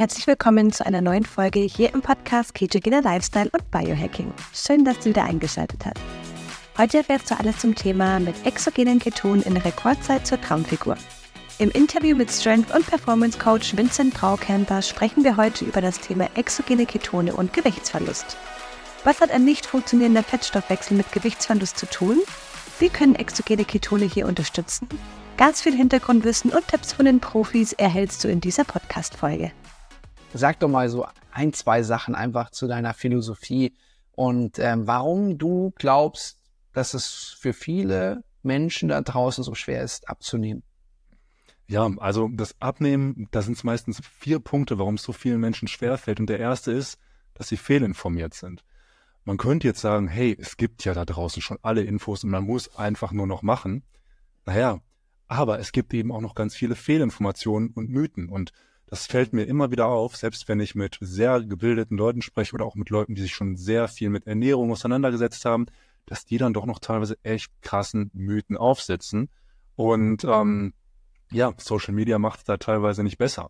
Herzlich 0.00 0.26
willkommen 0.26 0.72
zu 0.72 0.86
einer 0.86 1.02
neuen 1.02 1.26
Folge 1.26 1.60
hier 1.60 1.92
im 1.92 2.00
Podcast 2.00 2.54
Ketogene 2.54 3.02
Lifestyle 3.02 3.50
und 3.52 3.70
Biohacking. 3.70 4.32
Schön, 4.54 4.82
dass 4.82 4.98
du 5.00 5.10
wieder 5.10 5.24
eingeschaltet 5.24 5.84
hast. 5.84 5.98
Heute 6.78 6.96
erfährst 6.96 7.30
du 7.30 7.38
alles 7.38 7.58
zum 7.58 7.74
Thema 7.74 8.18
mit 8.18 8.46
exogenen 8.46 8.98
Ketonen 8.98 9.42
in 9.42 9.58
Rekordzeit 9.58 10.26
zur 10.26 10.40
Traumfigur. 10.40 10.96
Im 11.58 11.70
Interview 11.72 12.16
mit 12.16 12.30
Strength- 12.30 12.74
und 12.74 12.86
Performance 12.86 13.38
Coach 13.38 13.76
Vincent 13.76 14.14
Braukämper 14.14 14.80
sprechen 14.80 15.22
wir 15.22 15.36
heute 15.36 15.66
über 15.66 15.82
das 15.82 16.00
Thema 16.00 16.30
exogene 16.34 16.86
Ketone 16.86 17.34
und 17.34 17.52
Gewichtsverlust. 17.52 18.38
Was 19.04 19.20
hat 19.20 19.30
ein 19.30 19.44
nicht 19.44 19.66
funktionierender 19.66 20.22
Fettstoffwechsel 20.22 20.96
mit 20.96 21.12
Gewichtsverlust 21.12 21.76
zu 21.76 21.84
tun? 21.84 22.16
Wie 22.78 22.88
können 22.88 23.16
exogene 23.16 23.66
Ketone 23.66 24.06
hier 24.06 24.26
unterstützen? 24.26 24.88
Ganz 25.36 25.60
viel 25.60 25.76
Hintergrundwissen 25.76 26.52
und 26.52 26.66
Tipps 26.68 26.94
von 26.94 27.04
den 27.04 27.20
Profis 27.20 27.74
erhältst 27.74 28.24
du 28.24 28.28
in 28.28 28.40
dieser 28.40 28.64
Podcast-Folge. 28.64 29.52
Sag 30.32 30.60
doch 30.60 30.68
mal 30.68 30.88
so 30.88 31.06
ein, 31.32 31.52
zwei 31.52 31.82
Sachen 31.82 32.14
einfach 32.14 32.50
zu 32.50 32.68
deiner 32.68 32.94
Philosophie 32.94 33.74
und 34.12 34.58
ähm, 34.58 34.86
warum 34.86 35.38
du 35.38 35.72
glaubst, 35.76 36.38
dass 36.72 36.94
es 36.94 37.36
für 37.40 37.52
viele 37.52 38.22
Menschen 38.42 38.88
da 38.90 39.00
draußen 39.00 39.42
so 39.42 39.54
schwer 39.54 39.82
ist, 39.82 40.08
abzunehmen. 40.08 40.62
Ja, 41.66 41.88
also 41.98 42.28
das 42.32 42.60
Abnehmen, 42.60 43.28
da 43.30 43.42
sind 43.42 43.56
es 43.56 43.64
meistens 43.64 44.00
vier 44.04 44.40
Punkte, 44.40 44.78
warum 44.78 44.94
es 44.96 45.02
so 45.02 45.12
vielen 45.12 45.40
Menschen 45.40 45.68
schwerfällt. 45.68 46.18
Und 46.20 46.26
der 46.26 46.40
erste 46.40 46.72
ist, 46.72 46.98
dass 47.34 47.48
sie 47.48 47.56
fehlinformiert 47.56 48.34
sind. 48.34 48.64
Man 49.24 49.36
könnte 49.36 49.68
jetzt 49.68 49.80
sagen, 49.80 50.08
hey, 50.08 50.36
es 50.38 50.56
gibt 50.56 50.84
ja 50.84 50.94
da 50.94 51.04
draußen 51.04 51.42
schon 51.42 51.58
alle 51.62 51.82
Infos 51.82 52.24
und 52.24 52.30
man 52.30 52.44
muss 52.44 52.76
einfach 52.76 53.12
nur 53.12 53.26
noch 53.26 53.42
machen. 53.42 53.84
Naja, 54.46 54.80
aber 55.28 55.60
es 55.60 55.72
gibt 55.72 55.94
eben 55.94 56.10
auch 56.10 56.20
noch 56.20 56.34
ganz 56.34 56.56
viele 56.56 56.74
Fehlinformationen 56.74 57.70
und 57.70 57.88
Mythen. 57.88 58.28
Und 58.28 58.52
das 58.90 59.06
fällt 59.06 59.32
mir 59.32 59.44
immer 59.44 59.70
wieder 59.70 59.86
auf, 59.86 60.16
selbst 60.16 60.48
wenn 60.48 60.58
ich 60.58 60.74
mit 60.74 60.98
sehr 61.00 61.40
gebildeten 61.44 61.96
Leuten 61.96 62.22
spreche 62.22 62.54
oder 62.54 62.64
auch 62.64 62.74
mit 62.74 62.90
Leuten, 62.90 63.14
die 63.14 63.22
sich 63.22 63.32
schon 63.32 63.56
sehr 63.56 63.86
viel 63.86 64.10
mit 64.10 64.26
Ernährung 64.26 64.72
auseinandergesetzt 64.72 65.44
haben, 65.44 65.66
dass 66.06 66.24
die 66.24 66.38
dann 66.38 66.52
doch 66.52 66.66
noch 66.66 66.80
teilweise 66.80 67.16
echt 67.22 67.52
krassen 67.62 68.10
Mythen 68.14 68.56
aufsetzen. 68.56 69.30
Und 69.76 70.24
ähm, 70.24 70.74
ja, 71.30 71.54
Social 71.56 71.94
Media 71.94 72.18
macht 72.18 72.40
es 72.40 72.44
da 72.44 72.56
teilweise 72.56 73.04
nicht 73.04 73.16
besser. 73.16 73.48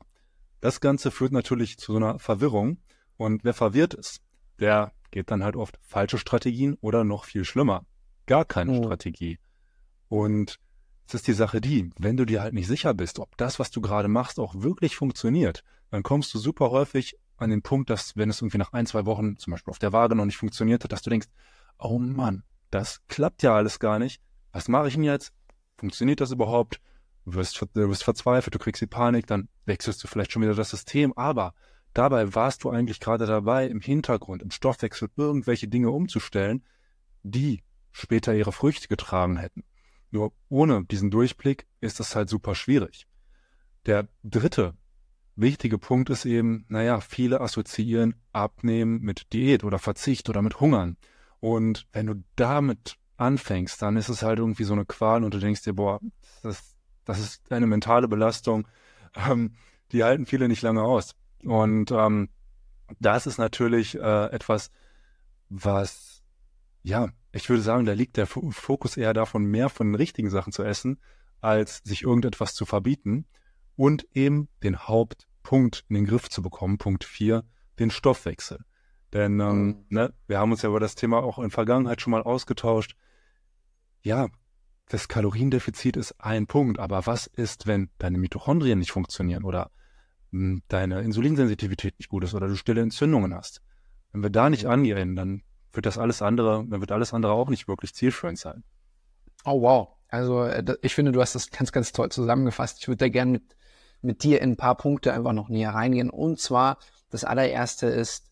Das 0.61 0.83
Ganze 0.83 1.11
führt 1.11 1.33
natürlich 1.33 1.79
zu 1.79 1.93
so 1.93 1.97
einer 1.97 2.19
Verwirrung. 2.19 2.77
Und 3.17 3.43
wer 3.43 3.55
verwirrt 3.55 3.95
ist, 3.95 4.21
der 4.59 4.93
geht 5.11 5.31
dann 5.31 5.43
halt 5.43 5.57
oft 5.57 5.79
falsche 5.81 6.19
Strategien 6.19 6.77
oder 6.83 7.03
noch 7.03 7.25
viel 7.25 7.47
schlimmer, 7.47 7.87
gar 8.27 8.45
keine 8.45 8.73
oh. 8.73 8.83
Strategie. 8.85 9.39
Und 10.09 10.61
es 11.11 11.15
ist 11.21 11.27
die 11.27 11.33
Sache 11.33 11.61
die, 11.61 11.91
wenn 11.99 12.17
du 12.17 12.25
dir 12.25 12.41
halt 12.41 12.55
nicht 12.55 12.69
sicher 12.69 12.95
bist, 12.95 13.19
ob 13.19 13.37
das, 13.37 13.59
was 13.59 13.71
du 13.71 13.81
gerade 13.81 14.09
machst, 14.09 14.39
auch 14.39 14.55
wirklich 14.57 14.95
funktioniert, 14.95 15.65
dann 15.91 16.03
kommst 16.03 16.33
du 16.33 16.39
super 16.39 16.71
häufig 16.71 17.17
an 17.37 17.51
den 17.51 17.63
Punkt, 17.63 17.91
dass 17.91 18.17
wenn 18.17 18.31
es 18.31 18.41
irgendwie 18.41 18.59
nach 18.59 18.73
ein, 18.73 18.87
zwei 18.87 19.07
Wochen 19.07 19.37
zum 19.37 19.51
Beispiel 19.53 19.73
auf 19.73 19.79
der 19.79 19.93
Waage 19.93 20.15
noch 20.15 20.25
nicht 20.25 20.37
funktioniert 20.37 20.85
hat, 20.85 20.93
dass 20.93 21.03
du 21.03 21.11
denkst, 21.11 21.27
oh 21.79 21.99
Mann, 21.99 22.45
das 22.71 23.01
klappt 23.09 23.43
ja 23.43 23.55
alles 23.55 23.81
gar 23.81 23.99
nicht. 23.99 24.21
Was 24.53 24.69
mache 24.69 24.89
ich 24.89 24.95
denn 24.95 25.03
jetzt? 25.03 25.33
Funktioniert 25.79 26.21
das 26.21 26.31
überhaupt? 26.31 26.81
Du 27.25 27.35
wirst, 27.35 27.61
du 27.61 27.89
wirst 27.89 28.05
verzweifelt, 28.05 28.55
du 28.55 28.59
kriegst 28.59 28.81
die 28.81 28.87
Panik, 28.87 29.27
dann 29.27 29.49
wechselst 29.65 30.03
du 30.05 30.09
vielleicht 30.09 30.33
schon 30.33 30.43
wieder 30.43 30.55
das 30.55 30.71
System, 30.71 31.13
aber 31.17 31.55
dabei 31.93 32.35
warst 32.35 32.63
du 32.65 32.71
eigentlich 32.71 33.01
gerade 33.01 33.27
dabei, 33.27 33.67
im 33.67 33.81
Hintergrund, 33.81 34.43
im 34.43 34.51
Stoffwechsel 34.51 35.09
irgendwelche 35.17 35.69
Dinge 35.69 35.91
umzustellen, 35.91 36.65
die 37.23 37.63
später 37.91 38.35
ihre 38.35 38.53
Früchte 38.53 38.89
getragen 38.89 39.37
hätten. 39.37 39.65
Nur 40.11 40.33
ohne 40.49 40.85
diesen 40.85 41.11
Durchblick 41.11 41.67
ist 41.81 42.01
das 42.01 42.17
halt 42.17 42.29
super 42.29 42.55
schwierig. 42.55 43.07
Der 43.87 44.09
dritte 44.25 44.75
wichtige 45.37 45.79
Punkt 45.79 46.11
ist 46.11 46.25
eben, 46.25 46.65
naja, 46.69 47.01
viele 47.01 47.41
assoziieren 47.41 48.15
Abnehmen 48.33 49.01
mit 49.01 49.33
Diät 49.33 49.65
oder 49.65 49.79
Verzicht 49.79 50.29
oder 50.29 50.43
mit 50.43 50.61
Hungern. 50.61 50.97
Und 51.41 51.87
wenn 51.93 52.07
du 52.07 52.23
damit 52.37 52.99
anfängst, 53.17 53.81
dann 53.81 53.97
ist 53.97 54.09
es 54.09 54.23
halt 54.23 54.39
irgendwie 54.39 54.65
so 54.65 54.73
eine 54.73 54.85
Qual 54.85 55.25
und 55.25 55.33
du 55.33 55.39
denkst 55.39 55.63
dir, 55.63 55.75
boah, 55.75 56.01
das, 56.43 56.77
das 57.05 57.19
ist 57.19 57.53
eine 57.53 57.67
mentale 57.67 58.09
Belastung, 58.09 58.67
ähm, 59.15 59.55
die 59.93 60.05
halten 60.05 60.27
viele 60.27 60.49
nicht 60.49 60.63
lange 60.63 60.83
aus. 60.83 61.15
Und 61.43 61.91
ähm, 61.91 62.29
das 62.99 63.27
ist 63.27 63.39
natürlich 63.39 63.97
äh, 63.97 64.27
etwas, 64.27 64.71
was, 65.49 66.23
ja, 66.83 67.09
ich 67.33 67.49
würde 67.49 67.63
sagen, 67.63 67.85
da 67.85 67.93
liegt 67.93 68.17
der 68.17 68.27
Fokus 68.27 68.97
eher 68.97 69.15
davon, 69.15 69.45
mehr 69.45 69.69
von 69.69 69.89
den 69.89 69.95
richtigen 69.95 70.31
Sachen 70.31 70.53
zu 70.53 70.63
essen, 70.63 71.01
als 71.41 71.79
sich 71.85 72.03
irgendetwas 72.03 72.55
zu 72.55 72.67
verbieten 72.67 73.27
und 73.77 74.07
eben 74.15 74.49
den 74.63 74.79
Hauptpunkt 74.79 75.85
in 75.89 75.95
den 75.95 76.07
Griff 76.07 76.29
zu 76.29 76.43
bekommen, 76.43 76.79
Punkt 76.79 77.05
4, 77.05 77.45
den 77.79 77.91
Stoffwechsel. 77.91 78.65
Denn 79.13 79.41
ähm, 79.41 79.67
mhm. 79.67 79.85
ne, 79.89 80.15
wir 80.27 80.39
haben 80.39 80.53
uns 80.53 80.63
ja 80.63 80.69
über 80.69 80.81
das 80.81 80.95
Thema 80.95 81.23
auch 81.23 81.39
in 81.39 81.51
Vergangenheit 81.51 82.01
schon 82.01 82.13
mal 82.13 82.23
ausgetauscht. 82.23 82.95
Ja, 84.03 84.29
das 84.89 85.09
Kaloriendefizit 85.09 85.97
ist 85.97 86.21
ein 86.21 86.47
Punkt, 86.47 86.79
aber 86.79 87.07
was 87.07 87.27
ist, 87.27 87.67
wenn 87.67 87.91
deine 87.99 88.19
Mitochondrien 88.19 88.79
nicht 88.79 88.93
funktionieren 88.93 89.45
oder 89.45 89.71
mh, 90.31 90.41
hm, 90.41 90.63
deine 90.69 91.03
Insulinsensitivität 91.03 91.99
nicht 91.99 92.09
gut 92.09 92.25
ist 92.25 92.35
oder 92.35 92.49
du 92.49 92.57
stille 92.57 92.83
Entzündungen 92.83 93.35
hast? 93.35 93.63
Wenn 94.13 94.23
wir 94.23 94.31
da 94.31 94.51
nicht 94.51 94.65
mhm. 94.65 94.71
angehen, 94.71 95.17
dann 95.17 95.43
wird 95.73 95.87
das 95.87 95.99
alles 95.99 96.23
andere, 96.23 96.65
dann 96.69 96.81
wird 96.81 96.93
alles 96.93 97.15
andere 97.15 97.33
auch 97.33 97.49
nicht 97.49 97.69
wirklich 97.69 97.95
zielführend 97.95 98.39
sein. 98.39 98.65
Oh 99.45 99.63
wow. 99.63 99.89
Also 100.09 100.45
äh, 100.45 100.77
ich 100.83 100.95
finde, 100.95 101.13
du 101.13 101.21
hast 101.21 101.35
das 101.35 101.51
ganz, 101.51 101.73
ganz 101.73 101.93
toll 101.93 102.11
zusammengefasst. 102.11 102.79
Ich 102.81 102.89
würde 102.89 102.99
da 102.99 103.09
gerne 103.09 103.33
mit, 103.33 103.57
mit 104.03 104.23
dir 104.23 104.41
in 104.41 104.53
ein 104.53 104.57
paar 104.57 104.77
Punkte 104.77 105.13
einfach 105.13 105.33
noch 105.33 105.49
näher 105.49 105.71
reingehen. 105.71 106.11
Und 106.11 106.41
zwar, 106.41 106.79
das 107.11 107.25
allererste 107.25 107.87
ist, 107.87 108.27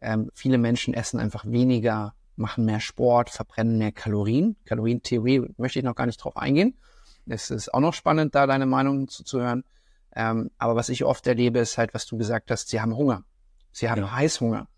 ähm, 0.00 0.30
viele 0.34 0.58
Menschen 0.58 0.94
essen 0.94 1.20
einfach 1.20 1.44
weniger, 1.46 2.14
machen 2.36 2.64
mehr 2.64 2.80
Sport, 2.80 3.30
verbrennen 3.30 3.78
mehr 3.78 3.92
Kalorien. 3.92 4.56
Kalorientheorie 4.64 5.54
möchte 5.56 5.78
ich 5.78 5.84
noch 5.84 5.94
gar 5.94 6.06
nicht 6.06 6.18
drauf 6.18 6.36
eingehen. 6.36 6.78
Es 7.26 7.50
ist 7.50 7.72
auch 7.72 7.80
noch 7.80 7.94
spannend, 7.94 8.34
da 8.34 8.46
deine 8.46 8.66
Meinung 8.66 9.08
zuzuhören. 9.08 9.64
Ähm, 10.14 10.50
aber 10.58 10.76
was 10.76 10.88
ich 10.88 11.04
oft 11.04 11.26
erlebe, 11.26 11.60
ist 11.60 11.78
halt, 11.78 11.94
was 11.94 12.06
du 12.06 12.18
gesagt 12.18 12.50
hast, 12.50 12.68
sie 12.68 12.80
haben 12.80 12.96
Hunger. 12.96 13.24
Sie 13.70 13.88
haben 13.88 14.02
ja. 14.02 14.12
Heißhunger. 14.12 14.68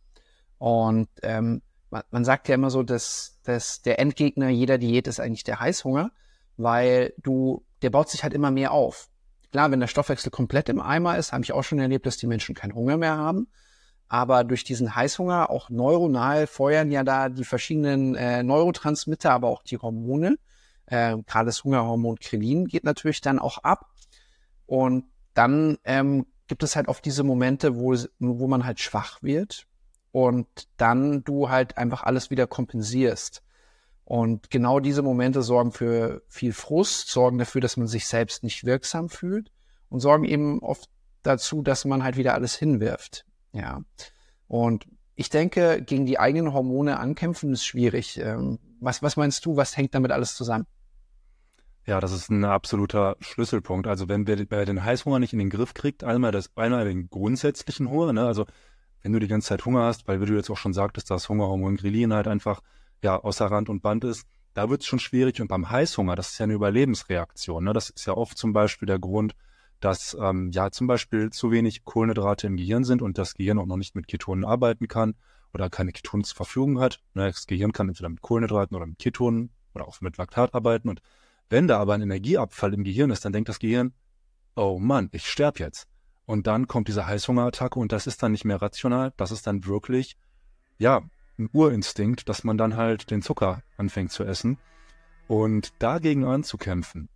Und 0.59 1.09
ähm, 1.23 1.63
man, 1.95 2.03
man 2.11 2.25
sagt 2.25 2.49
ja 2.49 2.57
immer 2.57 2.71
so, 2.71 2.83
dass, 2.83 3.39
dass 3.45 3.81
der 3.81 4.01
Endgegner 4.01 4.49
jeder 4.49 4.79
Diät 4.79 5.07
ist 5.07 5.21
eigentlich 5.21 5.45
der 5.45 5.61
Heißhunger, 5.61 6.11
weil 6.57 7.15
du, 7.23 7.65
der 7.83 7.91
baut 7.91 8.11
sich 8.11 8.25
halt 8.25 8.35
immer 8.35 8.51
mehr 8.51 8.73
auf. 8.73 9.09
Klar, 9.53 9.71
wenn 9.71 9.79
der 9.79 9.87
Stoffwechsel 9.87 10.33
komplett 10.33 10.69
im 10.69 10.81
Eimer 10.81 11.17
ist, 11.17 11.33
habe 11.33 11.45
ich 11.45 11.53
auch 11.53 11.63
schon 11.63 11.79
erlebt, 11.79 12.05
dass 12.05 12.17
die 12.17 12.27
Menschen 12.27 12.57
keinen 12.57 12.75
Hunger 12.75 12.97
mehr 12.97 13.17
haben. 13.17 13.47
Aber 14.09 14.43
durch 14.43 14.65
diesen 14.65 14.95
Heißhunger, 14.97 15.51
auch 15.51 15.71
neuronal, 15.71 16.49
feuern 16.49 16.91
ja 16.91 17.05
da 17.05 17.29
die 17.29 17.45
verschiedenen 17.45 18.17
äh, 18.17 18.43
Neurotransmitter, 18.43 19.31
aber 19.31 19.49
auch 19.49 19.63
die 19.63 19.79
Hormone. 19.79 20.37
Äh, 20.87 21.17
Gerade 21.27 21.47
das 21.47 21.63
Hungerhormon 21.63 22.19
Krelin 22.19 22.67
geht 22.67 22.83
natürlich 22.83 23.21
dann 23.21 23.39
auch 23.39 23.59
ab. 23.59 23.87
Und 24.67 25.05
dann 25.35 25.79
ähm, 25.85 26.27
gibt 26.49 26.65
es 26.65 26.75
halt 26.75 26.89
oft 26.89 27.05
diese 27.05 27.23
Momente, 27.23 27.77
wo, 27.77 27.95
wo 28.19 28.49
man 28.49 28.65
halt 28.65 28.81
schwach 28.81 29.23
wird, 29.23 29.69
und 30.15 30.47
dann 30.77 31.25
du 31.25 31.49
halt 31.51 31.77
einfach 31.77 32.05
alles 32.05 32.31
wieder 32.31 32.47
kompensierst. 32.47 33.43
Und 34.05 34.49
genau 34.49 34.79
diese 34.79 35.03
Momente 35.03 35.43
sorgen 35.43 35.73
für 35.73 36.23
viel 36.29 36.53
Frust, 36.53 37.09
sorgen 37.09 37.37
dafür, 37.37 37.61
dass 37.61 37.77
man 37.77 37.89
sich 37.89 38.07
selbst 38.07 38.45
nicht 38.45 38.63
wirksam 38.63 39.09
fühlt 39.09 39.51
und 39.89 39.99
sorgen 39.99 40.25
eben 40.25 40.61
oft 40.61 40.89
dazu, 41.25 41.63
dass 41.63 41.85
man 41.85 42.05
halt 42.05 42.17
wieder 42.17 42.35
alles 42.35 42.55
hinwirft. 42.55 43.27
Ja. 43.51 43.81
Und 44.47 44.87
ich 45.17 45.31
denke, 45.31 45.83
gegen 45.83 46.07
die 46.07 46.21
eigenen 46.21 46.53
Hormone 46.53 47.01
ankämpfen 47.01 47.53
ist 47.53 47.65
schwierig. 47.65 48.17
Ähm, 48.21 48.61
was, 48.79 49.03
was 49.03 49.17
meinst 49.17 49.45
du, 49.45 49.57
was 49.57 49.77
hängt 49.77 49.97
damit 49.97 50.13
alles 50.13 50.37
zusammen? 50.37 50.67
Ja, 51.87 51.99
das 51.99 52.13
ist 52.13 52.31
ein 52.31 52.45
absoluter 52.45 53.17
Schlüsselpunkt. 53.19 53.89
Also 53.89 54.09
wenn 54.09 54.29
wir 54.29 54.47
bei 54.47 54.65
den 54.65 54.85
Heißhunger 54.85 55.19
nicht 55.19 55.33
in 55.33 55.41
den 55.41 55.51
Griff 55.51 55.75
kriegt, 55.75 56.05
einmal 56.05 56.31
das, 56.31 56.57
einmal 56.57 56.85
den 56.85 57.11
grundsätzlichen 57.11 57.91
Hunger, 57.91 58.13
ne? 58.13 58.27
also 58.27 58.47
wenn 59.05 59.13
du 59.13 59.21
die 59.21 59.29
ganze 59.29 59.49
Zeit 59.49 59.67
Hunger 59.67 59.83
hast, 59.83 60.09
weil 60.09 60.21
wie 60.23 60.27
du 60.27 60.35
jetzt 60.35 60.51
auch 60.51 60.57
schon 60.57 60.73
sagtest, 60.73 61.11
das 61.11 61.29
Hungerhormon 61.29 61.77
Grelin 61.77 62.15
halt 62.15 62.27
einfach 62.27 62.63
ja 63.03 63.23
außer 63.23 63.45
Rand 63.45 63.69
und 63.69 63.83
Band 63.83 64.03
ist, 64.03 64.27
da 64.55 64.71
wird 64.71 64.81
es 64.81 64.87
schon 64.87 64.99
schwierig. 64.99 65.43
Und 65.43 65.49
beim 65.49 65.69
Heißhunger, 65.69 66.17
das 66.17 66.31
ist 66.31 66.39
ja 66.39 66.45
eine 66.45 66.55
Überlebensreaktion. 66.55 67.65
Ne? 67.65 67.75
Das 67.75 67.91
ist 67.91 68.07
ja 68.07 68.15
oft 68.15 68.39
zum 68.39 68.55
Beispiel 68.55 68.87
der 68.87 68.99
Grund, 68.99 69.35
dass 69.81 70.17
ähm, 70.19 70.51
ja 70.53 70.71
zum 70.71 70.87
Beispiel 70.87 71.29
zu 71.29 71.51
wenig 71.51 71.85
Kohlenhydrate 71.85 72.47
im 72.47 72.57
Gehirn 72.57 72.85
sind 72.85 73.03
und 73.03 73.19
das 73.19 73.35
Gehirn 73.35 73.59
auch 73.59 73.67
noch 73.67 73.77
nicht 73.77 73.95
mit 73.95 74.09
Ketonen 74.09 74.47
arbeiten 74.47 74.89
kann 74.89 75.17
oder 75.53 75.69
keine 75.69 75.93
Ketonen 75.93 76.25
zur 76.25 76.37
Verfügung 76.37 76.81
hat. 76.81 77.01
Ne? 77.13 77.27
Das 77.27 77.47
Gehirn 77.47 77.73
kann 77.73 77.89
entweder 77.89 78.09
mit 78.09 78.23
Kohlenhydraten 78.23 78.75
oder 78.75 78.87
mit 78.87 78.99
Ketonen 78.99 79.51
oder 79.75 79.87
auch 79.87 80.01
mit 80.01 80.17
Laktat 80.17 80.55
arbeiten. 80.55 80.89
Und 80.89 81.03
wenn 81.51 81.69
da 81.69 81.79
aber 81.79 81.93
ein 81.93 82.01
Energieabfall 82.01 82.73
im 82.73 82.85
Gehirn 82.85 83.11
ist, 83.11 83.27
dann 83.27 83.35
denkt 83.35 83.51
das 83.51 83.59
Gehirn, 83.59 83.93
oh 84.57 84.79
Mann, 84.79 85.11
ich 85.13 85.29
sterbe 85.29 85.59
jetzt. 85.59 85.89
Und 86.27 86.47
dann 86.47 86.67
kommt 86.67 86.89
diese 86.89 87.07
Heißhungerattacke 87.07 87.79
und 87.79 87.93
das 87.93 88.07
ist 88.07 88.23
dann 88.23 88.33
nicht 88.33 88.45
mehr 88.45 88.63
rational, 88.63 89.13
das 89.17 89.31
ist 89.31 89.47
dann 89.47 89.67
wirklich, 89.67 90.17
ja, 90.79 91.03
ein 91.39 91.51
Urinstinkt, 91.53 92.29
dass 92.29 92.45
man 92.45 92.57
dann 92.57 92.77
halt 92.77 93.11
den 93.11 93.23
Zucker 93.23 93.63
anfängt 93.77 94.13
zu 94.13 94.25
essen. 94.25 94.59
Und 95.27 95.73
dagegen 95.79 96.25
anzukämpfen, 96.25 97.09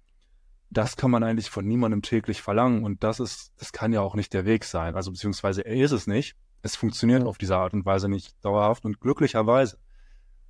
das 0.70 0.96
kann 0.96 1.10
man 1.10 1.22
eigentlich 1.22 1.50
von 1.50 1.66
niemandem 1.66 2.02
täglich 2.02 2.42
verlangen 2.42 2.84
und 2.84 3.02
das 3.02 3.20
ist, 3.20 3.52
das 3.58 3.72
kann 3.72 3.92
ja 3.92 4.00
auch 4.00 4.14
nicht 4.14 4.32
der 4.34 4.44
Weg 4.44 4.64
sein. 4.64 4.94
Also 4.94 5.10
beziehungsweise 5.10 5.62
er 5.62 5.84
ist 5.84 5.92
es 5.92 6.06
nicht. 6.06 6.36
Es 6.62 6.76
funktioniert 6.76 7.24
auf 7.24 7.38
diese 7.38 7.56
Art 7.56 7.72
und 7.72 7.86
Weise 7.86 8.08
nicht 8.08 8.34
dauerhaft 8.44 8.84
und 8.84 9.00
glücklicherweise 9.00 9.78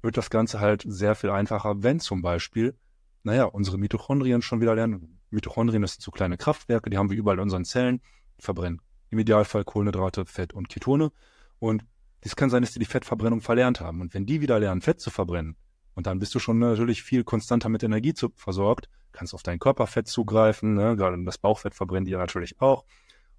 wird 0.03 0.17
das 0.17 0.31
Ganze 0.31 0.61
halt 0.61 0.85
sehr 0.87 1.15
viel 1.15 1.31
einfacher, 1.31 1.83
wenn 1.83 2.01
zum 2.01 2.23
Beispiel, 2.23 2.77
naja, 3.23 3.45
unsere 3.45 3.79
Mitochondrien 3.79 4.43
schon 4.43 4.61
wieder 4.61 4.75
lernen. 4.75 5.21
Mitochondrien, 5.31 5.83
das 5.83 5.95
sind 5.95 6.03
so 6.03 6.11
kleine 6.11 6.39
Kraftwerke, 6.39 6.89
die 6.91 6.97
haben 6.97 7.11
wir 7.11 7.19
überall 7.19 7.37
in 7.37 7.43
unseren 7.43 7.65
Zellen, 7.65 8.01
verbrennen 8.39 8.81
im 9.11 9.19
Idealfall 9.19 9.65
Kohlenhydrate, 9.65 10.27
Fett 10.27 10.53
und 10.53 10.69
Ketone. 10.69 11.13
Und 11.59 11.85
es 12.21 12.37
kann 12.37 12.51
sein, 12.51 12.63
dass 12.63 12.73
die 12.73 12.79
die 12.79 12.85
Fettverbrennung 12.85 13.41
verlernt 13.41 13.81
haben. 13.81 14.01
Und 14.01 14.15
wenn 14.15 14.27
die 14.27 14.41
wieder 14.41 14.59
lernen, 14.59 14.81
Fett 14.81 15.01
zu 15.01 15.11
verbrennen, 15.11 15.57
und 15.95 16.07
dann 16.07 16.21
bist 16.21 16.35
du 16.35 16.39
schon 16.39 16.61
natürlich 16.61 17.03
viel 17.03 17.25
konstanter 17.25 17.69
mit 17.69 17.83
Energie 17.83 18.15
zu, 18.15 18.31
versorgt, 18.37 18.89
kannst 19.11 19.35
auf 19.35 19.43
dein 19.43 19.59
Körperfett 19.59 20.07
zugreifen, 20.07 20.75
ne? 20.75 20.95
gerade 20.95 21.23
das 21.25 21.39
Bauchfett 21.39 21.75
verbrennen 21.75 22.05
die 22.05 22.13
natürlich 22.13 22.61
auch. 22.61 22.85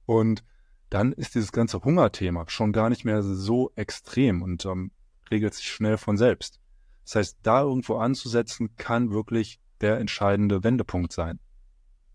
Und 0.06 0.44
dann 0.90 1.14
ist 1.14 1.36
dieses 1.36 1.54
ganze 1.54 1.82
Hungerthema 1.82 2.46
schon 2.50 2.74
gar 2.74 2.90
nicht 2.90 3.06
mehr 3.06 3.22
so 3.22 3.72
extrem 3.76 4.42
und 4.42 4.66
ähm, 4.66 4.92
regelt 5.32 5.54
sich 5.54 5.72
schnell 5.72 5.98
von 5.98 6.18
selbst. 6.18 6.60
Das 7.06 7.16
heißt, 7.16 7.38
da 7.44 7.62
irgendwo 7.62 7.96
anzusetzen, 7.96 8.76
kann 8.76 9.12
wirklich 9.12 9.62
der 9.80 9.98
entscheidende 10.00 10.64
Wendepunkt 10.64 11.14
sein. 11.14 11.40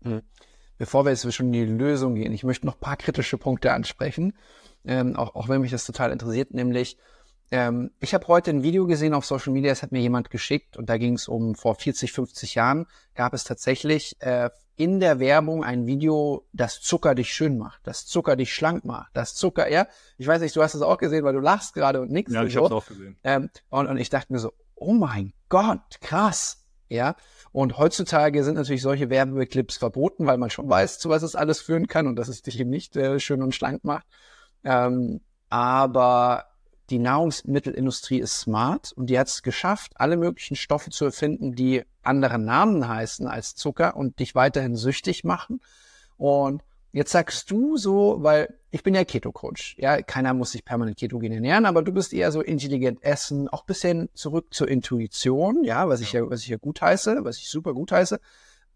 Mhm. 0.01 0.21
Bevor 0.77 1.05
wir 1.05 1.11
jetzt 1.11 1.33
schon 1.33 1.47
in 1.47 1.51
die 1.53 1.65
Lösung 1.65 2.15
gehen, 2.15 2.33
ich 2.33 2.43
möchte 2.43 2.65
noch 2.65 2.75
ein 2.75 2.81
paar 2.81 2.97
kritische 2.97 3.37
Punkte 3.37 3.71
ansprechen, 3.71 4.33
ähm, 4.83 5.15
auch, 5.15 5.35
auch 5.35 5.49
wenn 5.49 5.61
mich 5.61 5.71
das 5.71 5.85
total 5.85 6.11
interessiert, 6.11 6.53
nämlich 6.53 6.97
ähm, 7.51 7.91
ich 7.99 8.13
habe 8.13 8.27
heute 8.27 8.49
ein 8.49 8.63
Video 8.63 8.87
gesehen 8.87 9.13
auf 9.13 9.25
Social 9.25 9.53
Media, 9.53 9.71
das 9.71 9.83
hat 9.83 9.91
mir 9.91 10.01
jemand 10.01 10.31
geschickt 10.31 10.77
und 10.77 10.89
da 10.89 10.97
ging 10.97 11.13
es 11.13 11.27
um 11.27 11.55
vor 11.55 11.75
40, 11.75 12.11
50 12.11 12.55
Jahren 12.55 12.87
gab 13.13 13.33
es 13.33 13.43
tatsächlich 13.43 14.15
äh, 14.19 14.49
in 14.77 14.99
der 14.99 15.19
Werbung 15.19 15.63
ein 15.63 15.85
Video, 15.85 16.45
das 16.51 16.81
Zucker 16.81 17.15
dich 17.15 17.33
schön 17.33 17.57
macht, 17.57 17.81
das 17.83 18.05
Zucker 18.05 18.35
dich 18.35 18.53
schlank 18.53 18.83
macht, 18.83 19.11
das 19.13 19.35
Zucker, 19.35 19.69
ja, 19.69 19.87
ich 20.17 20.27
weiß 20.27 20.41
nicht, 20.41 20.55
du 20.55 20.63
hast 20.63 20.73
es 20.73 20.81
auch 20.81 20.97
gesehen, 20.97 21.23
weil 21.23 21.33
du 21.33 21.39
lachst 21.39 21.73
gerade 21.73 22.01
und 22.01 22.11
nix. 22.11 22.33
Ja, 22.33 22.43
ich 22.43 22.53
so. 22.53 22.65
habe 22.65 22.67
es 22.67 22.83
auch 22.83 22.87
gesehen. 22.87 23.17
Ähm, 23.23 23.49
und, 23.69 23.87
und 23.87 23.97
ich 23.97 24.09
dachte 24.09 24.33
mir 24.33 24.39
so, 24.39 24.51
oh 24.75 24.93
mein 24.93 25.33
Gott, 25.49 26.01
krass, 26.01 26.65
ja. 26.89 27.15
Und 27.55 27.77
heutzutage 27.77 28.43
sind 28.43 28.55
natürlich 28.55 28.81
solche 28.81 29.09
Werbeclips 29.09 29.77
verboten, 29.77 30.25
weil 30.25 30.37
man 30.37 30.49
schon 30.49 30.69
weiß, 30.69 30.99
zu 30.99 31.07
was 31.07 31.23
es 31.23 31.37
alles 31.37 31.61
führen 31.61 31.87
kann 31.87 32.05
und 32.05 32.17
dass 32.17 32.27
es 32.27 32.41
dich 32.41 32.59
eben 32.59 32.69
nicht 32.69 32.97
äh, 32.97 33.17
schön 33.17 33.41
und 33.41 33.55
schlank 33.55 33.85
macht. 33.85 34.05
Ähm, 34.65 35.21
aber 35.47 36.47
die 36.89 36.99
Nahrungsmittelindustrie 36.99 38.19
ist 38.19 38.41
smart 38.41 38.91
und 38.91 39.09
die 39.09 39.17
hat 39.17 39.27
es 39.27 39.41
geschafft, 39.41 39.93
alle 39.95 40.17
möglichen 40.17 40.57
Stoffe 40.57 40.89
zu 40.89 41.05
erfinden, 41.05 41.53
die 41.55 41.83
andere 42.03 42.39
Namen 42.39 42.89
heißen 42.89 43.25
als 43.25 43.55
Zucker 43.55 43.95
und 43.95 44.19
dich 44.19 44.35
weiterhin 44.35 44.75
süchtig 44.75 45.23
machen. 45.23 45.61
Und 46.17 46.61
jetzt 46.95 47.11
sagst 47.11 47.51
du 47.51 47.75
so, 47.75 48.15
weil 48.19 48.57
ich 48.71 48.81
bin 48.81 48.95
ja 48.95 49.03
Keto-Coach. 49.03 49.75
Ja, 49.77 50.01
keiner 50.01 50.33
muss 50.33 50.53
sich 50.53 50.63
permanent 50.63 50.97
ketogen 50.97 51.33
ernähren, 51.33 51.65
aber 51.65 51.81
du 51.81 51.91
bist 51.91 52.13
eher 52.13 52.31
so 52.31 52.39
intelligent 52.39 53.03
essen, 53.03 53.49
auch 53.49 53.65
bisschen 53.65 54.07
zurück 54.13 54.53
zur 54.53 54.69
Intuition, 54.69 55.65
ja, 55.65 55.89
was 55.89 55.99
ich 55.99 56.13
ja, 56.13 56.29
was 56.29 56.41
ich 56.41 56.47
ja 56.47 56.55
gut 56.55 56.81
heiße, 56.81 57.19
was 57.23 57.37
ich 57.37 57.49
super 57.49 57.73
gut 57.73 57.91
heiße. 57.91 58.17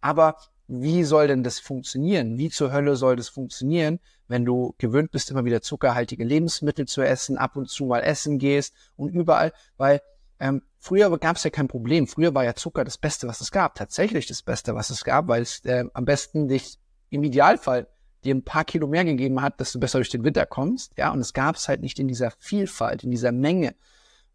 Aber 0.01 0.35
wie 0.67 1.05
soll 1.05 1.27
denn 1.27 1.43
das 1.43 1.59
funktionieren? 1.59 2.37
Wie 2.37 2.49
zur 2.49 2.73
Hölle 2.73 2.97
soll 2.97 3.15
das 3.15 3.29
funktionieren, 3.29 4.01
wenn 4.27 4.43
du 4.43 4.75
gewöhnt 4.77 5.11
bist, 5.11 5.31
immer 5.31 5.45
wieder 5.45 5.61
zuckerhaltige 5.61 6.25
Lebensmittel 6.25 6.87
zu 6.89 7.01
essen, 7.01 7.37
ab 7.37 7.55
und 7.55 7.69
zu 7.69 7.85
mal 7.85 8.01
essen 8.01 8.37
gehst 8.37 8.73
und 8.97 9.13
überall, 9.13 9.53
weil 9.77 10.01
ähm, 10.41 10.63
früher 10.77 11.17
gab 11.19 11.37
es 11.37 11.45
ja 11.45 11.51
kein 11.51 11.69
Problem. 11.69 12.05
Früher 12.05 12.35
war 12.35 12.43
ja 12.43 12.53
Zucker 12.53 12.83
das 12.83 12.97
Beste, 12.97 13.29
was 13.29 13.39
es 13.39 13.51
gab. 13.51 13.75
Tatsächlich 13.75 14.27
das 14.27 14.41
Beste, 14.41 14.75
was 14.75 14.89
es 14.89 15.05
gab, 15.05 15.29
weil 15.29 15.41
es 15.41 15.63
äh, 15.63 15.85
am 15.93 16.03
besten 16.03 16.49
dich 16.49 16.79
im 17.09 17.23
Idealfall 17.23 17.87
dir 18.23 18.35
ein 18.35 18.43
paar 18.43 18.65
Kilo 18.65 18.87
mehr 18.87 19.05
gegeben 19.05 19.41
hat, 19.41 19.59
dass 19.59 19.71
du 19.71 19.79
besser 19.79 19.99
durch 19.99 20.09
den 20.09 20.23
Winter 20.23 20.45
kommst. 20.45 20.93
Ja, 20.97 21.11
und 21.11 21.19
es 21.19 21.33
gab 21.33 21.55
es 21.55 21.67
halt 21.67 21.81
nicht 21.81 21.99
in 21.99 22.07
dieser 22.07 22.31
Vielfalt, 22.31 23.03
in 23.03 23.11
dieser 23.11 23.31
Menge. 23.31 23.75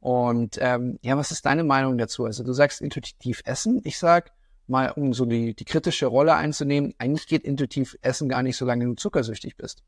Und 0.00 0.58
ähm, 0.60 0.98
ja, 1.02 1.16
was 1.16 1.31
ist 1.31 1.46
deine 1.46 1.64
Meinung 1.64 1.96
dazu? 1.96 2.25
Also 2.25 2.44
du 2.44 2.52
sagst 2.52 2.81
intuitiv 2.81 3.42
essen. 3.44 3.81
Ich 3.84 3.98
sag, 3.98 4.32
mal 4.66 4.90
um 4.90 5.12
so 5.12 5.25
die, 5.25 5.54
die 5.54 5.64
kritische 5.64 6.06
Rolle 6.06 6.34
einzunehmen, 6.34 6.94
eigentlich 6.98 7.26
geht 7.26 7.44
intuitiv 7.44 7.96
Essen 8.02 8.28
gar 8.28 8.42
nicht, 8.42 8.56
solange 8.56 8.86
du 8.86 8.94
zuckersüchtig 8.94 9.56
bist. 9.56 9.82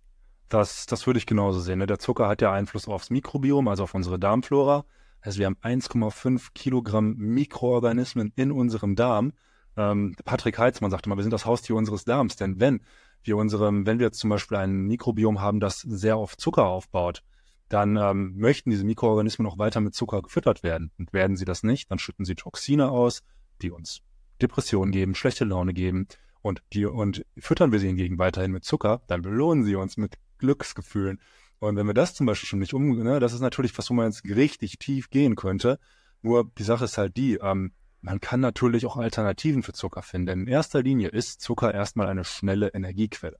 Das, 0.49 0.87
das 0.87 1.06
würde 1.06 1.19
ich 1.19 1.26
genauso 1.26 1.60
sehen. 1.60 1.78
Ne? 1.78 1.87
Der 1.87 1.99
Zucker 1.99 2.28
hat 2.28 2.40
ja 2.40 2.52
Einfluss 2.52 2.88
aufs 2.88 3.10
Mikrobiom, 3.10 3.69
also 3.69 3.84
auf 3.84 3.94
unsere 3.94 4.19
Darmflora. 4.19 4.84
Also 5.20 5.40
wir 5.40 5.46
haben 5.46 5.56
1,5 5.62 6.52
Kilogramm 6.54 7.16
Mikroorganismen 7.16 8.32
in 8.37 8.52
unserem 8.52 8.94
Darm. 8.94 9.32
Ähm, 9.76 10.14
Patrick 10.25 10.58
Heitzmann 10.58 10.90
sagte 10.90 11.08
mal, 11.08 11.16
wir 11.16 11.25
sind 11.25 11.32
das 11.32 11.46
Haustier 11.46 11.75
unseres 11.75 12.04
Darms. 12.04 12.37
Denn 12.37 12.60
wenn 12.60 12.81
wir 13.26 13.37
unserem, 13.37 13.87
wenn 13.87 13.99
wir 13.99 14.12
zum 14.12 14.31
Beispiel 14.31 14.58
ein 14.58 14.82
Mikrobiom 14.82 15.40
haben, 15.40 15.61
das 15.61 15.81
sehr 15.81 16.17
auf 16.17 16.37
Zucker 16.37 16.67
aufbaut, 16.67 17.23
dann 17.69 17.96
ähm, 17.96 18.34
möchten 18.37 18.70
diese 18.70 18.84
Mikroorganismen 18.84 19.44
noch 19.44 19.58
weiter 19.58 19.81
mit 19.81 19.94
Zucker 19.94 20.23
gefüttert 20.23 20.62
werden. 20.62 20.93
Und 20.99 21.12
werden 21.12 21.37
sie 21.37 21.44
das 21.44 21.62
nicht, 21.62 21.90
dann 21.90 21.99
schütten 21.99 22.25
sie 22.25 22.34
Toxine 22.34 22.90
aus, 22.90 23.23
die 23.62 23.70
uns 23.70 24.02
Depressionen 24.40 24.93
geben, 24.93 25.14
schlechte 25.14 25.44
Laune 25.44 25.73
geben 25.73 26.06
und 26.43 26.62
die 26.73 26.84
und 26.87 27.25
füttern 27.38 27.73
wir 27.73 27.81
sie 27.81 27.88
hingegen 27.88 28.19
weiterhin 28.19 28.52
mit 28.52 28.64
Zucker, 28.64 29.02
dann 29.08 29.23
belohnen 29.23 29.64
sie 29.64 29.75
uns 29.75 29.96
mit 29.96 30.17
Glücksgefühlen. 30.38 31.20
Und 31.58 31.76
wenn 31.76 31.87
wir 31.87 31.94
das 31.94 32.14
zum 32.14 32.26
Beispiel 32.26 32.49
schon 32.49 32.58
nicht 32.58 32.75
um, 32.75 33.02
ne, 33.02 33.19
das 33.19 33.32
ist 33.32 33.40
natürlich 33.40 33.76
was, 33.78 33.88
wo 33.90 33.94
man 33.94 34.06
jetzt 34.06 34.25
richtig 34.25 34.78
tief 34.78 35.11
gehen 35.11 35.37
könnte. 35.37 35.78
Nur 36.23 36.50
die 36.58 36.62
Sache 36.62 36.84
ist 36.84 36.99
halt 36.99 37.17
die, 37.17 37.37
ähm, 37.37 37.73
man 38.06 38.20
kann 38.20 38.38
natürlich 38.38 38.87
auch 38.87 38.97
Alternativen 38.97 39.64
für 39.64 39.73
Zucker 39.73 40.00
finden. 40.00 40.43
In 40.43 40.47
erster 40.47 40.81
Linie 40.81 41.08
ist 41.08 41.41
Zucker 41.41 41.75
erstmal 41.75 42.06
eine 42.06 42.25
schnelle 42.25 42.69
Energiequelle. 42.69 43.37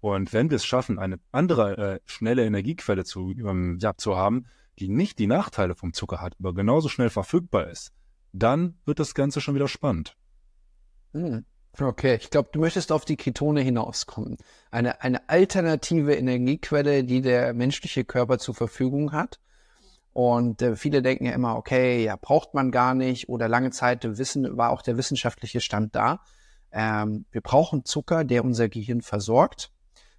Und 0.00 0.32
wenn 0.32 0.50
wir 0.50 0.56
es 0.56 0.64
schaffen, 0.64 0.98
eine 0.98 1.20
andere 1.30 1.78
äh, 1.78 2.00
schnelle 2.04 2.44
Energiequelle 2.44 3.04
zu, 3.04 3.30
ähm, 3.30 3.78
ja, 3.80 3.96
zu 3.96 4.16
haben, 4.16 4.46
die 4.80 4.88
nicht 4.88 5.20
die 5.20 5.28
Nachteile 5.28 5.76
vom 5.76 5.92
Zucker 5.92 6.20
hat, 6.20 6.34
aber 6.40 6.52
genauso 6.52 6.88
schnell 6.88 7.10
verfügbar 7.10 7.68
ist, 7.68 7.92
dann 8.32 8.80
wird 8.84 8.98
das 8.98 9.14
Ganze 9.14 9.40
schon 9.40 9.54
wieder 9.54 9.68
spannend. 9.68 10.16
Hm. 11.12 11.44
Okay, 11.80 12.16
ich 12.16 12.30
glaube, 12.30 12.48
du 12.50 12.58
möchtest 12.58 12.90
auf 12.90 13.04
die 13.04 13.16
Ketone 13.16 13.60
hinauskommen. 13.60 14.36
Eine, 14.72 15.00
eine 15.00 15.28
alternative 15.28 16.16
Energiequelle, 16.16 17.04
die 17.04 17.20
der 17.20 17.54
menschliche 17.54 18.04
Körper 18.04 18.38
zur 18.38 18.56
Verfügung 18.56 19.12
hat. 19.12 19.38
Und 20.12 20.62
äh, 20.62 20.76
viele 20.76 21.02
denken 21.02 21.26
ja 21.26 21.32
immer, 21.32 21.56
okay, 21.56 22.04
ja, 22.04 22.16
braucht 22.16 22.54
man 22.54 22.70
gar 22.70 22.94
nicht. 22.94 23.28
Oder 23.28 23.48
lange 23.48 23.70
Zeit 23.70 24.04
wissen, 24.18 24.56
war 24.56 24.70
auch 24.70 24.82
der 24.82 24.96
wissenschaftliche 24.96 25.60
Stand 25.60 25.94
da. 25.94 26.20
Ähm, 26.72 27.26
wir 27.30 27.40
brauchen 27.40 27.84
Zucker, 27.84 28.24
der 28.24 28.44
unser 28.44 28.68
Gehirn 28.68 29.00
versorgt. 29.00 29.70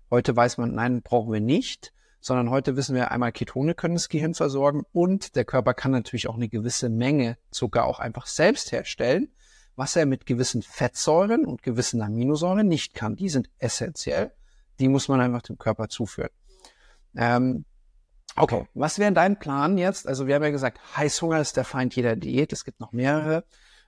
Heute 0.09 0.35
weiß 0.35 0.57
man, 0.57 0.73
nein, 0.73 1.01
brauchen 1.01 1.31
wir 1.31 1.41
nicht. 1.41 1.93
Sondern 2.21 2.49
heute 2.49 2.75
wissen 2.75 2.95
wir 2.95 3.11
einmal, 3.11 3.31
Ketone 3.31 3.75
können 3.75 3.93
das 3.95 4.09
Gehirn 4.09 4.33
versorgen 4.33 4.83
und 4.91 5.37
der 5.37 5.45
Körper 5.45 5.73
kann 5.73 5.91
natürlich 5.91 6.27
auch 6.27 6.35
eine 6.35 6.49
gewisse 6.49 6.89
Menge 6.89 7.37
Zucker 7.49 7.85
auch 7.85 7.99
einfach 7.99 8.27
selbst 8.27 8.73
herstellen 8.73 9.29
was 9.79 9.95
er 9.95 10.05
mit 10.05 10.25
gewissen 10.25 10.61
Fettsäuren 10.61 11.45
und 11.45 11.63
gewissen 11.63 12.01
Aminosäuren 12.01 12.67
nicht 12.67 12.93
kann. 12.93 13.15
Die 13.15 13.29
sind 13.29 13.49
essentiell. 13.59 14.33
Die 14.77 14.89
muss 14.89 15.07
man 15.07 15.21
einfach 15.21 15.41
dem 15.41 15.57
Körper 15.57 15.87
zuführen. 15.87 16.31
Ähm, 17.15 17.63
okay, 18.39 18.65
was 18.73 18.99
wäre 18.99 19.11
dein 19.13 19.39
Plan 19.39 19.77
jetzt? 19.77 20.07
Also 20.07 20.27
wir 20.27 20.35
haben 20.35 20.43
ja 20.43 20.49
gesagt, 20.49 20.79
Heißhunger 20.95 21.39
ist 21.39 21.57
der 21.57 21.63
Feind 21.63 21.95
jeder 21.95 22.15
Diät. 22.15 22.53
Es 22.53 22.65
gibt 22.65 22.79
noch 22.79 22.91
mehrere. 22.91 23.43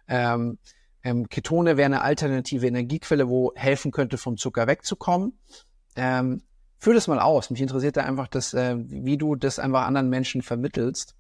Ähm, 0.07 0.57
ähm, 1.03 1.29
Ketone 1.29 1.77
wäre 1.77 1.85
eine 1.85 2.01
alternative 2.01 2.67
Energiequelle, 2.67 3.27
wo 3.27 3.53
helfen 3.55 3.91
könnte, 3.91 4.17
vom 4.17 4.37
Zucker 4.37 4.67
wegzukommen. 4.67 5.37
Ähm, 5.95 6.41
führ 6.77 6.93
das 6.93 7.07
mal 7.07 7.19
aus. 7.19 7.49
Mich 7.49 7.61
interessiert 7.61 7.97
da 7.97 8.03
einfach, 8.03 8.27
das, 8.27 8.53
äh, 8.53 8.75
wie 8.77 9.17
du 9.17 9.35
das 9.35 9.59
einfach 9.59 9.85
anderen 9.85 10.09
Menschen 10.09 10.41
vermittelst. 10.41 11.15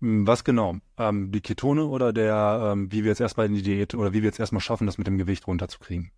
Hm, 0.00 0.26
was 0.26 0.44
genau? 0.44 0.76
Ähm, 0.96 1.32
die 1.32 1.40
Ketone 1.40 1.86
oder 1.86 2.12
der, 2.12 2.72
ähm, 2.72 2.92
wie 2.92 3.04
wir 3.04 3.10
jetzt 3.10 3.20
erstmal 3.20 3.46
in 3.46 3.54
die 3.54 3.62
Diät 3.62 3.94
oder 3.94 4.12
wie 4.12 4.22
wir 4.22 4.28
jetzt 4.28 4.40
erstmal 4.40 4.60
schaffen, 4.60 4.86
das 4.86 4.98
mit 4.98 5.06
dem 5.06 5.18
Gewicht 5.18 5.46
runterzukriegen? 5.46 6.10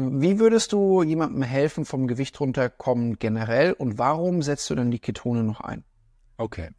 Wie 0.00 0.38
würdest 0.38 0.72
du 0.72 1.02
jemandem 1.02 1.42
helfen, 1.42 1.84
vom 1.84 2.06
Gewicht 2.06 2.38
runterkommen 2.40 3.18
generell 3.18 3.72
und 3.72 3.98
warum 3.98 4.42
setzt 4.42 4.68
du 4.70 4.74
dann 4.74 4.90
die 4.90 4.98
Ketone 4.98 5.42
noch 5.42 5.60
ein? 5.60 5.84
Okay. 6.36 6.70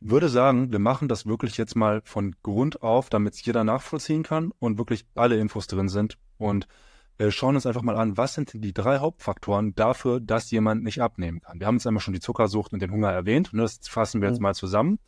Würde 0.00 0.28
sagen, 0.28 0.72
wir 0.72 0.80
machen 0.80 1.06
das 1.06 1.26
wirklich 1.26 1.56
jetzt 1.56 1.76
mal 1.76 2.02
von 2.04 2.34
Grund 2.42 2.82
auf, 2.82 3.08
damit 3.08 3.34
es 3.34 3.44
jeder 3.44 3.62
nachvollziehen 3.62 4.24
kann 4.24 4.52
und 4.58 4.78
wirklich 4.78 5.06
alle 5.14 5.38
Infos 5.38 5.68
drin 5.68 5.88
sind. 5.88 6.18
Und 6.38 6.66
wir 7.18 7.30
schauen 7.30 7.54
uns 7.54 7.66
einfach 7.66 7.82
mal 7.82 7.96
an, 7.96 8.16
was 8.16 8.34
sind 8.34 8.52
die 8.54 8.72
drei 8.72 8.98
Hauptfaktoren 8.98 9.74
dafür, 9.74 10.18
dass 10.18 10.50
jemand 10.50 10.82
nicht 10.82 11.00
abnehmen 11.00 11.40
kann. 11.40 11.60
Wir 11.60 11.68
haben 11.68 11.76
jetzt 11.76 11.86
einmal 11.86 12.00
schon 12.00 12.14
die 12.14 12.20
Zuckersucht 12.20 12.72
und 12.72 12.82
den 12.82 12.90
Hunger 12.90 13.12
erwähnt. 13.12 13.52
Und 13.52 13.60
das 13.60 13.78
fassen 13.86 14.20
wir 14.20 14.28
jetzt 14.28 14.38
mhm. 14.38 14.44
mal 14.44 14.54
zusammen. 14.54 14.98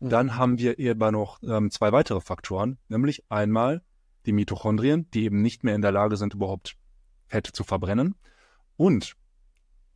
Mhm. 0.00 0.08
Dann 0.10 0.36
haben 0.36 0.58
wir 0.58 0.76
aber 0.90 1.10
noch 1.10 1.42
ähm, 1.42 1.70
zwei 1.70 1.92
weitere 1.92 2.20
Faktoren, 2.20 2.78
nämlich 2.88 3.24
einmal 3.30 3.82
die 4.26 4.32
Mitochondrien, 4.32 5.10
die 5.12 5.24
eben 5.24 5.40
nicht 5.40 5.64
mehr 5.64 5.74
in 5.74 5.82
der 5.82 5.92
Lage 5.92 6.16
sind, 6.16 6.34
überhaupt 6.34 6.76
Fett 7.26 7.46
zu 7.46 7.64
verbrennen. 7.64 8.14
Und 8.76 9.16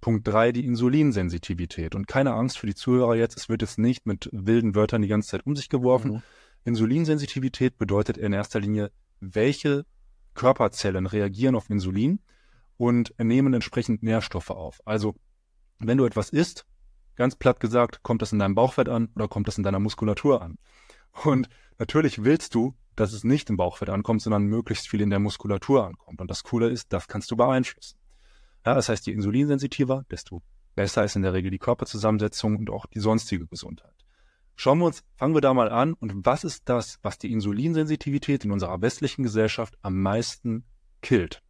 Punkt 0.00 0.26
drei 0.28 0.52
die 0.52 0.64
Insulinsensitivität. 0.64 1.94
Und 1.94 2.06
keine 2.06 2.34
Angst 2.34 2.58
für 2.58 2.66
die 2.66 2.74
Zuhörer 2.74 3.16
jetzt, 3.16 3.36
es 3.36 3.48
wird 3.48 3.62
jetzt 3.62 3.78
nicht 3.78 4.06
mit 4.06 4.28
wilden 4.32 4.74
Wörtern 4.74 5.02
die 5.02 5.08
ganze 5.08 5.28
Zeit 5.28 5.46
um 5.46 5.56
sich 5.56 5.68
geworfen. 5.68 6.12
Mhm. 6.12 6.22
Insulinsensitivität 6.64 7.78
bedeutet 7.78 8.16
in 8.16 8.32
erster 8.32 8.60
Linie, 8.60 8.92
welche 9.20 9.84
Körperzellen 10.34 11.06
reagieren 11.06 11.56
auf 11.56 11.68
Insulin 11.70 12.20
und 12.76 13.12
nehmen 13.18 13.54
entsprechend 13.54 14.02
Nährstoffe 14.02 14.50
auf. 14.50 14.80
Also 14.84 15.16
wenn 15.80 15.98
du 15.98 16.04
etwas 16.04 16.30
isst, 16.30 16.66
ganz 17.16 17.34
platt 17.34 17.58
gesagt, 17.58 18.02
kommt 18.02 18.22
das 18.22 18.32
in 18.32 18.38
deinem 18.38 18.54
Bauchfett 18.54 18.88
an 18.88 19.08
oder 19.16 19.26
kommt 19.26 19.48
das 19.48 19.58
in 19.58 19.64
deiner 19.64 19.80
Muskulatur 19.80 20.42
an? 20.42 20.58
Und 21.24 21.48
natürlich 21.78 22.22
willst 22.22 22.54
du, 22.54 22.74
dass 22.98 23.12
es 23.12 23.22
nicht 23.22 23.48
im 23.48 23.56
Bauchfett 23.56 23.90
ankommt, 23.90 24.22
sondern 24.22 24.44
möglichst 24.44 24.88
viel 24.88 25.00
in 25.00 25.10
der 25.10 25.20
Muskulatur 25.20 25.86
ankommt. 25.86 26.20
Und 26.20 26.30
das 26.30 26.42
Coole 26.42 26.68
ist, 26.68 26.92
das 26.92 27.06
kannst 27.06 27.30
du 27.30 27.36
beeinflussen. 27.36 27.96
Ja, 28.66 28.74
das 28.74 28.88
heißt, 28.88 29.06
je 29.06 29.12
insulinsensitiver, 29.12 30.04
desto 30.10 30.42
besser 30.74 31.04
ist 31.04 31.14
in 31.14 31.22
der 31.22 31.32
Regel 31.32 31.50
die 31.52 31.58
Körperzusammensetzung 31.58 32.56
und 32.56 32.70
auch 32.70 32.86
die 32.86 32.98
sonstige 32.98 33.46
Gesundheit. 33.46 33.94
Schauen 34.56 34.80
wir 34.80 34.86
uns, 34.86 35.04
fangen 35.14 35.34
wir 35.34 35.40
da 35.40 35.54
mal 35.54 35.70
an. 35.70 35.94
Und 35.94 36.26
was 36.26 36.42
ist 36.42 36.68
das, 36.68 36.98
was 37.02 37.18
die 37.18 37.30
Insulinsensitivität 37.30 38.44
in 38.44 38.50
unserer 38.50 38.82
westlichen 38.82 39.22
Gesellschaft 39.22 39.78
am 39.82 40.02
meisten 40.02 40.64
killt? 41.00 41.40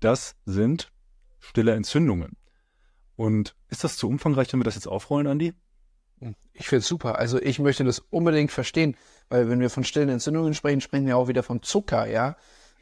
Das 0.00 0.36
sind 0.46 0.90
stille 1.38 1.74
Entzündungen. 1.74 2.38
Und 3.14 3.54
ist 3.68 3.84
das 3.84 3.98
zu 3.98 4.08
umfangreich, 4.08 4.50
wenn 4.52 4.60
wir 4.60 4.64
das 4.64 4.76
jetzt 4.76 4.88
aufrollen, 4.88 5.26
Andi? 5.26 5.52
Ich 6.54 6.68
finde 6.68 6.80
es 6.80 6.88
super. 6.88 7.18
Also 7.18 7.40
ich 7.40 7.58
möchte 7.58 7.84
das 7.84 7.98
unbedingt 7.98 8.52
verstehen, 8.52 8.96
weil 9.28 9.48
wenn 9.48 9.60
wir 9.60 9.70
von 9.70 9.84
stillen 9.84 10.08
Entzündungen 10.08 10.54
sprechen, 10.54 10.80
sprechen 10.80 11.06
wir 11.06 11.16
auch 11.16 11.28
wieder 11.28 11.42
vom 11.42 11.62
Zucker, 11.62 12.06
ja. 12.06 12.36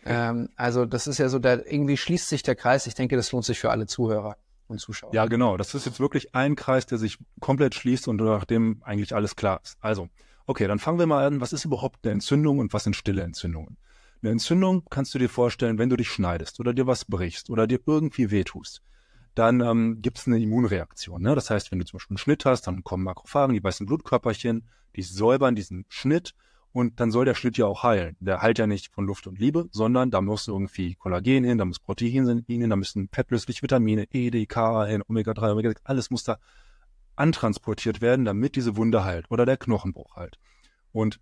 Ähm, 0.04 0.48
also 0.56 0.86
das 0.86 1.06
ist 1.06 1.18
ja 1.18 1.28
so, 1.28 1.38
da 1.38 1.54
irgendwie 1.54 1.96
schließt 1.96 2.28
sich 2.28 2.42
der 2.42 2.56
Kreis. 2.56 2.86
Ich 2.86 2.94
denke, 2.94 3.16
das 3.16 3.32
lohnt 3.32 3.44
sich 3.44 3.58
für 3.58 3.70
alle 3.70 3.86
Zuhörer 3.86 4.36
und 4.66 4.80
Zuschauer. 4.80 5.14
Ja, 5.14 5.26
genau. 5.26 5.56
Das 5.56 5.74
ist 5.74 5.86
jetzt 5.86 6.00
wirklich 6.00 6.34
ein 6.34 6.56
Kreis, 6.56 6.86
der 6.86 6.98
sich 6.98 7.18
komplett 7.40 7.74
schließt 7.74 8.08
und 8.08 8.16
nachdem 8.16 8.82
eigentlich 8.82 9.14
alles 9.14 9.36
klar 9.36 9.60
ist. 9.62 9.76
Also, 9.80 10.08
okay, 10.46 10.66
dann 10.66 10.78
fangen 10.78 10.98
wir 10.98 11.06
mal 11.06 11.26
an. 11.26 11.40
Was 11.40 11.52
ist 11.52 11.64
überhaupt 11.64 12.00
eine 12.02 12.12
Entzündung 12.12 12.58
und 12.58 12.72
was 12.72 12.84
sind 12.84 12.96
stille 12.96 13.22
Entzündungen? 13.22 13.76
Eine 14.22 14.32
Entzündung 14.32 14.84
kannst 14.90 15.14
du 15.14 15.18
dir 15.18 15.30
vorstellen, 15.30 15.78
wenn 15.78 15.88
du 15.88 15.96
dich 15.96 16.10
schneidest 16.10 16.60
oder 16.60 16.74
dir 16.74 16.86
was 16.86 17.04
brichst 17.04 17.48
oder 17.50 17.66
dir 17.66 17.80
irgendwie 17.86 18.30
wehtust. 18.30 18.82
Dann 19.34 19.60
ähm, 19.60 20.02
gibt 20.02 20.18
es 20.18 20.26
eine 20.26 20.40
Immunreaktion. 20.40 21.22
Ne? 21.22 21.34
Das 21.34 21.50
heißt, 21.50 21.70
wenn 21.70 21.78
du 21.78 21.84
zum 21.84 21.98
Beispiel 21.98 22.14
einen 22.14 22.18
Schnitt 22.18 22.44
hast, 22.44 22.66
dann 22.66 22.82
kommen 22.82 23.04
Makrophagen, 23.04 23.54
die 23.54 23.62
weißen 23.62 23.86
Blutkörperchen, 23.86 24.68
die 24.96 25.02
säubern 25.02 25.54
diesen 25.54 25.84
Schnitt 25.88 26.34
und 26.72 27.00
dann 27.00 27.10
soll 27.10 27.24
der 27.24 27.34
Schnitt 27.34 27.56
ja 27.56 27.66
auch 27.66 27.82
heilen. 27.82 28.16
Der 28.20 28.42
heilt 28.42 28.58
ja 28.58 28.66
nicht 28.66 28.92
von 28.92 29.06
Luft 29.06 29.26
und 29.26 29.38
Liebe, 29.38 29.68
sondern 29.72 30.10
da 30.10 30.20
muss 30.20 30.46
irgendwie 30.46 30.94
Kollagen 30.94 31.44
hin, 31.44 31.58
da 31.58 31.64
muss 31.64 31.80
Protein 31.80 32.44
hin, 32.46 32.70
da 32.70 32.76
müssen 32.76 33.08
fettlösliche 33.12 33.62
Vitamine, 33.62 34.06
E, 34.12 34.30
D, 34.30 34.46
K, 34.46 34.86
N, 34.86 35.02
Omega-3, 35.02 35.52
Omega, 35.52 35.70
6 35.70 35.80
alles 35.84 36.10
muss 36.10 36.24
da 36.24 36.38
antransportiert 37.16 38.00
werden, 38.00 38.24
damit 38.24 38.56
diese 38.56 38.76
Wunde 38.76 39.04
heilt 39.04 39.30
oder 39.30 39.46
der 39.46 39.56
Knochenbruch 39.56 40.16
heilt. 40.16 40.38
Und 40.92 41.20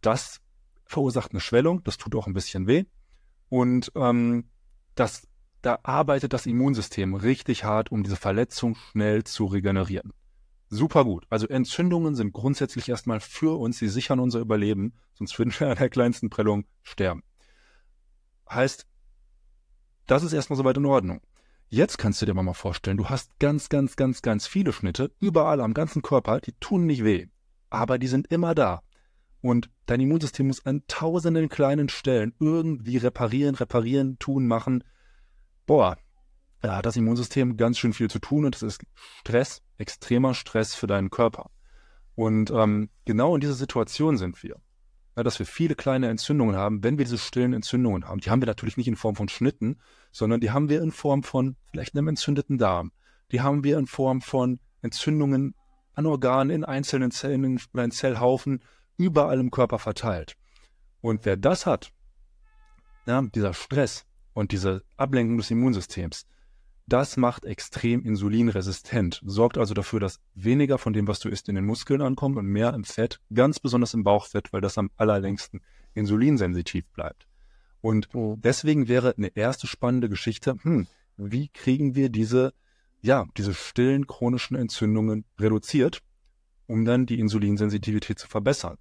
das 0.00 0.40
verursacht 0.84 1.32
eine 1.32 1.40
Schwellung, 1.40 1.82
das 1.84 1.96
tut 1.96 2.14
auch 2.14 2.26
ein 2.26 2.34
bisschen 2.34 2.66
weh. 2.66 2.84
Und 3.48 3.92
ähm, 3.94 4.44
das, 4.94 5.26
da 5.62 5.78
arbeitet 5.82 6.32
das 6.32 6.46
Immunsystem 6.46 7.14
richtig 7.14 7.64
hart, 7.64 7.90
um 7.90 8.02
diese 8.02 8.16
Verletzung 8.16 8.74
schnell 8.74 9.24
zu 9.24 9.46
regenerieren 9.46 10.12
super 10.72 11.04
gut. 11.04 11.26
Also 11.28 11.46
Entzündungen 11.48 12.14
sind 12.14 12.32
grundsätzlich 12.32 12.88
erstmal 12.88 13.20
für 13.20 13.58
uns, 13.58 13.78
sie 13.78 13.88
sichern 13.88 14.18
unser 14.18 14.40
Überleben, 14.40 14.94
sonst 15.14 15.38
würden 15.38 15.52
wir 15.58 15.68
an 15.68 15.76
der 15.76 15.90
kleinsten 15.90 16.30
Prellung 16.30 16.64
sterben. 16.82 17.22
Heißt, 18.50 18.86
das 20.06 20.22
ist 20.22 20.32
erstmal 20.32 20.56
soweit 20.56 20.78
in 20.78 20.86
Ordnung. 20.86 21.20
Jetzt 21.68 21.98
kannst 21.98 22.20
du 22.20 22.26
dir 22.26 22.34
mal 22.34 22.52
vorstellen, 22.54 22.96
du 22.96 23.08
hast 23.08 23.38
ganz, 23.38 23.68
ganz, 23.68 23.96
ganz, 23.96 24.22
ganz 24.22 24.46
viele 24.46 24.72
Schnitte, 24.72 25.12
überall 25.20 25.60
am 25.60 25.74
ganzen 25.74 26.02
Körper, 26.02 26.40
die 26.40 26.52
tun 26.52 26.86
nicht 26.86 27.04
weh, 27.04 27.26
aber 27.70 27.98
die 27.98 28.08
sind 28.08 28.32
immer 28.32 28.54
da. 28.54 28.82
Und 29.42 29.70
dein 29.86 30.00
Immunsystem 30.00 30.46
muss 30.46 30.64
an 30.64 30.84
tausenden 30.86 31.48
kleinen 31.48 31.88
Stellen 31.88 32.34
irgendwie 32.40 32.96
reparieren, 32.96 33.56
reparieren, 33.56 34.18
tun, 34.18 34.46
machen. 34.46 34.84
Boah, 35.66 35.96
da 36.60 36.76
hat 36.76 36.86
das 36.86 36.96
Immunsystem 36.96 37.56
ganz 37.56 37.78
schön 37.78 37.92
viel 37.92 38.08
zu 38.08 38.18
tun 38.18 38.44
und 38.44 38.54
es 38.54 38.62
ist 38.62 38.82
Stress, 39.20 39.62
extremer 39.78 40.34
Stress 40.34 40.74
für 40.74 40.86
deinen 40.86 41.10
Körper. 41.10 41.50
Und 42.14 42.50
ähm, 42.50 42.90
genau 43.04 43.34
in 43.34 43.40
dieser 43.40 43.54
Situation 43.54 44.16
sind 44.16 44.42
wir. 44.42 44.60
Ja, 45.16 45.22
dass 45.22 45.38
wir 45.38 45.46
viele 45.46 45.74
kleine 45.74 46.08
Entzündungen 46.08 46.56
haben, 46.56 46.82
wenn 46.82 46.96
wir 46.98 47.04
diese 47.04 47.18
stillen 47.18 47.52
Entzündungen 47.52 48.08
haben. 48.08 48.20
Die 48.20 48.30
haben 48.30 48.40
wir 48.40 48.46
natürlich 48.46 48.76
nicht 48.76 48.88
in 48.88 48.96
Form 48.96 49.14
von 49.14 49.28
Schnitten, 49.28 49.78
sondern 50.10 50.40
die 50.40 50.50
haben 50.50 50.68
wir 50.68 50.82
in 50.82 50.90
Form 50.90 51.22
von 51.22 51.56
vielleicht 51.70 51.94
einem 51.94 52.08
entzündeten 52.08 52.56
Darm. 52.56 52.92
Die 53.30 53.40
haben 53.40 53.62
wir 53.64 53.78
in 53.78 53.86
Form 53.86 54.22
von 54.22 54.58
Entzündungen 54.80 55.54
an 55.94 56.06
Organen, 56.06 56.50
in 56.50 56.64
einzelnen 56.64 57.10
Zellen, 57.10 57.58
in 57.74 57.90
Zellhaufen, 57.90 58.62
überall 58.96 59.38
im 59.38 59.50
Körper 59.50 59.78
verteilt. 59.78 60.36
Und 61.02 61.24
wer 61.24 61.36
das 61.36 61.66
hat, 61.66 61.92
ja, 63.06 63.20
dieser 63.20 63.52
Stress 63.52 64.06
und 64.34 64.52
diese 64.52 64.82
Ablenkung 64.96 65.36
des 65.36 65.50
Immunsystems, 65.50 66.26
das 66.86 67.16
macht 67.16 67.44
extrem 67.44 68.04
insulinresistent, 68.04 69.20
sorgt 69.24 69.56
also 69.56 69.72
dafür, 69.72 70.00
dass 70.00 70.20
weniger 70.34 70.78
von 70.78 70.92
dem, 70.92 71.06
was 71.06 71.20
du 71.20 71.28
isst, 71.28 71.48
in 71.48 71.54
den 71.54 71.64
Muskeln 71.64 72.02
ankommt 72.02 72.36
und 72.36 72.46
mehr 72.46 72.74
im 72.74 72.84
Fett, 72.84 73.20
ganz 73.32 73.60
besonders 73.60 73.94
im 73.94 74.04
Bauchfett, 74.04 74.52
weil 74.52 74.60
das 74.60 74.78
am 74.78 74.90
allerlängsten 74.96 75.60
insulinsensitiv 75.94 76.84
bleibt. 76.88 77.26
Und 77.80 78.08
oh. 78.14 78.36
deswegen 78.38 78.88
wäre 78.88 79.14
eine 79.16 79.34
erste 79.36 79.66
spannende 79.66 80.08
Geschichte, 80.08 80.56
hm, 80.62 80.86
wie 81.16 81.48
kriegen 81.48 81.94
wir 81.94 82.08
diese, 82.08 82.52
ja, 83.00 83.26
diese 83.36 83.54
stillen 83.54 84.06
chronischen 84.06 84.56
Entzündungen 84.56 85.24
reduziert, 85.38 86.00
um 86.66 86.84
dann 86.84 87.06
die 87.06 87.20
Insulinsensitivität 87.20 88.18
zu 88.18 88.28
verbessern. 88.28 88.78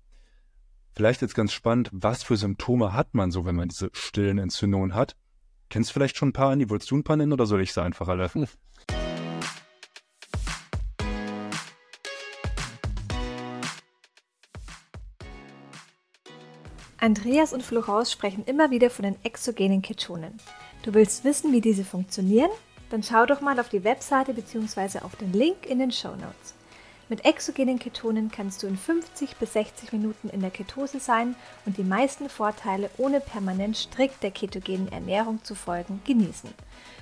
Vielleicht 0.93 1.21
jetzt 1.21 1.35
ganz 1.35 1.53
spannend, 1.53 1.89
was 1.93 2.23
für 2.23 2.35
Symptome 2.35 2.93
hat 2.93 3.13
man 3.13 3.31
so, 3.31 3.45
wenn 3.45 3.55
man 3.55 3.69
diese 3.69 3.89
stillen 3.93 4.37
Entzündungen 4.37 4.93
hat? 4.93 5.15
Kennst 5.71 5.89
du 5.89 5.93
vielleicht 5.93 6.17
schon 6.17 6.29
ein 6.29 6.33
paar, 6.33 6.51
Andi? 6.51 6.69
Wolltest 6.69 6.91
du 6.91 6.97
ein 6.97 7.03
paar 7.05 7.15
nennen 7.15 7.31
oder 7.31 7.45
soll 7.45 7.61
ich 7.61 7.71
sie 7.71 7.81
einfach 7.81 8.09
alle? 8.09 8.33
Hm. 8.33 8.45
Andreas 16.99 17.53
und 17.53 17.63
Florence 17.63 18.11
sprechen 18.11 18.43
immer 18.45 18.69
wieder 18.69 18.89
von 18.89 19.03
den 19.03 19.15
exogenen 19.23 19.81
Ketonen. 19.81 20.37
Du 20.83 20.93
willst 20.93 21.23
wissen, 21.23 21.53
wie 21.53 21.61
diese 21.61 21.85
funktionieren? 21.85 22.51
Dann 22.89 23.01
schau 23.01 23.25
doch 23.25 23.39
mal 23.39 23.57
auf 23.57 23.69
die 23.69 23.85
Webseite 23.85 24.33
bzw. 24.33 24.99
auf 24.99 25.15
den 25.15 25.31
Link 25.31 25.65
in 25.65 25.79
den 25.79 25.93
Show 25.93 26.11
Notes. 26.11 26.53
Mit 27.11 27.25
exogenen 27.25 27.77
Ketonen 27.77 28.31
kannst 28.31 28.63
du 28.63 28.67
in 28.67 28.77
50 28.77 29.35
bis 29.35 29.51
60 29.51 29.91
Minuten 29.91 30.29
in 30.29 30.39
der 30.39 30.49
Ketose 30.49 31.01
sein 31.01 31.35
und 31.65 31.75
die 31.75 31.83
meisten 31.83 32.29
Vorteile 32.29 32.89
ohne 32.97 33.19
permanent 33.19 33.75
strikt 33.75 34.23
der 34.23 34.31
ketogenen 34.31 34.89
Ernährung 34.89 35.43
zu 35.43 35.53
folgen 35.53 35.99
genießen. 36.07 36.51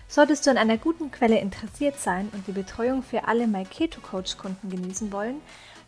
Solltest 0.08 0.48
du 0.48 0.50
an 0.50 0.58
einer 0.58 0.78
guten 0.78 1.12
Quelle 1.12 1.38
interessiert 1.38 2.00
sein 2.00 2.30
und 2.34 2.48
die 2.48 2.54
Betreuung 2.54 3.04
für 3.04 3.28
alle 3.28 3.46
MyKetoCoach-Kunden 3.46 4.72
genießen 4.72 5.12
wollen, 5.12 5.42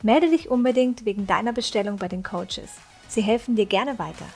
melde 0.03 0.29
dich 0.29 0.51
unbedingt 0.51 1.03
wegen 1.03 1.25
deiner 1.25 1.51
Bestellung 1.51 1.97
bei 1.97 2.07
den 2.07 2.21
Coaches. 2.21 2.69
Sie 3.07 3.23
helfen 3.23 3.55
dir 3.55 3.65
gerne 3.65 3.97
weiter. 3.97 4.27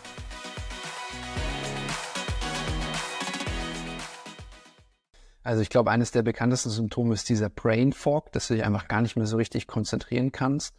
Also 5.45 5.61
ich 5.61 5.69
glaube, 5.69 5.91
eines 5.91 6.09
der 6.09 6.23
bekanntesten 6.23 6.71
Symptome 6.71 7.13
ist 7.13 7.29
dieser 7.29 7.49
Brain 7.49 7.93
Fog, 7.93 8.31
dass 8.31 8.47
du 8.47 8.55
dich 8.55 8.65
einfach 8.65 8.87
gar 8.87 9.01
nicht 9.01 9.15
mehr 9.15 9.27
so 9.27 9.37
richtig 9.37 9.67
konzentrieren 9.67 10.31
kannst. 10.31 10.73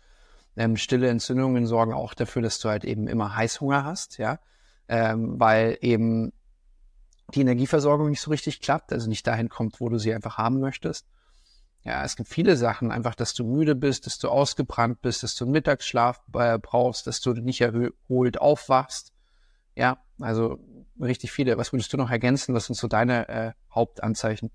Ähm, 0.57 0.77
stille 0.77 1.09
Entzündungen 1.09 1.69
sorgen 1.69 1.93
auch 1.93 2.15
dafür, 2.15 2.43
dass 2.43 2.59
du 2.59 2.69
halt 2.69 2.85
eben 2.85 3.07
immer 3.07 3.37
Heißhunger 3.37 3.85
hast, 3.85 4.19
ja, 4.19 4.41
ähm, 4.89 5.39
weil 5.39 5.79
eben 5.83 6.33
die 7.33 7.43
Energieversorgung 7.43 8.11
nicht 8.11 8.21
so 8.21 8.33
richtig 8.33 8.61
klappt, 8.61 8.93
also 8.93 9.09
nicht 9.09 9.25
dahin 9.29 9.49
kommt, 9.49 9.81
wo 9.81 9.89
du 9.89 9.99
sie 9.99 10.13
einfach 10.13 10.37
haben 10.37 10.59
möchtest. 10.59 11.07
Ja, 11.85 12.03
es 12.03 12.17
gibt 12.17 12.29
viele 12.29 12.57
Sachen, 12.57 12.91
einfach, 12.91 13.15
dass 13.15 13.35
du 13.35 13.45
müde 13.45 13.77
bist, 13.77 14.07
dass 14.07 14.19
du 14.19 14.29
ausgebrannt 14.29 15.01
bist, 15.01 15.23
dass 15.23 15.37
du 15.37 15.45
einen 15.45 15.53
Mittagsschlaf 15.53 16.21
äh, 16.35 16.59
brauchst, 16.59 17.07
dass 17.07 17.21
du 17.21 17.35
nicht 17.35 17.61
erholt 17.61 18.41
aufwachst. 18.41 19.13
Ja, 19.77 19.99
also 20.19 20.59
richtig 21.01 21.33
viele. 21.33 21.59
Was 21.59 21.73
würdest 21.73 21.93
du 21.93 21.97
noch 21.97 22.11
ergänzen? 22.11 22.55
Was 22.55 22.67
sind 22.67 22.77
so 22.77 22.89
deine 22.89 23.29
äh, 23.29 23.53
Hauptanzeichen? 23.73 24.51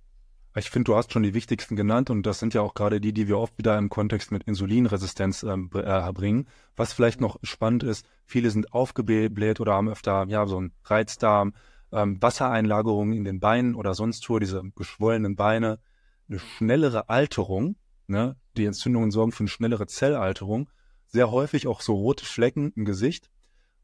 Ich 0.56 0.70
finde, 0.70 0.92
du 0.92 0.96
hast 0.98 1.14
schon 1.14 1.24
die 1.24 1.34
wichtigsten 1.34 1.78
genannt 1.78 2.10
und 2.10 2.26
das 2.26 2.40
sind 2.40 2.54
ja 2.54 2.62
auch 2.62 2.74
gerade 2.74 3.00
die, 3.00 3.14
die 3.14 3.30
wir 3.30 3.38
oft 3.38 3.58
wieder 3.58 3.78
im 3.78 3.90
Kontext 3.90 4.32
mit 4.32 4.44
Insulinresistenz 4.44 5.44
ähm, 5.44 5.70
äh, 5.74 6.12
bringen. 6.12 6.48
Was 6.76 6.92
vielleicht 6.92 7.22
noch 7.22 7.40
spannend 7.42 7.84
ist, 7.84 8.06
viele 8.26 8.50
sind 8.50 8.74
aufgebläht 8.74 9.62
oder 9.62 9.74
haben 9.74 9.88
öfter 9.88 10.26
ja 10.28 10.46
so 10.48 10.58
einen 10.58 10.74
Reizdarm, 10.84 11.54
ähm, 11.94 12.22
Wassereinlagerungen 12.22 13.16
in 13.16 13.24
den 13.24 13.40
Beinen 13.40 13.76
oder 13.76 13.94
sonst 13.94 14.30
wo, 14.30 14.40
diese 14.40 14.62
geschwollenen 14.76 15.38
Beine, 15.38 15.80
eine 16.28 16.40
schnellere 16.40 17.10
Alterung, 17.10 17.78
ne? 18.08 18.36
die 18.58 18.66
Entzündungen 18.66 19.12
sorgen 19.12 19.32
für 19.32 19.42
eine 19.42 19.50
schnellere 19.50 19.88
Zellalterung, 19.88 20.70
sehr 21.08 21.32
häufig 21.32 21.68
auch 21.68 21.80
so 21.80 21.94
rote 21.94 22.26
Flecken 22.26 22.74
im 22.76 22.84
Gesicht 22.84 23.30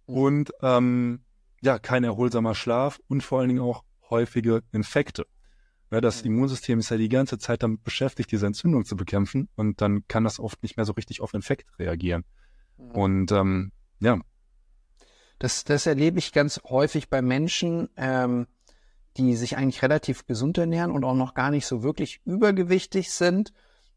mhm. 0.07 0.15
und 0.15 0.51
ähm, 0.61 1.21
ja, 1.61 1.79
kein 1.79 2.03
erholsamer 2.03 2.55
Schlaf 2.55 2.99
und 3.07 3.21
vor 3.21 3.39
allen 3.39 3.49
Dingen 3.49 3.61
auch 3.61 3.83
häufige 4.09 4.63
Infekte. 4.71 5.25
Ja, 5.91 6.01
das 6.01 6.21
Immunsystem 6.21 6.79
ist 6.79 6.89
ja 6.89 6.97
die 6.97 7.07
ganze 7.07 7.37
Zeit 7.37 7.63
damit 7.63 7.83
beschäftigt, 7.83 8.31
diese 8.31 8.45
Entzündung 8.45 8.83
zu 8.83 8.97
bekämpfen 8.97 9.47
und 9.55 9.79
dann 9.81 10.05
kann 10.07 10.25
das 10.25 10.39
oft 10.39 10.61
nicht 10.61 10.75
mehr 10.75 10.85
so 10.85 10.93
richtig 10.93 11.21
auf 11.21 11.33
Infekt 11.33 11.79
reagieren. 11.79 12.25
Und 12.77 13.31
ähm, 13.31 13.71
ja. 13.99 14.19
Das, 15.39 15.63
das 15.63 15.85
erlebe 15.85 16.19
ich 16.19 16.33
ganz 16.33 16.59
häufig 16.65 17.09
bei 17.09 17.21
Menschen, 17.21 17.89
ähm, 17.95 18.47
die 19.15 19.35
sich 19.35 19.55
eigentlich 19.55 19.81
relativ 19.81 20.25
gesund 20.25 20.57
ernähren 20.57 20.91
und 20.91 21.03
auch 21.03 21.15
noch 21.15 21.33
gar 21.33 21.51
nicht 21.51 21.65
so 21.65 21.83
wirklich 21.83 22.21
übergewichtig 22.25 23.11
sind, 23.11 23.53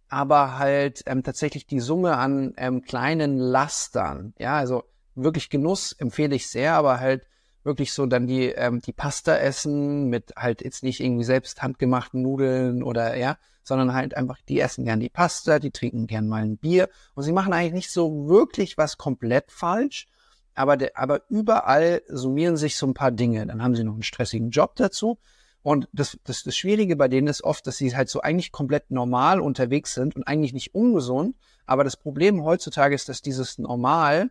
aber 0.09 0.59
halt 0.59 1.03
ähm, 1.07 1.23
tatsächlich 1.23 1.67
die 1.67 1.81
Summe 1.81 2.17
an 2.17 2.55
ähm, 2.57 2.83
kleinen 2.83 3.37
Lastern, 3.37 4.35
ja, 4.39 4.57
also 4.57 4.85
wirklich 5.15 5.51
Genuss 5.51 5.93
empfehle 5.93 6.37
ich 6.37 6.49
sehr, 6.49 6.75
aber 6.75 7.01
halt 7.01 7.27
wirklich 7.63 7.93
so 7.93 8.07
dann 8.07 8.27
die, 8.27 8.47
ähm, 8.47 8.81
die 8.81 8.93
Pasta 8.93 9.37
essen 9.37 10.09
mit 10.09 10.33
halt 10.37 10.63
jetzt 10.63 10.83
nicht 10.83 11.01
irgendwie 11.01 11.25
selbst 11.25 11.63
handgemachten 11.63 12.23
Nudeln 12.23 12.83
oder 12.83 13.17
ja, 13.17 13.37
sondern 13.63 13.95
halt 13.95 14.17
einfach, 14.17 14.39
die 14.49 14.61
essen 14.61 14.85
gern 14.85 15.01
die 15.01 15.11
Pasta, 15.11 15.59
die 15.59 15.71
trinken 15.71 16.07
gern 16.07 16.29
mal 16.29 16.43
ein 16.43 16.57
Bier 16.57 16.89
und 17.15 17.25
sie 17.25 17.33
machen 17.33 17.53
eigentlich 17.53 17.75
nicht 17.75 17.91
so 17.91 18.29
wirklich 18.29 18.79
was 18.79 18.97
komplett 18.97 19.51
falsch, 19.51 20.07
aber, 20.55 20.77
der, 20.77 20.97
aber 20.97 21.23
überall 21.29 22.03
summieren 22.09 22.57
sich 22.57 22.77
so 22.77 22.87
ein 22.87 22.95
paar 22.95 23.13
Dinge. 23.13 23.47
Dann 23.47 23.63
haben 23.63 23.75
sie 23.75 23.85
noch 23.85 23.95
einen 23.95 24.03
stressigen 24.03 24.51
Job 24.51 24.75
dazu. 24.77 25.19
Und 25.63 25.89
das, 25.93 26.19
das, 26.25 26.43
das 26.43 26.57
Schwierige 26.57 26.97
bei 26.97 27.09
denen 27.09 27.29
ist 27.29 27.45
oft, 27.45 27.67
dass 27.67 27.77
sie 27.77 27.95
halt 27.95 28.09
so 28.09 28.21
eigentlich 28.21 28.51
komplett 28.51 28.91
normal 28.91 29.41
unterwegs 29.41 29.95
sind 29.95 30.17
und 30.17 30.27
eigentlich 30.27 30.53
nicht 30.53 30.75
ungesund. 30.75 31.37
Aber 31.67 31.85
das 31.85 31.97
Problem 31.97 32.45
heutzutage 32.45 32.95
ist, 32.95 33.09
dass 33.09 33.23
dieses 33.23 33.59
Normal 33.59 34.31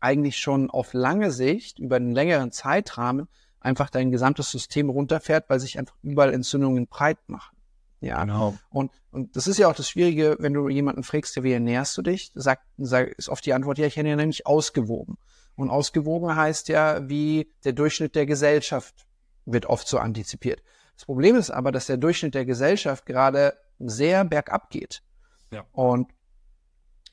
eigentlich 0.00 0.38
schon 0.38 0.70
auf 0.70 0.92
lange 0.92 1.30
Sicht, 1.30 1.78
über 1.78 1.96
einen 1.96 2.12
längeren 2.12 2.52
Zeitrahmen, 2.52 3.28
einfach 3.60 3.90
dein 3.90 4.10
gesamtes 4.10 4.50
System 4.50 4.90
runterfährt, 4.90 5.48
weil 5.48 5.60
sich 5.60 5.78
einfach 5.78 5.96
überall 6.02 6.32
Entzündungen 6.32 6.86
breit 6.86 7.18
machen. 7.28 7.56
Ja, 8.00 8.24
genau. 8.24 8.56
Und, 8.70 8.92
und 9.10 9.34
das 9.34 9.48
ist 9.48 9.58
ja 9.58 9.68
auch 9.68 9.74
das 9.74 9.90
Schwierige, 9.90 10.36
wenn 10.38 10.54
du 10.54 10.68
jemanden 10.68 11.02
fragst, 11.02 11.34
ja, 11.36 11.42
wie 11.42 11.52
ernährst 11.52 11.96
du 11.98 12.02
dich? 12.02 12.30
Sagt, 12.34 12.62
sagt, 12.76 13.14
ist 13.14 13.28
oft 13.28 13.44
die 13.44 13.52
Antwort, 13.52 13.78
ja, 13.78 13.86
ich 13.86 13.96
ernähre 13.96 14.24
mich 14.24 14.46
ausgewogen. 14.46 15.16
Und 15.56 15.70
ausgewogen 15.70 16.36
heißt 16.36 16.68
ja, 16.68 17.08
wie 17.08 17.52
der 17.64 17.72
Durchschnitt 17.72 18.14
der 18.14 18.26
Gesellschaft 18.26 19.06
wird 19.44 19.66
oft 19.66 19.88
so 19.88 19.98
antizipiert. 19.98 20.62
Das 20.94 21.04
Problem 21.04 21.34
ist 21.34 21.50
aber, 21.50 21.72
dass 21.72 21.86
der 21.86 21.96
Durchschnitt 21.96 22.34
der 22.34 22.44
Gesellschaft 22.44 23.06
gerade 23.06 23.54
sehr 23.80 24.24
bergab 24.24 24.70
geht. 24.70 25.02
Ja. 25.50 25.64
Und 25.72 26.12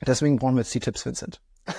deswegen 0.06 0.36
brauchen 0.36 0.54
wir 0.54 0.62
jetzt 0.62 0.74
die 0.74 0.80
Tipps, 0.80 1.04
Vincent. 1.04 1.40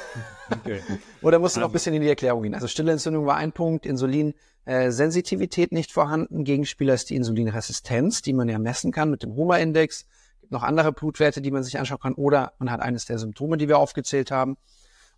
Okay. 0.50 0.82
Oder 1.22 1.40
musst 1.40 1.58
du 1.58 1.60
noch 1.60 1.68
ein 1.68 1.74
bisschen 1.74 1.94
in 1.94 2.02
die 2.02 2.08
Erklärung 2.08 2.44
gehen? 2.44 2.56
Also 2.56 2.68
stille 2.68 2.94
Entzündung 2.94 3.26
war 3.26 3.36
ein 3.36 3.52
Punkt, 3.52 3.86
Insulinsensitivität 3.86 5.74
nicht 5.74 5.92
vorhanden, 5.92 6.46
Gegenspieler 6.46 6.94
ist 6.94 7.10
die 7.10 7.18
Insulinresistenz, 7.18 8.22
die 8.22 8.32
man 8.32 8.48
ja 8.48 8.58
messen 8.58 8.94
kann 8.94 9.12
mit 9.12 9.24
dem 9.24 9.36
Huma-Index. 9.36 10.06
Gibt 10.40 10.54
noch 10.54 10.64
andere 10.64 10.94
Blutwerte, 10.94 11.42
die 11.42 11.52
man 11.52 11.64
sich 11.64 11.78
anschauen 11.78 12.00
kann, 12.00 12.14
oder 12.14 12.54
man 12.60 12.72
hat 12.72 12.80
eines 12.80 13.04
der 13.06 13.20
Symptome, 13.20 13.58
die 13.58 13.68
wir 13.68 13.78
aufgezählt 13.78 14.32
haben. 14.32 14.56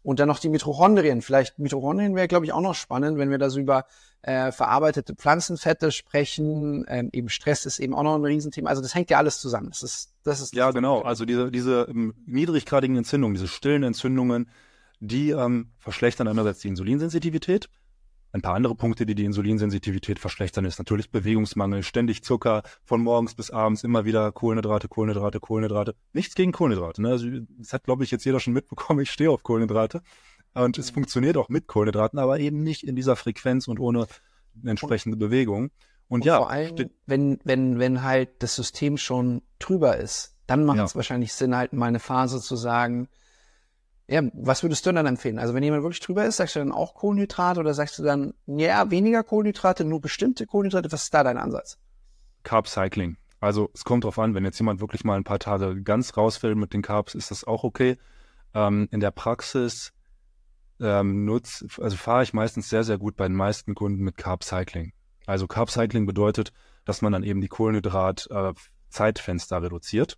Und 0.02 0.20
dann 0.20 0.28
noch 0.28 0.40
die 0.40 0.50
Mitochondrien. 0.50 1.22
Vielleicht 1.22 1.60
Mitochondrien 1.60 2.16
wäre, 2.16 2.28
glaube 2.28 2.46
ich, 2.46 2.54
auch 2.54 2.62
noch 2.62 2.76
spannend, 2.76 3.18
wenn 3.18 3.30
wir 3.30 3.38
da 3.38 3.50
so 3.50 3.60
über 3.60 3.86
äh, 4.22 4.52
verarbeitete 4.52 5.16
Pflanzenfette 5.16 5.92
sprechen. 5.92 6.86
Ähm, 6.88 7.10
eben 7.12 7.30
Stress 7.30 7.66
ist 7.66 7.80
eben 7.80 7.94
auch 7.94 8.04
noch 8.04 8.16
ein 8.16 8.24
Riesenthema. 8.24 8.70
Also 8.70 8.82
das 8.82 8.96
hängt 8.96 9.10
ja 9.10 9.18
alles 9.18 9.40
zusammen. 9.40 9.70
Das 9.70 9.84
ist, 9.84 10.14
das 10.24 10.42
ist 10.42 10.56
ja 10.56 10.72
genau. 10.72 11.02
Also 11.02 11.26
diese 11.26 11.52
diese 11.52 11.88
ähm, 11.90 12.14
niedriggradigen 12.26 12.98
Entzündungen, 12.98 13.36
diese 13.36 13.48
stillen 13.48 13.84
Entzündungen, 13.84 14.50
die 15.00 15.32
ähm, 15.32 15.72
verschlechtern 15.80 16.28
einerseits 16.28 16.60
die 16.60 16.70
Insulinsensitivität. 16.70 17.70
Ein 18.32 18.42
paar 18.42 18.54
andere 18.54 18.76
Punkte, 18.76 19.06
die 19.06 19.16
die 19.16 19.26
Insulinsensitivität 19.26 20.20
verschlechtern, 20.20 20.66
ist 20.66 20.78
natürlich 20.78 21.10
Bewegungsmangel, 21.10 21.82
ständig 21.82 22.24
Zucker, 22.24 22.62
von 22.84 23.02
morgens 23.02 23.34
bis 23.34 23.50
abends 23.50 23.84
immer 23.84 24.06
wieder 24.06 24.32
Kohlenhydrate, 24.32 24.88
Kohlenhydrate, 24.88 25.40
Kohlenhydrate. 25.40 25.96
Nichts 26.14 26.36
gegen 26.36 26.52
Kohlenhydrate. 26.52 27.02
Ne? 27.02 27.10
Also 27.10 27.28
das 27.58 27.74
hat, 27.74 27.86
glaube 27.86 28.04
ich, 28.04 28.12
jetzt 28.12 28.26
jeder 28.26 28.40
schon 28.40 28.54
mitbekommen. 28.54 29.00
Ich 29.00 29.10
stehe 29.10 29.32
auf 29.32 29.42
Kohlenhydrate. 29.42 30.02
Und 30.54 30.78
es 30.78 30.92
funktioniert 30.92 31.38
auch 31.38 31.50
mit 31.50 31.68
Kohlenhydraten, 31.68 32.20
aber 32.20 32.40
eben 32.40 32.62
nicht 32.62 32.84
in 32.84 32.96
dieser 32.96 33.16
Frequenz 33.16 33.68
und 33.68 33.80
ohne 33.80 34.08
entsprechende 34.64 35.18
Bewegung. 35.18 35.72
Und, 36.08 36.22
und 36.22 36.26
ja, 36.26 36.38
vor 36.38 36.50
allem, 36.50 36.90
wenn, 37.06 37.40
wenn, 37.44 37.80
wenn 37.80 38.04
halt 38.04 38.30
das 38.40 38.56
System 38.56 38.98
schon 38.98 39.42
drüber 39.60 39.98
ist, 39.98 40.36
dann 40.48 40.66
macht 40.66 40.80
es 40.80 40.96
wahrscheinlich 40.96 41.34
Sinn, 41.34 41.56
halt 41.56 41.74
mal 41.74 41.86
eine 41.86 42.00
Phase 42.00 42.42
zu 42.42 42.56
sagen, 42.56 43.08
ja, 44.10 44.24
was 44.34 44.64
würdest 44.64 44.86
du 44.86 44.92
dann 44.92 45.06
empfehlen? 45.06 45.38
Also 45.38 45.54
wenn 45.54 45.62
jemand 45.62 45.84
wirklich 45.84 46.00
drüber 46.00 46.26
ist, 46.26 46.38
sagst 46.38 46.56
du 46.56 46.60
dann 46.60 46.72
auch 46.72 46.96
Kohlenhydrate 46.96 47.60
oder 47.60 47.76
sagst 47.76 48.00
du 48.00 48.04
dann, 48.04 48.34
ja, 48.48 48.90
weniger 48.90 49.24
Kohlenhydrate, 49.24 49.86
nur 49.86 50.02
bestimmte 50.02 50.48
Kohlenhydrate? 50.48 50.92
Was 50.92 51.04
ist 51.04 51.14
da 51.14 51.24
dein 51.24 51.38
Ansatz? 51.38 51.78
Carb 52.44 52.68
Cycling. 52.68 53.18
Also 53.40 53.70
es 53.74 53.86
kommt 53.86 54.04
drauf 54.04 54.18
an, 54.18 54.34
wenn 54.34 54.44
jetzt 54.44 54.58
jemand 54.60 54.82
wirklich 54.82 55.04
mal 55.04 55.16
ein 55.16 55.24
paar 55.24 55.40
Tage 55.40 55.82
ganz 55.84 56.18
rausfällt 56.18 56.58
mit 56.58 56.74
den 56.74 56.82
Carbs, 56.82 57.14
ist 57.14 57.30
das 57.30 57.46
auch 57.46 57.64
okay. 57.64 57.98
Ähm, 58.56 58.88
in 58.92 59.00
der 59.00 59.12
Praxis 59.12 59.94
ähm, 60.82 61.26
nutz, 61.26 61.64
also 61.80 61.96
fahre 61.96 62.24
ich 62.24 62.34
meistens 62.34 62.68
sehr, 62.70 62.84
sehr 62.84 62.98
gut 62.98 63.16
bei 63.16 63.28
den 63.28 63.36
meisten 63.36 63.76
Kunden 63.76 64.04
mit 64.04 64.18
Carb 64.18 64.44
Cycling. 64.44 64.92
Also 65.28 65.46
Carb 65.46 65.70
Cycling 65.70 66.08
bedeutet, 66.08 66.52
dass 66.84 67.04
man 67.04 67.12
dann 67.12 67.22
eben 67.24 67.42
die 67.42 67.48
Kohlenhydrat-Zeitfenster 67.48 69.58
äh, 69.58 69.60
reduziert. 69.60 70.18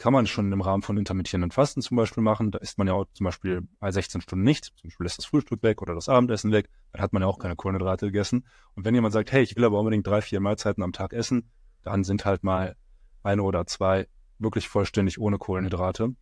Kann 0.00 0.14
man 0.14 0.26
schon 0.26 0.50
im 0.50 0.62
Rahmen 0.62 0.82
von 0.82 0.96
intermittierenden 0.96 1.50
Fasten 1.50 1.82
zum 1.82 1.98
Beispiel 1.98 2.22
machen. 2.22 2.50
Da 2.52 2.58
isst 2.60 2.78
man 2.78 2.86
ja 2.86 2.94
auch 2.94 3.04
zum 3.12 3.24
Beispiel 3.24 3.68
bei 3.80 3.92
16 3.92 4.22
Stunden 4.22 4.46
nicht. 4.46 4.72
Zum 4.76 4.88
Beispiel 4.88 5.04
lässt 5.04 5.18
das 5.18 5.26
Frühstück 5.26 5.62
weg 5.62 5.82
oder 5.82 5.94
das 5.94 6.08
Abendessen 6.08 6.52
weg. 6.52 6.70
Dann 6.92 7.02
hat 7.02 7.12
man 7.12 7.20
ja 7.20 7.28
auch 7.28 7.38
keine 7.38 7.54
Kohlenhydrate 7.54 8.06
gegessen. 8.06 8.46
Und 8.74 8.86
wenn 8.86 8.94
jemand 8.94 9.12
sagt, 9.12 9.30
hey, 9.30 9.42
ich 9.42 9.56
will 9.56 9.64
aber 9.64 9.78
unbedingt 9.78 10.06
drei, 10.06 10.22
vier 10.22 10.40
Mahlzeiten 10.40 10.82
am 10.82 10.94
Tag 10.94 11.12
essen, 11.12 11.50
dann 11.82 12.02
sind 12.02 12.24
halt 12.24 12.44
mal 12.44 12.76
eine 13.22 13.42
oder 13.42 13.66
zwei 13.66 14.08
wirklich 14.38 14.68
vollständig 14.68 15.20
ohne 15.20 15.36
Kohlenhydrate. 15.36 16.14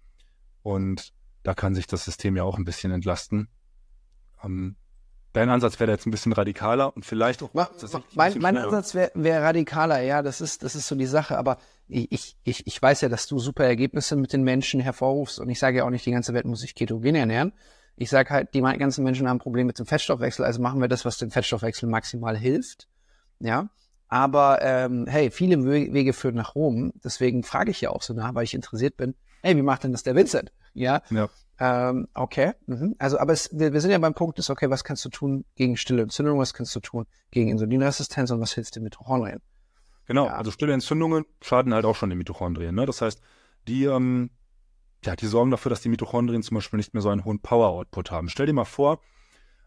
Und 0.62 1.12
da 1.44 1.54
kann 1.54 1.76
sich 1.76 1.86
das 1.86 2.04
System 2.04 2.36
ja 2.36 2.42
auch 2.42 2.58
ein 2.58 2.64
bisschen 2.64 2.90
entlasten. 2.90 3.46
Ähm, 4.42 4.74
dein 5.38 5.50
Ansatz 5.50 5.78
wäre 5.78 5.90
jetzt 5.90 6.06
ein 6.06 6.10
bisschen 6.10 6.32
radikaler 6.32 6.94
und 6.94 7.04
vielleicht 7.04 7.42
auch. 7.42 7.50
Mein, 8.14 8.38
mein 8.38 8.56
Ansatz 8.56 8.94
wäre 8.94 9.10
wär 9.14 9.42
radikaler, 9.42 10.00
ja, 10.00 10.22
das 10.22 10.40
ist, 10.40 10.62
das 10.62 10.74
ist 10.74 10.88
so 10.88 10.96
die 10.96 11.06
Sache. 11.06 11.38
Aber 11.38 11.58
ich, 11.86 12.36
ich, 12.42 12.66
ich 12.66 12.82
weiß 12.82 13.00
ja, 13.02 13.08
dass 13.08 13.26
du 13.26 13.38
super 13.38 13.64
Ergebnisse 13.64 14.16
mit 14.16 14.32
den 14.32 14.42
Menschen 14.42 14.80
hervorrufst 14.80 15.38
und 15.38 15.48
ich 15.48 15.58
sage 15.58 15.78
ja 15.78 15.84
auch 15.84 15.90
nicht, 15.90 16.04
die 16.04 16.10
ganze 16.10 16.34
Welt 16.34 16.44
muss 16.44 16.60
sich 16.60 16.74
ketogen 16.74 17.14
ernähren. 17.14 17.52
Ich 17.96 18.10
sage 18.10 18.30
halt, 18.30 18.54
die 18.54 18.60
ganzen 18.60 19.04
Menschen 19.04 19.28
haben 19.28 19.36
ein 19.36 19.40
Problem 19.40 19.66
mit 19.66 19.78
dem 19.78 19.86
Fettstoffwechsel, 19.86 20.44
also 20.44 20.60
machen 20.60 20.80
wir 20.80 20.88
das, 20.88 21.04
was 21.04 21.18
dem 21.18 21.30
Fettstoffwechsel 21.30 21.88
maximal 21.88 22.36
hilft. 22.36 22.88
Ja. 23.40 23.70
Aber 24.08 24.60
ähm, 24.62 25.06
hey, 25.06 25.30
viele 25.30 25.64
Wege 25.64 26.12
führen 26.12 26.36
nach 26.36 26.54
Rom. 26.54 26.92
Deswegen 27.04 27.42
frage 27.42 27.70
ich 27.70 27.80
ja 27.80 27.90
auch 27.90 28.02
so 28.02 28.14
nach, 28.14 28.34
weil 28.34 28.44
ich 28.44 28.54
interessiert 28.54 28.96
bin. 28.96 29.14
Hey, 29.42 29.56
wie 29.56 29.62
macht 29.62 29.84
denn 29.84 29.92
das 29.92 30.02
der 30.02 30.14
Vincent? 30.14 30.52
Ja. 30.74 31.02
ja. 31.10 31.28
Ähm, 31.60 32.08
okay. 32.14 32.52
Mhm. 32.66 32.94
Also, 32.98 33.18
aber 33.18 33.32
es, 33.32 33.50
wir, 33.52 33.72
wir 33.72 33.80
sind 33.80 33.90
ja 33.90 33.98
beim 33.98 34.14
Punkt, 34.14 34.38
ist 34.38 34.50
okay, 34.50 34.70
was 34.70 34.84
kannst 34.84 35.04
du 35.04 35.08
tun 35.08 35.44
gegen 35.56 35.76
stille 35.76 36.02
Entzündung, 36.02 36.38
was 36.38 36.54
kannst 36.54 36.74
du 36.76 36.80
tun 36.80 37.06
gegen 37.30 37.50
Insulinresistenz 37.50 38.30
und 38.30 38.40
was 38.40 38.52
hilft 38.52 38.76
dir 38.76 38.80
mit 38.80 38.92
Mitochondrien? 38.92 39.40
Genau, 40.06 40.26
ja. 40.26 40.36
also 40.36 40.50
stille 40.50 40.72
Entzündungen 40.72 41.24
schaden 41.42 41.74
halt 41.74 41.84
auch 41.84 41.96
schon 41.96 42.10
den 42.10 42.18
Mitochondrien. 42.18 42.74
Ne? 42.74 42.86
Das 42.86 43.02
heißt, 43.02 43.20
die, 43.66 43.84
ähm, 43.84 44.30
ja, 45.04 45.16
die 45.16 45.26
sorgen 45.26 45.50
dafür, 45.50 45.70
dass 45.70 45.80
die 45.80 45.88
Mitochondrien 45.88 46.42
zum 46.42 46.54
Beispiel 46.54 46.78
nicht 46.78 46.94
mehr 46.94 47.02
so 47.02 47.08
einen 47.08 47.24
hohen 47.24 47.40
Power-Output 47.40 48.10
haben. 48.10 48.28
Stell 48.28 48.46
dir 48.46 48.52
mal 48.52 48.64
vor, 48.64 49.00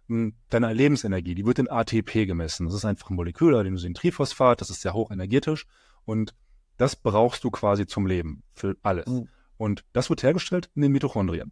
hm, 0.08 0.34
deine 0.49 0.73
Lebensenergie, 0.73 1.36
die 1.36 1.45
wird 1.45 1.60
in 1.60 1.69
ATP 1.69 2.25
gemessen. 2.25 2.65
Das 2.65 2.75
ist 2.75 2.86
einfach 2.86 3.10
ein 3.10 3.15
Molekül, 3.15 3.56
Adenosintriphosphat, 3.56 4.62
das 4.62 4.69
ist 4.69 4.82
sehr 4.82 4.93
hoch 4.93 5.12
energetisch 5.12 5.67
und 6.06 6.34
das 6.77 6.95
brauchst 6.95 7.43
du 7.43 7.51
quasi 7.51 7.86
zum 7.86 8.08
Leben, 8.08 8.43
für 8.54 8.75
alles. 8.82 9.08
Mhm. 9.08 9.27
Und 9.58 9.86
das 9.93 10.10
wird 10.10 10.23
hergestellt 10.23 10.71
in 10.73 10.82
den 10.82 10.91
Mitochondrien. 10.91 11.51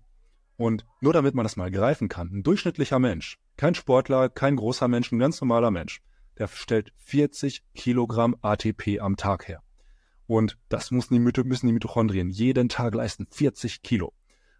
Und 0.59 0.85
nur 0.99 1.13
damit 1.13 1.35
man 1.35 1.45
das 1.45 1.55
mal 1.55 1.71
greifen 1.71 2.09
kann, 2.09 2.27
ein 2.33 2.43
durchschnittlicher 2.43 2.99
Mensch, 2.99 3.39
kein 3.55 3.75
Sportler, 3.75 4.27
kein 4.27 4.57
großer 4.57 4.89
Mensch, 4.89 5.09
ein 5.09 5.17
ganz 5.17 5.39
normaler 5.39 5.71
Mensch, 5.71 6.01
der 6.37 6.49
stellt 6.49 6.91
40 6.97 7.63
Kilogramm 7.73 8.35
ATP 8.41 8.99
am 8.99 9.15
Tag 9.15 9.47
her. 9.47 9.63
Und 10.27 10.57
das 10.67 10.91
müssen 10.91 11.13
die, 11.13 11.43
müssen 11.43 11.67
die 11.67 11.71
Mitochondrien 11.71 12.29
jeden 12.29 12.67
Tag 12.67 12.93
leisten, 12.93 13.25
40 13.31 13.83
Kilo. 13.83 14.11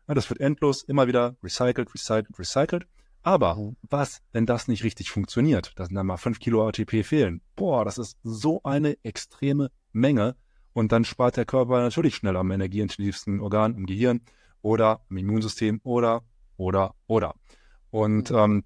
Das 0.08 0.30
wird 0.30 0.40
endlos, 0.40 0.84
immer 0.84 1.08
wieder 1.08 1.36
recycelt, 1.44 1.94
recycelt, 1.94 2.40
recycelt. 2.40 2.88
Aber 3.22 3.74
was, 3.82 4.22
wenn 4.32 4.46
das 4.46 4.70
nicht 4.70 4.86
richtig 4.86 5.12
funktioniert, 5.12 5.74
dass 5.76 5.90
dann 5.90 6.08
mal 6.08 6.16
5 6.16 6.40
Kilo 6.40 6.66
ATP 6.66 7.04
fehlen? 7.04 7.42
Boah, 7.58 7.84
das 7.84 7.98
ist 7.98 8.18
so 8.24 8.64
eine 8.64 8.96
extreme 9.04 9.70
Menge. 9.92 10.38
Und 10.72 10.94
dann 10.94 11.04
spart 11.04 11.36
der 11.36 11.44
Körper 11.44 11.82
natürlich 11.82 12.16
schnell 12.16 12.38
am 12.38 12.52
energieintensivsten 12.52 13.42
Organ, 13.42 13.76
im 13.76 13.86
Gehirn 13.86 14.22
oder 14.62 15.02
im 15.10 15.17
Immunsystem 15.17 15.80
oder, 15.84 16.24
oder, 16.58 16.95
oder. 17.08 17.36
Und 17.89 18.32
mhm. 18.32 18.38
ähm, 18.38 18.63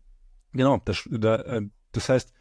genau, 0.51 0.81
das, 0.85 1.07
da, 1.09 1.35
äh, 1.35 1.61
das 1.91 2.09
heißt, 2.09 2.33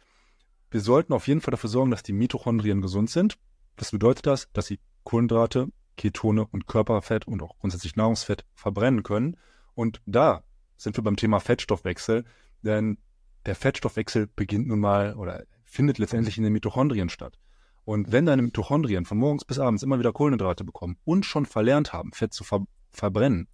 wir 0.71 0.81
sollten 0.81 1.13
auf 1.13 1.27
jeden 1.27 1.41
Fall 1.41 1.51
dafür 1.51 1.69
sorgen, 1.69 1.91
dass 1.91 2.03
die 2.03 2.13
Mitochondrien 2.13 2.81
gesund 2.81 3.09
sind. 3.09 3.37
Was 3.77 3.91
bedeutet 3.91 4.25
das? 4.25 4.51
Dass 4.53 4.65
sie 4.65 4.79
Kohlenhydrate, 5.03 5.69
Ketone 5.97 6.47
und 6.47 6.65
Körperfett 6.65 7.27
und 7.27 7.43
auch 7.43 7.57
grundsätzlich 7.59 7.95
Nahrungsfett 7.95 8.45
verbrennen 8.55 9.03
können. 9.03 9.37
Und 9.75 10.01
da 10.05 10.43
sind 10.77 10.97
wir 10.97 11.03
beim 11.03 11.15
Thema 11.15 11.39
Fettstoffwechsel, 11.39 12.25
denn 12.61 12.97
der 13.45 13.55
Fettstoffwechsel 13.55 14.27
beginnt 14.35 14.67
nun 14.67 14.79
mal 14.79 15.15
oder 15.15 15.43
findet 15.63 15.97
letztendlich 15.97 16.37
in 16.37 16.43
den 16.43 16.53
Mitochondrien 16.53 17.09
statt. 17.09 17.37
Und 17.85 18.11
wenn 18.11 18.25
deine 18.25 18.41
Mitochondrien 18.41 19.05
von 19.05 19.17
morgens 19.17 19.45
bis 19.45 19.59
abends 19.59 19.83
immer 19.83 19.99
wieder 19.99 20.13
Kohlenhydrate 20.13 20.63
bekommen 20.63 20.97
und 21.03 21.25
schon 21.25 21.45
verlernt 21.45 21.91
haben, 21.91 22.13
Fett 22.13 22.33
zu 22.33 22.43
ver 22.43 22.65
verbrennen, 22.93 23.47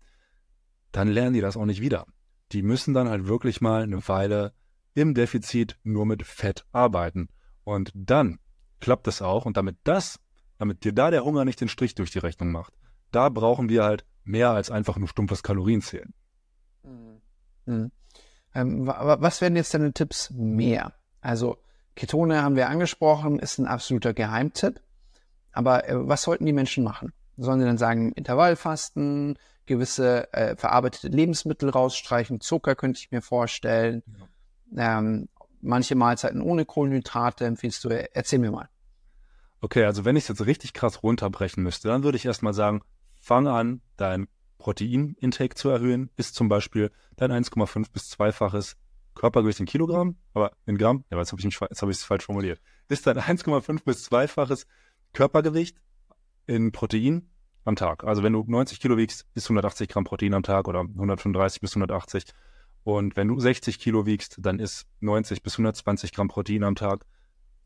dann 0.91 1.07
lernen 1.07 1.33
die 1.33 1.41
das 1.41 1.57
auch 1.57 1.65
nicht 1.65 1.81
wieder. 1.81 2.05
Die 2.51 2.61
müssen 2.61 2.93
dann 2.93 3.09
halt 3.09 3.27
wirklich 3.27 3.61
mal 3.61 3.83
eine 3.83 4.07
Weile 4.07 4.53
im 4.93 5.13
Defizit 5.13 5.77
nur 5.83 6.05
mit 6.05 6.25
Fett 6.25 6.65
arbeiten. 6.71 7.29
Und 7.63 7.91
dann 7.93 8.39
klappt 8.79 9.07
es 9.07 9.21
auch. 9.21 9.45
Und 9.45 9.57
damit 9.57 9.77
das, 9.83 10.19
damit 10.57 10.83
dir 10.83 10.93
da 10.93 11.11
der 11.11 11.23
Hunger 11.23 11.45
nicht 11.45 11.61
den 11.61 11.69
Strich 11.69 11.95
durch 11.95 12.11
die 12.11 12.19
Rechnung 12.19 12.51
macht, 12.51 12.73
da 13.11 13.29
brauchen 13.29 13.69
wir 13.69 13.83
halt 13.83 14.05
mehr 14.23 14.51
als 14.51 14.71
einfach 14.71 14.97
nur 14.97 15.07
stumpfes 15.07 15.43
Kalorienzählen. 15.43 16.13
Mhm. 16.83 17.21
Mhm. 17.65 17.91
Ähm, 18.55 18.87
was 18.87 19.41
wären 19.41 19.55
jetzt 19.55 19.73
deine 19.73 19.93
Tipps 19.93 20.31
mehr? 20.31 20.93
Also 21.21 21.57
Ketone 21.95 22.41
haben 22.41 22.55
wir 22.55 22.69
angesprochen, 22.69 23.39
ist 23.39 23.59
ein 23.59 23.67
absoluter 23.67 24.13
Geheimtipp. 24.13 24.81
Aber 25.51 25.87
äh, 25.87 26.07
was 26.07 26.23
sollten 26.23 26.45
die 26.45 26.53
Menschen 26.53 26.83
machen? 26.83 27.13
Sollen 27.41 27.59
sie 27.59 27.65
dann 27.65 27.77
sagen, 27.77 28.11
Intervallfasten, 28.13 29.37
gewisse 29.65 30.31
äh, 30.33 30.55
verarbeitete 30.55 31.07
Lebensmittel 31.07 31.69
rausstreichen, 31.69 32.41
Zucker 32.41 32.75
könnte 32.75 32.99
ich 32.99 33.11
mir 33.11 33.21
vorstellen, 33.21 34.03
ja. 34.71 34.99
ähm, 34.99 35.29
manche 35.61 35.95
Mahlzeiten 35.95 36.41
ohne 36.41 36.65
Kohlenhydrate 36.65 37.45
empfiehlst 37.45 37.83
du, 37.83 37.89
erzähl 37.89 38.39
mir 38.39 38.51
mal. 38.51 38.69
Okay, 39.61 39.83
also 39.83 40.05
wenn 40.05 40.15
ich 40.15 40.23
es 40.23 40.29
jetzt 40.29 40.45
richtig 40.45 40.73
krass 40.73 41.03
runterbrechen 41.03 41.63
müsste, 41.63 41.89
dann 41.89 42.03
würde 42.03 42.17
ich 42.17 42.25
erstmal 42.25 42.53
sagen, 42.53 42.81
fang 43.19 43.47
an, 43.47 43.81
dein 43.97 44.27
Proteinintake 44.57 45.55
zu 45.55 45.69
erhöhen, 45.69 46.09
ist 46.17 46.35
zum 46.35 46.49
Beispiel 46.49 46.91
dein 47.15 47.31
1,5 47.31 47.91
bis 47.93 48.11
2-faches 48.13 48.75
Körpergewicht 49.15 49.59
in 49.59 49.65
Kilogramm, 49.65 50.17
aber 50.33 50.53
in 50.65 50.77
Gramm, 50.77 51.03
ja, 51.09 51.17
jetzt 51.17 51.31
habe 51.31 51.41
ich 51.91 51.97
es 51.97 52.03
falsch 52.03 52.25
formuliert, 52.25 52.61
ist 52.87 53.05
dein 53.05 53.17
1,5 53.17 53.83
bis 53.83 54.09
2-faches 54.09 54.65
Körpergewicht 55.13 55.77
in 56.49 56.71
Protein 56.71 57.29
am 57.63 57.75
Tag. 57.75 58.03
Also 58.03 58.23
wenn 58.23 58.33
du 58.33 58.43
90 58.45 58.79
Kilo 58.79 58.97
wiegst, 58.97 59.31
bis 59.33 59.45
180 59.45 59.87
Gramm 59.87 60.03
Protein 60.03 60.33
am 60.33 60.43
Tag 60.43 60.67
oder 60.67 60.79
135 60.81 61.61
bis 61.61 61.71
180. 61.71 62.25
Und 62.83 63.15
wenn 63.15 63.27
du 63.27 63.39
60 63.39 63.79
Kilo 63.79 64.05
wiegst, 64.05 64.37
dann 64.39 64.59
ist 64.59 64.87
90 64.99 65.43
bis 65.43 65.53
120 65.53 66.11
Gramm 66.11 66.27
Protein 66.27 66.63
am 66.63 66.75
Tag. 66.75 67.05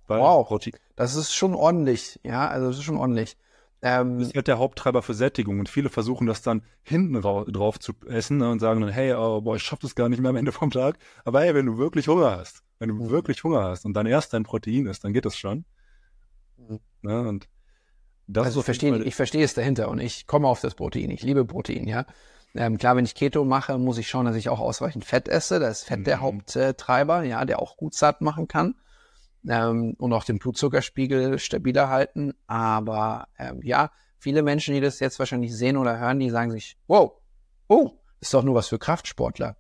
Wow, 0.08 0.46
Protein 0.46 0.74
das 0.98 1.16
ist 1.16 1.34
schon 1.34 1.56
ordentlich. 1.56 2.20
Ja, 2.24 2.50
also 2.50 2.68
das 2.68 2.78
ist 2.78 2.84
schon 2.84 2.98
ordentlich. 2.98 3.38
Ähm, 3.82 4.20
das 4.20 4.30
ist 4.30 4.36
halt 4.36 4.48
der 4.48 4.60
Haupttreiber 4.60 5.02
für 5.02 5.14
Sättigung 5.14 5.60
und 5.60 5.70
viele 5.70 5.90
versuchen 5.90 6.28
das 6.28 6.42
dann 6.42 6.64
hinten 6.84 7.22
drauf 7.22 7.80
zu 7.80 7.94
essen 8.08 8.38
ne, 8.38 8.50
und 8.50 8.60
sagen 8.60 8.82
dann, 8.82 8.90
hey, 8.90 9.14
oh, 9.14 9.42
boah, 9.42 9.56
ich 9.56 9.64
schaff 9.64 9.80
das 9.80 9.96
gar 9.96 10.10
nicht 10.10 10.22
mehr 10.22 10.30
am 10.30 10.36
Ende 10.36 10.52
vom 10.52 10.72
Tag. 10.72 10.98
Aber 11.26 11.42
hey, 11.42 11.54
wenn 11.56 11.66
du 11.66 11.78
wirklich 11.78 12.08
Hunger 12.08 12.38
hast, 12.38 12.64
wenn 12.80 12.90
du 12.90 12.96
mhm. 12.96 13.10
wirklich 13.10 13.44
Hunger 13.44 13.64
hast 13.64 13.86
und 13.86 13.94
dann 13.94 14.06
erst 14.06 14.34
dein 14.34 14.44
Protein 14.44 14.88
isst, 14.88 15.04
dann 15.04 15.14
geht 15.14 15.26
das 15.26 15.38
schon. 15.38 15.66
Mhm. 16.58 16.80
Ne, 17.02 17.28
und 17.28 17.50
das 18.28 18.48
also 18.48 18.62
verstehe, 18.62 19.04
ich 19.04 19.16
verstehe 19.16 19.44
es 19.44 19.54
dahinter 19.54 19.90
und 19.90 20.00
ich 20.00 20.28
komme 20.28 20.48
auf 20.48 20.62
das 20.62 20.76
Protein. 20.76 21.10
Ich 21.10 21.24
liebe 21.24 21.46
Protein, 21.46 21.88
ja. 21.88 22.06
Ähm, 22.56 22.78
klar, 22.78 22.96
wenn 22.96 23.06
ich 23.06 23.16
Keto 23.16 23.44
mache, 23.46 23.78
muss 23.78 23.98
ich 23.98 24.08
schauen, 24.08 24.26
dass 24.26 24.36
ich 24.36 24.50
auch 24.50 24.60
ausreichend 24.60 25.06
Fett 25.06 25.28
esse. 25.28 25.60
Da 25.60 25.70
ist 25.70 25.86
Fett 25.86 26.00
mhm. 26.00 26.04
der 26.04 26.22
Haupttreiber, 26.22 27.24
ja, 27.24 27.46
der 27.46 27.60
auch 27.60 27.78
gut 27.78 27.96
satt 27.96 28.22
machen 28.22 28.48
kann 28.48 28.76
ähm, 29.48 29.96
und 29.98 30.14
auch 30.14 30.24
den 30.24 30.40
Blutzuckerspiegel 30.40 31.40
stabiler 31.40 31.90
halten. 31.90 32.34
Aber 32.48 33.28
ähm, 33.38 33.60
ja, 33.64 33.92
viele 34.18 34.44
Menschen, 34.44 34.76
die 34.76 34.82
das 34.82 35.00
jetzt 35.00 35.20
wahrscheinlich 35.20 35.56
sehen 35.56 35.78
oder 35.78 35.98
hören, 35.98 36.20
die 36.20 36.30
sagen 36.30 36.52
sich, 36.52 36.78
wow, 36.88 37.14
oh, 37.68 37.92
ist 38.20 38.34
doch 38.34 38.44
nur 38.44 38.56
was 38.56 38.70
für 38.70 38.80
Kraftsportler. 38.80 39.58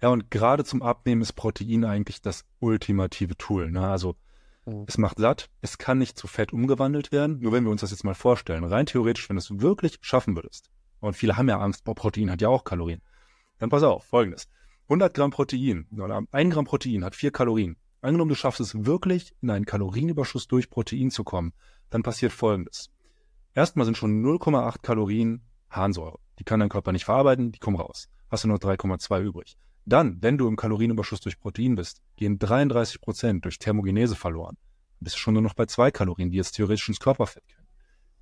Ja, 0.00 0.08
und 0.08 0.30
gerade 0.30 0.64
zum 0.64 0.82
Abnehmen 0.82 1.22
ist 1.22 1.32
Protein 1.32 1.84
eigentlich 1.84 2.20
das 2.20 2.44
ultimative 2.60 3.36
Tool. 3.36 3.70
Ne? 3.70 3.86
Also 3.88 4.16
Mhm. 4.66 4.84
Es 4.86 4.98
macht 4.98 5.18
satt, 5.18 5.50
es 5.60 5.78
kann 5.78 5.98
nicht 5.98 6.18
zu 6.18 6.26
Fett 6.26 6.52
umgewandelt 6.52 7.12
werden. 7.12 7.38
Nur 7.40 7.52
wenn 7.52 7.64
wir 7.64 7.70
uns 7.70 7.82
das 7.82 7.90
jetzt 7.90 8.04
mal 8.04 8.14
vorstellen, 8.14 8.64
rein 8.64 8.86
theoretisch, 8.86 9.28
wenn 9.28 9.36
du 9.36 9.40
es 9.40 9.60
wirklich 9.60 9.98
schaffen 10.00 10.36
würdest, 10.36 10.70
und 11.00 11.14
viele 11.14 11.36
haben 11.36 11.48
ja 11.48 11.58
Angst, 11.58 11.84
boah, 11.84 11.94
Protein 11.94 12.30
hat 12.30 12.40
ja 12.40 12.48
auch 12.48 12.64
Kalorien, 12.64 13.02
dann 13.58 13.70
pass 13.70 13.82
auf, 13.82 14.04
folgendes. 14.04 14.48
100 14.84 15.14
Gramm 15.14 15.30
Protein 15.30 15.86
oder 15.98 16.22
1 16.30 16.52
Gramm 16.52 16.64
Protein 16.64 17.04
hat 17.04 17.14
4 17.14 17.30
Kalorien. 17.30 17.76
Angenommen, 18.02 18.28
du 18.28 18.34
schaffst 18.34 18.60
es 18.60 18.84
wirklich, 18.84 19.34
in 19.40 19.48
einen 19.48 19.64
Kalorienüberschuss 19.64 20.46
durch 20.46 20.68
Protein 20.68 21.10
zu 21.10 21.24
kommen, 21.24 21.54
dann 21.88 22.02
passiert 22.02 22.32
folgendes. 22.32 22.90
Erstmal 23.54 23.86
sind 23.86 23.96
schon 23.96 24.22
0,8 24.22 24.82
Kalorien 24.82 25.42
Harnsäure. 25.70 26.18
Die 26.38 26.44
kann 26.44 26.60
dein 26.60 26.68
Körper 26.68 26.92
nicht 26.92 27.04
verarbeiten, 27.04 27.52
die 27.52 27.58
kommen 27.58 27.78
raus. 27.78 28.08
Hast 28.30 28.44
du 28.44 28.48
nur 28.48 28.58
3,2 28.58 29.22
übrig. 29.22 29.56
Dann, 29.86 30.22
wenn 30.22 30.38
du 30.38 30.48
im 30.48 30.56
Kalorienüberschuss 30.56 31.20
durch 31.20 31.38
Protein 31.38 31.74
bist, 31.74 32.00
gehen 32.16 32.38
33 32.38 33.00
Prozent 33.00 33.44
durch 33.44 33.58
Thermogenese 33.58 34.16
verloren. 34.16 34.56
Dann 34.56 35.04
bist 35.04 35.16
du 35.16 35.20
schon 35.20 35.34
nur 35.34 35.42
noch 35.42 35.54
bei 35.54 35.66
zwei 35.66 35.90
Kalorien, 35.90 36.30
die 36.30 36.36
jetzt 36.36 36.52
theoretisch 36.52 36.88
ins 36.88 37.00
Körperfett 37.00 37.46
können. 37.48 37.68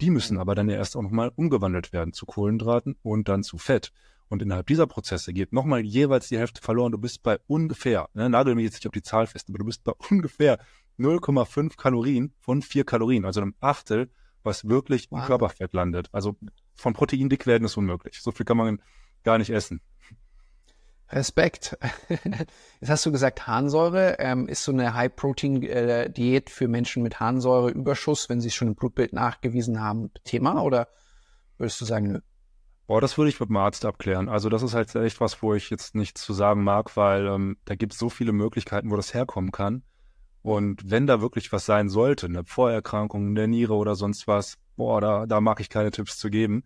Die 0.01 0.11
müssen 0.11 0.39
aber 0.39 0.57
dann 0.57 0.69
ja 0.69 0.77
erst 0.77 0.97
auch 0.97 1.03
nochmal 1.03 1.31
umgewandelt 1.37 1.93
werden 1.93 2.13
zu 2.13 2.27
Kohlenhydraten 2.27 2.97
und 3.03 3.29
dann 3.29 3.45
zu 3.45 3.59
Fett. 3.59 3.93
Und 4.29 4.43
innerhalb 4.43 4.67
dieser 4.67 4.87
Prozesse 4.87 5.33
geht 5.33 5.53
nochmal 5.53 5.83
jeweils 5.83 6.29
die 6.29 6.39
Hälfte 6.39 6.61
verloren. 6.61 6.91
Du 6.91 6.99
bist 6.99 7.23
bei 7.23 7.39
ungefähr, 7.47 8.09
ne, 8.15 8.29
nagel 8.29 8.55
mir 8.55 8.63
jetzt 8.63 8.75
nicht 8.75 8.87
auf 8.87 8.93
die 8.93 9.03
Zahl 9.03 9.27
fest, 9.27 9.49
aber 9.49 9.59
du 9.59 9.65
bist 9.65 9.85
bei 9.85 9.93
ungefähr 10.11 10.59
0,5 10.99 11.77
Kalorien 11.77 12.33
von 12.41 12.63
4 12.63 12.85
Kalorien, 12.85 13.25
also 13.25 13.41
einem 13.41 13.55
Achtel, 13.61 14.11
was 14.43 14.69
wirklich 14.69 15.09
wow. 15.11 15.21
im 15.21 15.27
Körperfett 15.27 15.73
landet. 15.73 16.09
Also 16.13 16.37
von 16.75 16.95
Protein 16.95 17.29
dick 17.29 17.47
werden 17.47 17.65
ist 17.65 17.77
unmöglich. 17.77 18.21
So 18.21 18.33
viel 18.33 18.47
kann 18.47 18.57
man 18.57 18.83
gar 19.23 19.39
nicht 19.39 19.51
essen. 19.51 19.81
Respekt. 21.13 21.77
Jetzt 22.81 22.91
hast 22.91 23.07
du 23.07 23.13
gesagt, 23.13 23.47
Harnsäure 23.47 24.17
ähm, 24.19 24.49
ist 24.49 24.65
so 24.65 24.73
eine 24.73 24.95
High-Protein-Diät 24.95 26.51
für 26.51 26.69
Menschen 26.69 27.03
mit 27.03 27.21
Harnsäureüberschuss, 27.21 28.29
wenn 28.29 28.41
sie 28.41 28.49
es 28.49 28.55
schon 28.55 28.69
im 28.69 28.75
Blutbild 28.75 29.13
nachgewiesen 29.13 29.81
haben, 29.81 30.11
Thema? 30.25 30.63
Oder 30.63 30.89
würdest 31.59 31.81
du 31.81 31.85
sagen, 31.85 32.13
nö? 32.13 32.21
Boah, 32.87 33.01
das 33.01 33.17
würde 33.17 33.29
ich 33.29 33.39
mit 33.39 33.49
dem 33.49 33.57
Arzt 33.57 33.85
abklären. 33.85 34.29
Also 34.29 34.49
das 34.49 34.63
ist 34.63 34.75
halt 34.75 34.95
echt 34.97 35.21
was, 35.21 35.43
wo 35.43 35.55
ich 35.55 35.71
jetzt 35.71 35.95
nichts 35.95 36.23
zu 36.23 36.33
sagen 36.33 36.65
mag, 36.65 36.97
weil 36.97 37.27
ähm, 37.27 37.57
da 37.65 37.75
gibt 37.75 37.93
es 37.93 37.99
so 37.99 38.11
viele 38.11 38.33
Möglichkeiten, 38.33 38.91
wo 38.91 38.97
das 38.97 39.15
herkommen 39.15 39.53
kann. 39.53 39.83
Und 40.43 40.91
wenn 40.91 41.07
da 41.07 41.21
wirklich 41.21 41.53
was 41.53 41.65
sein 41.65 41.89
sollte, 41.89 42.27
eine 42.27 42.45
Vorerkrankung 42.45 43.29
in 43.29 43.35
der 43.35 43.47
Niere 43.47 43.75
oder 43.75 43.95
sonst 43.95 44.27
was, 44.27 44.59
boah, 44.77 45.01
da, 45.01 45.27
da 45.27 45.41
mag 45.41 45.61
ich 45.61 45.69
keine 45.69 45.93
Tipps 45.93 46.19
zu 46.19 46.31
geben. 46.31 46.65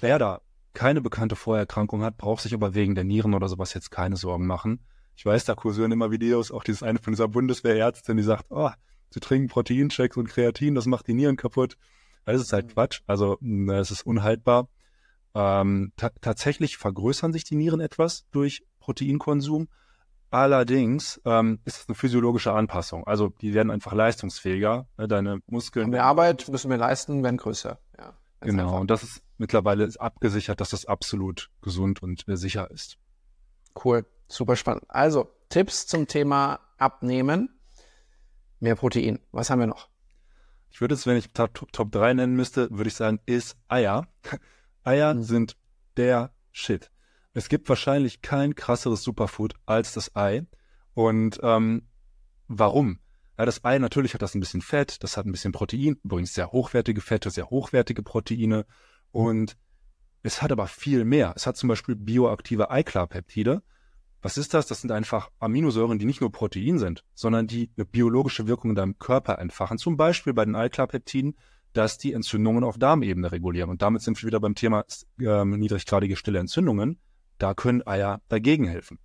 Wer 0.00 0.18
da 0.18 0.40
keine 0.74 1.00
bekannte 1.00 1.36
Vorerkrankung 1.36 2.02
hat, 2.02 2.16
braucht 2.16 2.42
sich 2.42 2.54
aber 2.54 2.74
wegen 2.74 2.94
der 2.94 3.04
Nieren 3.04 3.34
oder 3.34 3.48
sowas 3.48 3.74
jetzt 3.74 3.90
keine 3.90 4.16
Sorgen 4.16 4.46
machen. 4.46 4.80
Ich 5.16 5.26
weiß, 5.26 5.44
da 5.44 5.54
kursieren 5.54 5.92
immer 5.92 6.10
Videos, 6.10 6.50
auch 6.50 6.64
dieses 6.64 6.82
eine 6.82 6.98
von 6.98 7.12
dieser 7.12 7.28
Bundeswehrärztin, 7.28 8.16
die 8.16 8.22
sagt, 8.22 8.46
oh, 8.50 8.70
sie 9.10 9.20
trinken 9.20 9.48
Proteinchecks 9.48 10.16
und 10.16 10.28
Kreatin, 10.28 10.74
das 10.74 10.86
macht 10.86 11.06
die 11.06 11.14
Nieren 11.14 11.36
kaputt. 11.36 11.76
Das 12.24 12.40
ist 12.40 12.52
halt 12.52 12.66
mhm. 12.66 12.70
Quatsch. 12.72 13.00
Also 13.06 13.38
es 13.40 13.90
ist 13.90 14.06
unhaltbar. 14.06 14.68
Ähm, 15.34 15.92
tatsächlich 15.96 16.76
vergrößern 16.76 17.32
sich 17.32 17.44
die 17.44 17.56
Nieren 17.56 17.80
etwas 17.80 18.28
durch 18.30 18.64
Proteinkonsum. 18.80 19.68
Allerdings 20.30 21.20
ähm, 21.26 21.60
ist 21.64 21.80
es 21.80 21.88
eine 21.88 21.94
physiologische 21.94 22.52
Anpassung. 22.52 23.06
Also 23.06 23.28
die 23.28 23.52
werden 23.52 23.70
einfach 23.70 23.92
leistungsfähiger. 23.92 24.86
Ne? 24.96 25.08
Deine 25.08 25.40
Muskeln. 25.46 25.90
Mehr 25.90 26.04
Arbeit 26.04 26.48
müssen 26.48 26.70
wir 26.70 26.78
leisten, 26.78 27.22
werden 27.22 27.36
größer. 27.36 27.78
Ja. 27.98 28.14
Genau, 28.42 28.64
einfach. 28.64 28.80
und 28.80 28.90
das 28.90 29.02
ist 29.02 29.22
mittlerweile 29.38 29.88
abgesichert, 29.98 30.60
dass 30.60 30.70
das 30.70 30.86
absolut 30.86 31.50
gesund 31.62 32.02
und 32.02 32.26
äh, 32.28 32.36
sicher 32.36 32.70
ist. 32.70 32.98
Cool, 33.82 34.04
super 34.28 34.56
spannend. 34.56 34.84
Also, 34.88 35.28
Tipps 35.48 35.86
zum 35.86 36.06
Thema 36.06 36.60
Abnehmen. 36.78 37.48
Mehr 38.60 38.76
Protein. 38.76 39.18
Was 39.32 39.50
haben 39.50 39.60
wir 39.60 39.66
noch? 39.66 39.88
Ich 40.70 40.80
würde 40.80 40.94
es, 40.94 41.06
wenn 41.06 41.16
ich 41.16 41.32
Top, 41.32 41.70
Top 41.72 41.92
3 41.92 42.14
nennen 42.14 42.34
müsste, 42.34 42.70
würde 42.70 42.88
ich 42.88 42.94
sagen, 42.94 43.20
ist 43.26 43.56
Eier. 43.68 44.08
Eier 44.84 45.14
mhm. 45.14 45.22
sind 45.22 45.56
der 45.96 46.32
Shit. 46.50 46.90
Es 47.34 47.48
gibt 47.48 47.68
wahrscheinlich 47.68 48.22
kein 48.22 48.54
krasseres 48.54 49.02
Superfood 49.02 49.54
als 49.66 49.94
das 49.94 50.14
Ei. 50.16 50.46
Und 50.94 51.40
ähm, 51.42 51.88
warum? 52.48 52.98
Ja, 53.38 53.46
das 53.46 53.64
Ei 53.64 53.78
natürlich 53.78 54.14
hat 54.14 54.22
das 54.22 54.34
ein 54.34 54.40
bisschen 54.40 54.60
Fett, 54.60 55.02
das 55.02 55.16
hat 55.16 55.26
ein 55.26 55.32
bisschen 55.32 55.52
Protein, 55.52 55.96
übrigens 56.04 56.34
sehr 56.34 56.52
hochwertige 56.52 57.00
Fette, 57.00 57.30
sehr 57.30 57.50
hochwertige 57.50 58.02
Proteine. 58.02 58.66
Und 59.10 59.56
es 60.22 60.42
hat 60.42 60.52
aber 60.52 60.66
viel 60.66 61.04
mehr. 61.04 61.32
Es 61.36 61.46
hat 61.46 61.56
zum 61.56 61.68
Beispiel 61.68 61.96
bioaktive 61.96 62.70
Eiklarpeptide. 62.70 63.62
Was 64.20 64.36
ist 64.36 64.54
das? 64.54 64.66
Das 64.66 64.80
sind 64.80 64.92
einfach 64.92 65.30
Aminosäuren, 65.40 65.98
die 65.98 66.04
nicht 66.04 66.20
nur 66.20 66.30
Protein 66.30 66.78
sind, 66.78 67.04
sondern 67.14 67.48
die 67.48 67.70
eine 67.76 67.84
biologische 67.84 68.46
Wirkung 68.46 68.70
in 68.70 68.76
deinem 68.76 68.98
Körper 68.98 69.38
entfachen. 69.38 69.78
Zum 69.78 69.96
Beispiel 69.96 70.32
bei 70.32 70.44
den 70.44 70.54
Eiklarpeptiden, 70.54 71.36
dass 71.72 71.98
die 71.98 72.12
Entzündungen 72.12 72.62
auf 72.62 72.78
Darmebene 72.78 73.32
regulieren. 73.32 73.70
Und 73.70 73.82
damit 73.82 74.02
sind 74.02 74.22
wir 74.22 74.26
wieder 74.28 74.38
beim 74.38 74.54
Thema 74.54 74.84
äh, 75.18 75.44
niedriggradige 75.44 76.16
stille 76.16 76.38
Entzündungen. 76.38 77.00
Da 77.38 77.54
können 77.54 77.84
Eier 77.84 78.20
dagegen 78.28 78.68
helfen. 78.68 79.00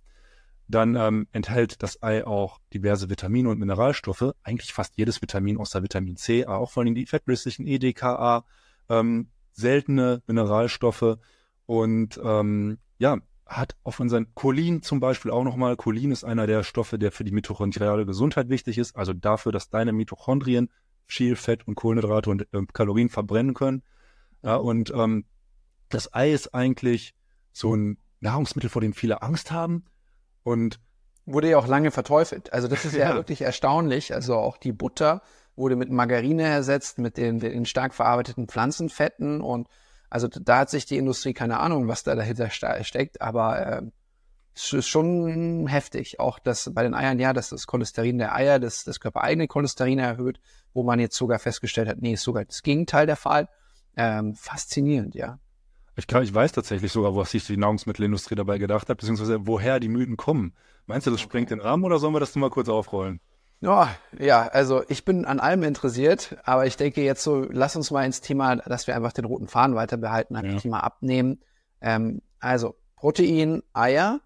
Dann 0.68 0.96
ähm, 0.96 1.26
enthält 1.32 1.82
das 1.82 2.02
Ei 2.02 2.26
auch 2.26 2.58
diverse 2.74 3.08
Vitamine 3.08 3.48
und 3.48 3.58
Mineralstoffe, 3.58 4.34
eigentlich 4.42 4.72
fast 4.72 4.96
jedes 4.96 5.22
Vitamin 5.22 5.56
außer 5.56 5.82
Vitamin 5.82 6.16
C, 6.16 6.44
aber 6.44 6.58
auch 6.58 6.70
vor 6.70 6.82
allem 6.82 6.94
die 6.94 7.06
fettlöslichen 7.06 7.66
EDKA, 7.66 8.44
ähm, 8.90 9.28
seltene 9.52 10.22
Mineralstoffe 10.26 11.18
und 11.66 12.20
ähm, 12.22 12.78
ja, 12.98 13.18
hat 13.46 13.76
auf 13.82 13.98
unseren 13.98 14.34
Cholin 14.34 14.82
zum 14.82 15.00
Beispiel 15.00 15.30
auch 15.30 15.42
nochmal. 15.42 15.76
Cholin 15.76 16.12
ist 16.12 16.22
einer 16.22 16.46
der 16.46 16.62
Stoffe, 16.62 16.98
der 16.98 17.12
für 17.12 17.24
die 17.24 17.32
mitochondriale 17.32 18.04
Gesundheit 18.04 18.50
wichtig 18.50 18.76
ist, 18.76 18.94
also 18.94 19.14
dafür, 19.14 19.52
dass 19.52 19.70
deine 19.70 19.94
Mitochondrien 19.94 20.70
viel 21.06 21.34
Fett 21.34 21.66
und 21.66 21.74
Kohlenhydrate 21.74 22.28
und 22.28 22.42
äh, 22.52 22.66
Kalorien 22.74 23.08
verbrennen 23.08 23.54
können. 23.54 23.82
Ja, 24.42 24.56
und 24.56 24.92
ähm, 24.94 25.24
das 25.88 26.12
Ei 26.12 26.30
ist 26.30 26.54
eigentlich 26.54 27.14
so 27.52 27.74
ein 27.74 27.96
Nahrungsmittel, 28.20 28.68
vor 28.68 28.82
dem 28.82 28.92
viele 28.92 29.22
Angst 29.22 29.50
haben, 29.50 29.86
und 30.48 30.80
wurde 31.26 31.50
ja 31.50 31.58
auch 31.58 31.66
lange 31.66 31.90
verteufelt. 31.90 32.52
Also 32.52 32.68
das 32.68 32.84
ist 32.84 32.94
ja, 32.94 33.08
ja, 33.10 33.14
wirklich 33.14 33.42
erstaunlich. 33.42 34.14
Also 34.14 34.36
auch 34.36 34.56
die 34.56 34.72
Butter 34.72 35.22
wurde 35.56 35.76
mit 35.76 35.90
Margarine 35.90 36.44
ersetzt, 36.44 36.98
mit 36.98 37.16
den, 37.16 37.38
den 37.38 37.66
stark 37.66 37.92
verarbeiteten 37.94 38.48
Pflanzenfetten 38.48 39.40
und 39.40 39.68
also 40.10 40.26
da 40.26 40.60
hat 40.60 40.70
sich 40.70 40.86
die 40.86 40.96
Industrie 40.96 41.34
keine 41.34 41.60
Ahnung, 41.60 41.86
was 41.86 42.02
da 42.02 42.14
dahinter 42.14 42.48
steckt, 42.48 43.20
aber 43.20 43.66
äh, 43.66 43.82
es 44.54 44.72
ist 44.72 44.88
schon 44.88 45.66
heftig. 45.66 46.18
Auch 46.18 46.38
das 46.38 46.72
bei 46.72 46.82
den 46.82 46.94
Eiern, 46.94 47.18
ja, 47.18 47.34
dass 47.34 47.50
das 47.50 47.66
Cholesterin 47.66 48.16
der 48.16 48.34
Eier, 48.34 48.58
das, 48.58 48.84
das 48.84 49.00
körpereigene 49.00 49.48
Cholesterin 49.48 49.98
erhöht, 49.98 50.40
wo 50.72 50.82
man 50.82 50.98
jetzt 50.98 51.16
sogar 51.16 51.38
festgestellt 51.38 51.88
hat, 51.88 52.00
nee, 52.00 52.14
ist 52.14 52.22
sogar 52.22 52.46
das 52.46 52.62
Gegenteil 52.62 53.06
der 53.06 53.16
Fall. 53.16 53.48
Ähm, 53.96 54.34
faszinierend, 54.34 55.14
ja. 55.14 55.38
Ich, 55.98 56.06
kann, 56.06 56.22
ich 56.22 56.32
weiß 56.32 56.52
tatsächlich 56.52 56.92
sogar, 56.92 57.16
was 57.16 57.32
sich 57.32 57.44
die 57.44 57.56
Nahrungsmittelindustrie 57.56 58.36
dabei 58.36 58.58
gedacht 58.58 58.88
hat, 58.88 58.98
beziehungsweise 58.98 59.48
woher 59.48 59.80
die 59.80 59.88
Mythen 59.88 60.16
kommen. 60.16 60.54
Meinst 60.86 61.08
du, 61.08 61.10
das 61.10 61.20
sprengt 61.20 61.50
den 61.50 61.60
Rahmen 61.60 61.82
oder 61.82 61.98
sollen 61.98 62.14
wir 62.14 62.20
das 62.20 62.36
mal 62.36 62.50
kurz 62.50 62.68
aufrollen? 62.68 63.20
Ja, 63.60 63.92
ja, 64.16 64.46
also 64.46 64.84
ich 64.86 65.04
bin 65.04 65.24
an 65.24 65.40
allem 65.40 65.64
interessiert, 65.64 66.36
aber 66.44 66.66
ich 66.66 66.76
denke 66.76 67.02
jetzt 67.02 67.24
so, 67.24 67.48
lass 67.50 67.74
uns 67.74 67.90
mal 67.90 68.04
ins 68.04 68.20
Thema, 68.20 68.54
dass 68.54 68.86
wir 68.86 68.94
einfach 68.94 69.12
den 69.12 69.24
roten 69.24 69.48
Faden 69.48 69.74
weiter 69.74 69.96
behalten, 69.96 70.36
einfach 70.36 70.52
ja. 70.52 70.60
Thema 70.60 70.84
abnehmen. 70.84 71.40
Ähm, 71.80 72.22
also 72.38 72.76
Protein, 72.94 73.64
Eier, 73.72 74.20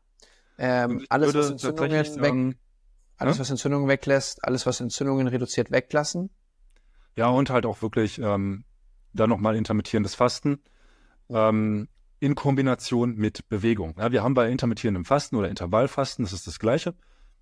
ähm, 0.59 1.07
alles, 1.09 1.35
was 1.35 1.51
Entzündungen 1.53 2.05
sagen, 2.05 2.51
weg, 2.51 2.57
alles, 3.17 3.37
ja? 3.37 3.41
was 3.41 3.51
Entzündungen 3.51 3.89
weglässt, 3.89 4.45
alles, 4.45 4.67
was 4.67 4.79
Entzündungen 4.83 5.27
reduziert, 5.27 5.71
weglassen. 5.71 6.29
Ja, 7.17 7.29
und 7.29 7.49
halt 7.49 7.65
auch 7.65 7.81
wirklich 7.81 8.19
ähm, 8.19 8.65
dann 9.15 9.31
nochmal 9.31 9.57
intermittierendes 9.57 10.15
Fasten 10.15 10.61
ähm, 11.31 11.89
in 12.21 12.35
Kombination 12.35 13.17
mit 13.17 13.49
Bewegung. 13.49 13.95
Ja, 13.99 14.13
wir 14.13 14.23
haben 14.23 14.35
bei 14.35 14.49
intermittierendem 14.51 15.05
Fasten 15.05 15.37
oder 15.37 15.49
Intervallfasten, 15.49 16.25
das 16.25 16.33
ist 16.33 16.47
das 16.47 16.59
Gleiche 16.59 16.95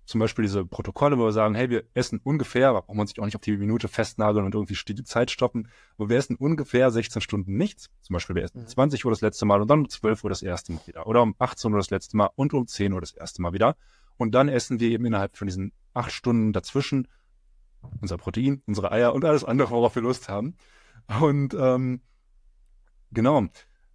zum 0.05 0.19
Beispiel 0.19 0.43
diese 0.43 0.65
Protokolle, 0.65 1.17
wo 1.17 1.25
wir 1.25 1.31
sagen, 1.31 1.55
hey, 1.55 1.69
wir 1.69 1.83
essen 1.93 2.19
ungefähr, 2.23 2.69
aber 2.69 2.81
brauchen 2.81 2.97
wir 2.97 3.01
uns 3.01 3.17
auch 3.17 3.25
nicht 3.25 3.35
auf 3.35 3.41
die 3.41 3.55
Minute 3.55 3.87
festnageln 3.87 4.45
und 4.45 4.53
irgendwie 4.53 4.75
die 4.93 5.03
Zeit 5.03 5.31
stoppen, 5.31 5.69
wo 5.97 6.09
wir 6.09 6.17
essen 6.17 6.35
ungefähr 6.35 6.91
16 6.91 7.21
Stunden 7.21 7.55
nichts. 7.55 7.89
Zum 8.01 8.13
Beispiel 8.13 8.35
wir 8.35 8.43
essen 8.43 8.61
mhm. 8.61 8.67
20 8.67 9.05
Uhr 9.05 9.11
das 9.11 9.21
letzte 9.21 9.45
Mal 9.45 9.61
und 9.61 9.69
dann 9.69 9.79
um 9.79 9.89
12 9.89 10.23
Uhr 10.23 10.29
das 10.29 10.41
erste 10.41 10.73
Mal 10.73 10.81
wieder. 10.85 11.07
Oder 11.07 11.21
um 11.21 11.35
18 11.39 11.71
Uhr 11.71 11.77
das 11.77 11.91
letzte 11.91 12.17
Mal 12.17 12.29
und 12.35 12.53
um 12.53 12.67
10 12.67 12.93
Uhr 12.93 13.01
das 13.01 13.13
erste 13.13 13.41
Mal 13.41 13.53
wieder. 13.53 13.75
Und 14.17 14.35
dann 14.35 14.49
essen 14.49 14.79
wir 14.79 14.89
eben 14.89 15.05
innerhalb 15.05 15.37
von 15.37 15.47
diesen 15.47 15.71
acht 15.93 16.11
Stunden 16.11 16.51
dazwischen 16.51 17.07
unser 18.01 18.17
Protein, 18.17 18.61
unsere 18.67 18.91
Eier 18.91 19.13
und 19.13 19.25
alles 19.25 19.43
andere, 19.43 19.71
worauf 19.71 19.95
wir 19.95 20.03
Lust 20.03 20.29
haben. 20.29 20.55
Und 21.21 21.53
ähm, 21.53 22.01
genau, 23.11 23.47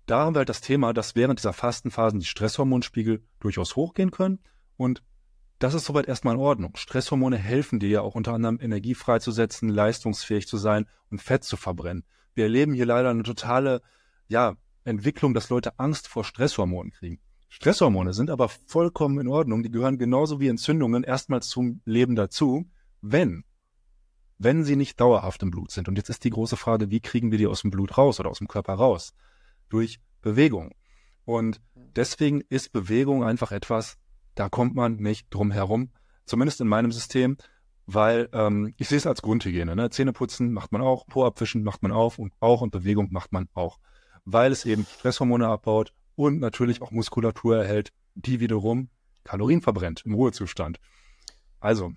da 0.07 0.21
haben 0.21 0.35
wir 0.35 0.39
halt 0.39 0.49
das 0.49 0.61
Thema, 0.61 0.93
dass 0.93 1.17
während 1.17 1.39
dieser 1.39 1.53
Fastenphasen 1.53 2.21
die 2.21 2.27
Stresshormonspiegel 2.27 3.25
durchaus 3.41 3.77
hochgehen 3.77 4.11
können 4.11 4.39
und 4.77 5.03
das 5.59 5.75
ist 5.75 5.87
soweit 5.87 6.07
erstmal 6.07 6.35
in 6.35 6.41
Ordnung. 6.41 6.77
Stresshormone 6.77 7.39
helfen 7.39 7.81
dir 7.81 7.89
ja 7.89 8.01
auch 8.03 8.15
unter 8.15 8.35
anderem 8.35 8.59
Energie 8.61 8.95
freizusetzen, 8.95 9.71
leistungsfähig 9.71 10.47
zu 10.47 10.59
sein 10.59 10.87
und 11.11 11.23
Fett 11.23 11.45
zu 11.45 11.57
verbrennen. 11.57 12.05
Wir 12.35 12.45
erleben 12.45 12.75
hier 12.75 12.85
leider 12.85 13.09
eine 13.09 13.23
totale, 13.23 13.81
ja, 14.29 14.57
Entwicklung, 14.85 15.35
dass 15.35 15.49
Leute 15.49 15.79
Angst 15.79 16.09
vor 16.09 16.25
Stresshormonen 16.25 16.93
kriegen. 16.93 17.21
Stresshormone 17.49 18.13
sind 18.13 18.29
aber 18.29 18.49
vollkommen 18.49 19.19
in 19.19 19.29
Ordnung. 19.29 19.63
Die 19.63 19.71
gehören 19.71 19.99
genauso 19.99 20.41
wie 20.41 20.49
Entzündungen 20.49 21.05
erstmal 21.05 21.43
zum 21.43 21.81
Leben 21.85 22.15
dazu, 22.17 22.71
wenn, 23.01 23.45
wenn 24.39 24.63
sie 24.63 24.77
nicht 24.77 25.01
dauerhaft 25.01 25.43
im 25.43 25.51
Blut 25.51 25.71
sind. 25.71 25.89
Und 25.89 25.97
jetzt 25.97 26.11
ist 26.11 26.25
die 26.25 26.31
große 26.31 26.57
Frage, 26.57 26.91
wie 26.91 27.01
kriegen 27.01 27.31
wir 27.31 27.39
die 27.39 27.47
aus 27.47 27.63
dem 27.63 27.71
Blut 27.71 27.97
raus 27.97 28.21
oder 28.21 28.31
aus 28.31 28.39
dem 28.39 28.49
Körper 28.49 28.75
raus? 28.75 29.15
Durch 29.69 30.01
Bewegung. 30.23 30.73
Und 31.25 31.61
deswegen 31.75 32.41
ist 32.41 32.73
Bewegung 32.73 33.25
einfach 33.25 33.53
etwas, 33.53 33.97
da 34.35 34.49
kommt 34.49 34.75
man 34.75 34.97
nicht 34.97 35.27
drum 35.31 35.51
herum, 35.51 35.91
zumindest 36.25 36.61
in 36.61 36.69
meinem 36.69 36.93
System, 36.93 37.37
weil 37.87 38.29
ähm, 38.33 38.75
ich 38.77 38.89
sehe 38.89 38.99
es 38.99 39.07
als 39.07 39.23
Grundhygiene. 39.23 39.77
Ne? 39.77 39.91
Zähneputzen 39.91 40.53
macht 40.53 40.73
man 40.73 40.83
auch, 40.83 41.07
Po 41.07 41.25
abwischen 41.25 41.63
macht 41.63 41.83
man 41.83 41.93
auf 41.93 42.19
und 42.19 42.33
auch 42.41 42.61
und 42.61 42.71
Bewegung 42.71 43.09
macht 43.11 43.33
man 43.33 43.49
auch, 43.55 43.79
weil 44.25 44.53
es 44.53 44.65
eben 44.65 44.85
Stresshormone 44.85 45.47
abbaut 45.47 45.93
und 46.17 46.41
natürlich 46.41 46.83
auch 46.83 46.91
Muskulatur 46.91 47.59
erhält, 47.59 47.93
die 48.15 48.41
wiederum 48.41 48.89
Kalorien 49.25 49.63
verbrennt 49.63 50.03
im 50.05 50.15
Ruhezustand. 50.15 50.79
Also. 51.61 51.93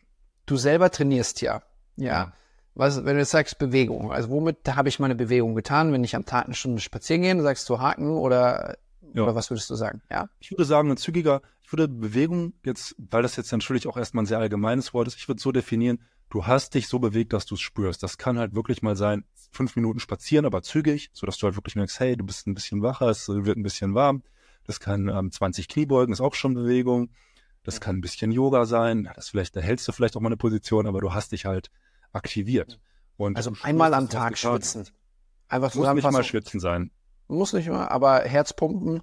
Du 0.45 0.58
selber 0.58 0.91
trainierst 0.91 1.41
ja. 1.41 1.62
Ja. 1.95 2.05
ja. 2.05 2.34
Was, 2.75 3.03
wenn 3.03 3.15
du 3.15 3.19
jetzt 3.19 3.32
sagst 3.32 3.58
Bewegung, 3.60 4.12
also 4.12 4.29
womit 4.29 4.58
habe 4.67 4.89
ich 4.89 4.99
meine 4.99 5.15
Bewegung 5.15 5.55
getan, 5.55 5.91
wenn 5.91 6.03
ich 6.03 6.15
am 6.15 6.25
Tag 6.25 6.45
eine 6.45 6.53
Stunde 6.53 6.82
spazieren 6.82 7.21
gehe, 7.23 7.41
sagst 7.41 7.67
du 7.69 7.79
Haken 7.79 8.12
oder 8.12 8.77
ja. 9.13 9.23
Oder 9.23 9.36
was 9.36 9.49
würdest 9.49 9.69
du 9.69 9.75
sagen? 9.75 10.01
Ja? 10.10 10.29
Ich 10.39 10.51
würde 10.51 10.65
sagen, 10.65 10.91
ein 10.91 10.97
zügiger, 10.97 11.41
ich 11.63 11.71
würde 11.71 11.88
Bewegung 11.88 12.53
jetzt, 12.63 12.95
weil 12.97 13.23
das 13.23 13.36
jetzt 13.36 13.51
natürlich 13.51 13.88
auch 13.88 13.97
erstmal 13.97 14.23
ein 14.23 14.27
sehr 14.27 14.39
allgemeines 14.39 14.93
Wort 14.93 15.08
ist, 15.08 15.17
ich 15.17 15.27
würde 15.27 15.41
so 15.41 15.51
definieren, 15.51 15.99
du 16.29 16.45
hast 16.45 16.75
dich 16.75 16.88
so 16.88 16.99
bewegt, 16.99 17.34
dass 17.34 17.45
du 17.45 17.55
es 17.55 17.62
spürst. 17.62 18.03
Das 18.03 18.17
kann 18.17 18.38
halt 18.38 18.55
wirklich 18.55 18.82
mal 18.82 18.95
sein, 18.95 19.23
fünf 19.51 19.75
Minuten 19.75 19.99
spazieren, 19.99 20.45
aber 20.45 20.62
zügig, 20.62 21.10
sodass 21.13 21.38
du 21.38 21.45
halt 21.45 21.55
wirklich 21.55 21.75
merkst, 21.75 21.99
hey, 21.99 22.15
du 22.15 22.25
bist 22.25 22.47
ein 22.47 22.53
bisschen 22.53 22.82
wacher, 22.82 23.10
es 23.10 23.27
wird 23.29 23.58
ein 23.58 23.63
bisschen 23.63 23.95
warm. 23.95 24.23
Das 24.65 24.79
kann 24.79 25.10
ähm, 25.10 25.32
20 25.32 25.67
Kniebeugen, 25.67 26.13
ist 26.13 26.21
auch 26.21 26.36
schon 26.36 26.53
Bewegung. 26.53 27.10
Das 27.63 27.82
kann 27.82 27.97
ein 27.97 28.01
bisschen 28.01 28.32
Yoga 28.32 28.65
sein. 28.65 29.10
Das 29.15 29.29
vielleicht, 29.29 29.55
da 29.55 29.62
hältst 29.62 29.88
du 29.88 29.91
vielleicht 29.91 30.15
auch 30.15 30.21
mal 30.21 30.29
eine 30.29 30.38
Position, 30.38 30.86
aber 30.86 31.01
du 31.01 31.13
hast 31.13 31.32
dich 31.32 31.45
halt 31.45 31.71
aktiviert. 32.13 32.80
Und 33.17 33.36
also 33.36 33.54
einmal 33.62 33.93
am 33.93 34.10
Tag 34.10 34.38
schwitzen. 34.38 34.88
Einfach 35.48 35.74
Muss 35.76 35.93
nicht 35.93 36.12
mal 36.12 36.24
schwitzen 36.24 36.60
sein. 36.60 36.91
Muss 37.28 37.54
nicht 37.54 37.69
mal, 37.69 37.88
aber 37.88 38.22
Herzpumpen. 38.22 39.02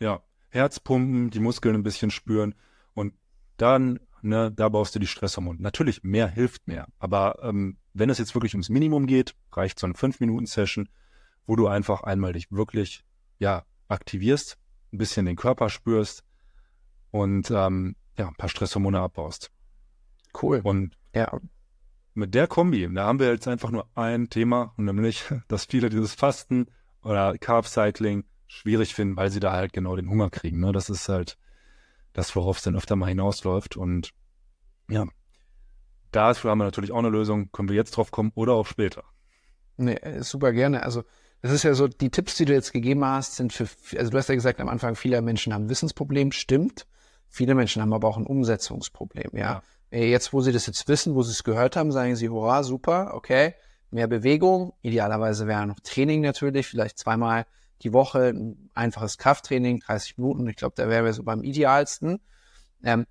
Ja, 0.00 0.22
Herzpumpen, 0.48 1.30
die 1.30 1.38
Muskeln 1.38 1.74
ein 1.74 1.82
bisschen 1.82 2.10
spüren 2.10 2.54
und 2.94 3.14
dann, 3.56 4.00
ne, 4.20 4.50
da 4.50 4.68
baust 4.68 4.94
du 4.94 4.98
die 4.98 5.06
Stresshormone. 5.06 5.60
Natürlich, 5.60 6.02
mehr 6.02 6.28
hilft 6.28 6.66
mehr, 6.66 6.88
aber 6.98 7.38
ähm, 7.42 7.78
wenn 7.94 8.10
es 8.10 8.18
jetzt 8.18 8.34
wirklich 8.34 8.54
ums 8.54 8.68
Minimum 8.68 9.06
geht, 9.06 9.34
reicht 9.52 9.78
so 9.78 9.86
eine 9.86 9.94
5-Minuten-Session, 9.94 10.88
wo 11.46 11.56
du 11.56 11.66
einfach 11.66 12.02
einmal 12.02 12.32
dich 12.32 12.50
wirklich, 12.50 13.04
ja, 13.38 13.64
aktivierst, 13.88 14.58
ein 14.92 14.98
bisschen 14.98 15.26
den 15.26 15.36
Körper 15.36 15.68
spürst 15.68 16.24
und 17.10 17.50
ähm, 17.50 17.96
ja, 18.16 18.28
ein 18.28 18.34
paar 18.34 18.48
Stresshormone 18.48 18.98
abbaust. 18.98 19.50
Cool. 20.40 20.60
Und 20.62 20.96
ja. 21.14 21.38
Mit 22.14 22.34
der 22.34 22.46
Kombi, 22.46 22.88
da 22.92 23.06
haben 23.06 23.18
wir 23.18 23.30
jetzt 23.30 23.48
einfach 23.48 23.70
nur 23.70 23.86
ein 23.94 24.28
Thema, 24.28 24.74
und 24.76 24.84
nämlich, 24.84 25.24
dass 25.48 25.66
viele 25.66 25.90
dieses 25.90 26.14
Fasten 26.14 26.66
oder 27.02 27.36
Carb 27.38 27.66
Cycling 27.66 28.24
schwierig 28.46 28.94
finden, 28.94 29.16
weil 29.16 29.30
sie 29.30 29.40
da 29.40 29.52
halt 29.52 29.72
genau 29.72 29.96
den 29.96 30.10
Hunger 30.10 30.30
kriegen. 30.30 30.60
Ne? 30.60 30.72
Das 30.72 30.90
ist 30.90 31.08
halt 31.08 31.38
das, 32.12 32.36
worauf 32.36 32.58
es 32.58 32.62
dann 32.62 32.76
öfter 32.76 32.96
mal 32.96 33.06
hinausläuft. 33.08 33.76
Und 33.76 34.12
ja, 34.88 35.06
dafür 36.10 36.50
haben 36.50 36.58
wir 36.58 36.64
natürlich 36.64 36.92
auch 36.92 36.98
eine 36.98 37.08
Lösung. 37.08 37.50
Können 37.50 37.68
wir 37.68 37.76
jetzt 37.76 37.96
drauf 37.96 38.10
kommen 38.10 38.32
oder 38.34 38.52
auch 38.52 38.66
später? 38.66 39.04
Nee, 39.78 39.94
äh, 39.94 40.22
super 40.22 40.52
gerne. 40.52 40.82
Also 40.82 41.02
das 41.40 41.50
ist 41.50 41.62
ja 41.64 41.74
so, 41.74 41.88
die 41.88 42.10
Tipps, 42.10 42.36
die 42.36 42.44
du 42.44 42.52
jetzt 42.52 42.72
gegeben 42.72 43.04
hast, 43.04 43.36
sind 43.36 43.52
für, 43.52 43.66
also 43.98 44.10
du 44.10 44.18
hast 44.18 44.28
ja 44.28 44.34
gesagt 44.34 44.60
am 44.60 44.68
Anfang, 44.68 44.94
viele 44.94 45.20
Menschen 45.22 45.52
haben 45.52 45.64
ein 45.64 45.70
Wissensproblem, 45.70 46.30
stimmt. 46.30 46.86
Viele 47.28 47.54
Menschen 47.54 47.80
haben 47.80 47.92
aber 47.94 48.06
auch 48.06 48.18
ein 48.18 48.26
Umsetzungsproblem, 48.26 49.30
ja. 49.32 49.38
ja. 49.38 49.62
Jetzt, 49.92 50.32
wo 50.32 50.40
sie 50.40 50.52
das 50.52 50.66
jetzt 50.66 50.88
wissen, 50.88 51.14
wo 51.14 51.22
sie 51.22 51.32
es 51.32 51.44
gehört 51.44 51.76
haben, 51.76 51.92
sagen 51.92 52.16
sie, 52.16 52.28
hurra, 52.28 52.62
super, 52.62 53.12
okay 53.14 53.54
mehr 53.92 54.08
Bewegung. 54.08 54.72
Idealerweise 54.82 55.46
wäre 55.46 55.66
noch 55.66 55.80
Training 55.80 56.22
natürlich, 56.22 56.66
vielleicht 56.66 56.98
zweimal 56.98 57.46
die 57.82 57.92
Woche 57.92 58.28
ein 58.28 58.70
einfaches 58.74 59.18
Krafttraining, 59.18 59.80
30 59.80 60.18
Minuten. 60.18 60.48
Ich 60.48 60.56
glaube, 60.56 60.74
da 60.76 60.88
wären 60.88 61.04
wir 61.04 61.12
so 61.12 61.22
beim 61.22 61.42
idealsten. 61.42 62.20
Ähm, 62.82 63.06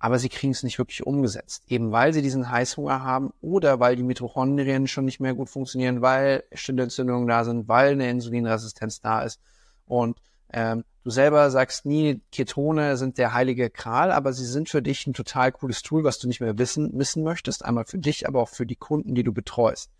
aber 0.00 0.18
sie 0.18 0.28
kriegen 0.28 0.52
es 0.52 0.62
nicht 0.62 0.78
wirklich 0.78 1.04
umgesetzt. 1.04 1.64
Eben 1.66 1.90
weil 1.90 2.12
sie 2.12 2.22
diesen 2.22 2.50
Heißhunger 2.50 3.02
haben 3.02 3.32
oder 3.40 3.80
weil 3.80 3.96
die 3.96 4.04
Mitochondrien 4.04 4.86
schon 4.86 5.06
nicht 5.06 5.18
mehr 5.18 5.34
gut 5.34 5.48
funktionieren, 5.48 6.02
weil 6.02 6.44
Schildentzündungen 6.52 7.26
da 7.26 7.44
sind, 7.44 7.66
weil 7.66 7.92
eine 7.92 8.08
Insulinresistenz 8.08 9.00
da 9.00 9.22
ist. 9.22 9.40
Und 9.86 10.20
ähm, 10.52 10.84
du 11.08 11.12
selber 11.14 11.50
sagst 11.50 11.86
nie, 11.86 12.20
Ketone 12.32 12.98
sind 12.98 13.16
der 13.16 13.32
heilige 13.32 13.70
Kral, 13.70 14.12
aber 14.12 14.34
sie 14.34 14.44
sind 14.44 14.68
für 14.68 14.82
dich 14.82 15.06
ein 15.06 15.14
total 15.14 15.52
cooles 15.52 15.80
Tool, 15.80 16.04
was 16.04 16.18
du 16.18 16.28
nicht 16.28 16.42
mehr 16.42 16.58
wissen, 16.58 16.94
missen 16.94 17.22
möchtest. 17.22 17.64
Einmal 17.64 17.86
für 17.86 17.96
dich, 17.96 18.28
aber 18.28 18.42
auch 18.42 18.50
für 18.50 18.66
die 18.66 18.76
Kunden, 18.76 19.14
die 19.14 19.22
du 19.22 19.32
betreust. 19.32 19.90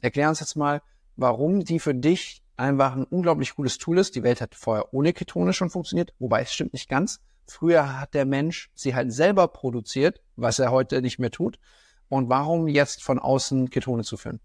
Erklär 0.00 0.30
uns 0.30 0.40
jetzt 0.40 0.56
mal, 0.56 0.80
warum 1.16 1.64
die 1.64 1.78
für 1.78 1.94
dich 1.94 2.42
einfach 2.56 2.96
ein 2.96 3.04
unglaublich 3.04 3.56
cooles 3.56 3.76
Tool 3.76 3.98
ist. 3.98 4.14
Die 4.14 4.22
Welt 4.22 4.40
hat 4.40 4.54
vorher 4.54 4.94
ohne 4.94 5.12
Ketone 5.12 5.52
schon 5.52 5.68
funktioniert, 5.68 6.14
wobei 6.18 6.40
es 6.40 6.54
stimmt 6.54 6.72
nicht 6.72 6.88
ganz. 6.88 7.20
Früher 7.46 8.00
hat 8.00 8.14
der 8.14 8.24
Mensch 8.24 8.70
sie 8.74 8.94
halt 8.94 9.12
selber 9.12 9.48
produziert, 9.48 10.22
was 10.34 10.58
er 10.58 10.70
heute 10.70 11.02
nicht 11.02 11.18
mehr 11.18 11.30
tut. 11.30 11.58
Und 12.08 12.30
warum 12.30 12.68
jetzt 12.68 13.02
von 13.02 13.18
außen 13.18 13.68
Ketone 13.68 14.02
zu 14.02 14.16
führen? 14.16 14.40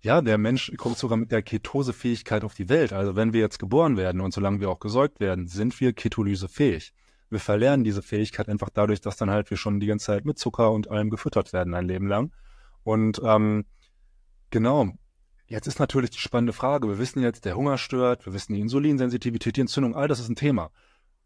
Ja, 0.00 0.20
der 0.22 0.38
Mensch 0.38 0.72
kommt 0.76 0.98
sogar 0.98 1.16
mit 1.18 1.32
der 1.32 1.42
Ketosefähigkeit 1.42 2.44
auf 2.44 2.54
die 2.54 2.68
Welt. 2.68 2.92
Also 2.92 3.16
wenn 3.16 3.32
wir 3.32 3.40
jetzt 3.40 3.58
geboren 3.58 3.96
werden 3.96 4.20
und 4.20 4.32
solange 4.32 4.60
wir 4.60 4.70
auch 4.70 4.80
gesäugt 4.80 5.20
werden, 5.20 5.48
sind 5.48 5.80
wir 5.80 5.92
ketolysefähig. 5.92 6.92
Wir 7.30 7.40
verlernen 7.40 7.84
diese 7.84 8.02
Fähigkeit 8.02 8.48
einfach 8.48 8.70
dadurch, 8.70 9.00
dass 9.00 9.16
dann 9.16 9.30
halt 9.30 9.50
wir 9.50 9.56
schon 9.56 9.80
die 9.80 9.86
ganze 9.86 10.06
Zeit 10.06 10.24
mit 10.24 10.38
Zucker 10.38 10.70
und 10.72 10.90
allem 10.90 11.10
gefüttert 11.10 11.52
werden 11.52 11.74
ein 11.74 11.86
Leben 11.86 12.06
lang. 12.06 12.32
Und 12.84 13.20
ähm, 13.24 13.64
Genau. 14.50 14.88
Jetzt 15.46 15.66
ist 15.66 15.78
natürlich 15.78 16.10
die 16.10 16.18
spannende 16.18 16.52
Frage. 16.52 16.88
Wir 16.88 16.98
wissen 16.98 17.22
jetzt, 17.22 17.44
der 17.44 17.56
Hunger 17.56 17.78
stört, 17.78 18.26
wir 18.26 18.32
wissen 18.32 18.54
die 18.54 18.60
Insulinsensitivität, 18.60 19.56
die 19.56 19.62
Entzündung, 19.62 19.94
all 19.94 20.08
das 20.08 20.20
ist 20.20 20.28
ein 20.28 20.36
Thema. 20.36 20.70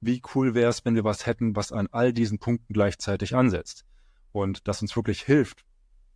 wie 0.01 0.21
cool 0.35 0.55
wäre 0.55 0.71
es, 0.71 0.85
wenn 0.85 0.97
wir 0.97 1.05
was 1.05 1.27
hätten, 1.27 1.55
was 1.57 1.71
an 1.73 1.89
all 1.93 2.13
diesen 2.13 2.39
Punkten 2.41 2.75
gleichzeitig 2.75 3.37
ansetzt 3.37 3.85
und 4.33 4.67
das 4.67 4.83
uns 4.83 4.97
wirklich 4.97 5.23
hilft, 5.23 5.65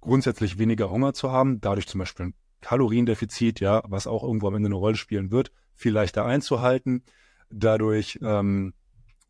grundsätzlich 0.01 0.59
weniger 0.59 0.91
Hunger 0.91 1.15
zu 1.15 1.31
haben, 1.31 1.61
dadurch 1.61 1.87
zum 1.87 2.01
Beispiel 2.01 2.33
Kaloriendefizit, 2.67 3.61
ja, 3.61 3.81
was 3.87 4.09
auch 4.09 4.25
irgendwo 4.25 4.49
am 4.49 4.57
Ende 4.57 4.67
eine 4.67 4.75
Rolle 4.75 4.97
spielen 4.97 5.31
wird, 5.31 5.53
viel 5.77 5.93
leichter 5.93 6.25
einzuhalten, 6.25 7.05
dadurch, 7.49 8.19
ähm, 8.23 8.75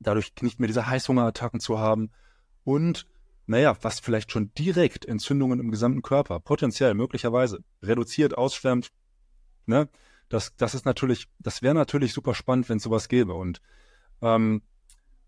dadurch 0.00 0.32
nicht 0.40 0.58
mehr 0.58 0.68
diese 0.68 0.86
Heißhungerattacken 0.86 1.60
zu 1.60 1.78
haben 1.78 2.12
und 2.64 3.06
naja, 3.46 3.76
was 3.82 4.00
vielleicht 4.00 4.32
schon 4.32 4.54
direkt 4.54 5.04
Entzündungen 5.04 5.60
im 5.60 5.70
gesamten 5.70 6.00
Körper, 6.00 6.40
potenziell, 6.40 6.94
möglicherweise, 6.94 7.62
reduziert, 7.82 8.38
ausschwemmt, 8.38 8.90
ne? 9.66 9.90
Das, 10.30 10.56
das 10.56 10.74
ist 10.74 10.86
natürlich, 10.86 11.28
das 11.38 11.60
wäre 11.60 11.74
natürlich 11.74 12.14
super 12.14 12.34
spannend, 12.34 12.70
wenn 12.70 12.78
es 12.78 12.84
sowas 12.84 13.06
gäbe. 13.06 13.34
Und 13.34 13.60
ähm, 14.22 14.62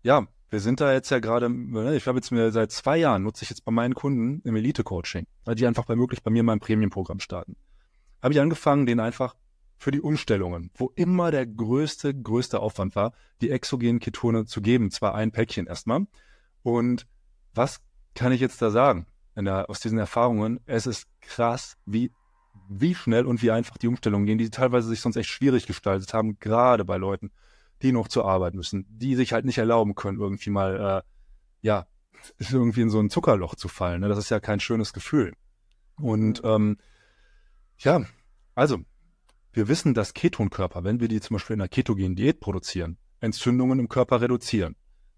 ja, 0.01 0.27
wir 0.49 0.59
sind 0.59 0.81
da 0.81 0.91
jetzt 0.93 1.11
ja 1.11 1.19
gerade, 1.19 1.47
ne, 1.47 1.95
ich 1.95 2.07
habe 2.07 2.17
jetzt 2.17 2.31
mir 2.31 2.51
seit 2.51 2.71
zwei 2.71 2.97
Jahren, 2.97 3.21
nutze 3.21 3.43
ich 3.43 3.51
jetzt 3.51 3.63
bei 3.63 3.71
meinen 3.71 3.93
Kunden 3.93 4.41
im 4.45 4.55
Elite-Coaching, 4.55 5.27
weil 5.45 5.53
die 5.53 5.67
einfach 5.67 5.85
bei 5.85 5.95
möglich 5.95 6.23
bei 6.23 6.31
mir 6.31 6.41
mein 6.41 6.59
Premium-Programm 6.59 7.19
starten. 7.19 7.55
Habe 8.21 8.33
ich 8.33 8.41
angefangen, 8.41 8.85
den 8.85 8.99
einfach 8.99 9.35
für 9.77 9.91
die 9.91 10.01
Umstellungen, 10.01 10.71
wo 10.75 10.91
immer 10.95 11.31
der 11.31 11.47
größte, 11.47 12.13
größte 12.13 12.59
Aufwand 12.59 12.95
war, 12.95 13.13
die 13.41 13.49
exogenen 13.49 13.99
Ketone 13.99 14.45
zu 14.45 14.61
geben, 14.61 14.91
zwar 14.91 15.15
ein 15.15 15.31
Päckchen 15.31 15.67
erstmal. 15.67 16.05
Und 16.63 17.07
was 17.53 17.79
kann 18.13 18.33
ich 18.33 18.41
jetzt 18.41 18.61
da 18.61 18.69
sagen? 18.69 19.07
Der, 19.37 19.69
aus 19.69 19.79
diesen 19.79 19.97
Erfahrungen, 19.97 20.59
es 20.65 20.85
ist 20.85 21.07
krass, 21.21 21.77
wie, 21.85 22.11
wie 22.67 22.93
schnell 22.93 23.25
und 23.25 23.41
wie 23.41 23.51
einfach 23.51 23.77
die 23.77 23.87
Umstellungen 23.87 24.25
gehen, 24.25 24.37
die 24.37 24.49
teilweise 24.49 24.89
sich 24.89 24.99
sonst 24.99 25.15
echt 25.15 25.29
schwierig 25.29 25.65
gestaltet 25.65 26.13
haben, 26.13 26.39
gerade 26.39 26.83
bei 26.83 26.97
Leuten, 26.97 27.31
die 27.81 27.93
noch 27.93 28.09
zur 28.09 28.25
Arbeit 28.25 28.53
müssen, 28.53 28.85
die 28.89 29.15
sich 29.15 29.31
halt 29.31 29.45
nicht 29.45 29.57
erlauben 29.57 29.95
können, 29.95 30.19
irgendwie 30.19 30.49
mal, 30.49 31.03
äh, 31.05 31.65
ja, 31.65 31.87
irgendwie 32.51 32.81
in 32.81 32.89
so 32.89 32.99
ein 32.99 33.09
Zuckerloch 33.09 33.55
zu 33.55 33.69
fallen. 33.69 34.01
Ne? 34.01 34.09
Das 34.09 34.17
ist 34.17 34.29
ja 34.29 34.41
kein 34.41 34.59
schönes 34.59 34.91
Gefühl. 34.91 35.33
Und 36.01 36.41
ähm, 36.43 36.77
ja, 37.79 38.05
also, 38.55 38.79
wir 39.51 39.67
wissen, 39.67 39.93
dass 39.93 40.13
Ketonkörper, 40.13 40.83
wenn 40.83 40.99
wir 40.99 41.07
die 41.07 41.21
zum 41.21 41.35
Beispiel 41.35 41.55
in 41.55 41.61
einer 41.61 41.69
ketogenen 41.69 42.15
Diät 42.15 42.39
produzieren, 42.39 42.97
Entzündungen 43.19 43.79
im 43.79 43.89
Körper 43.89 44.21
reduzieren. 44.21 44.75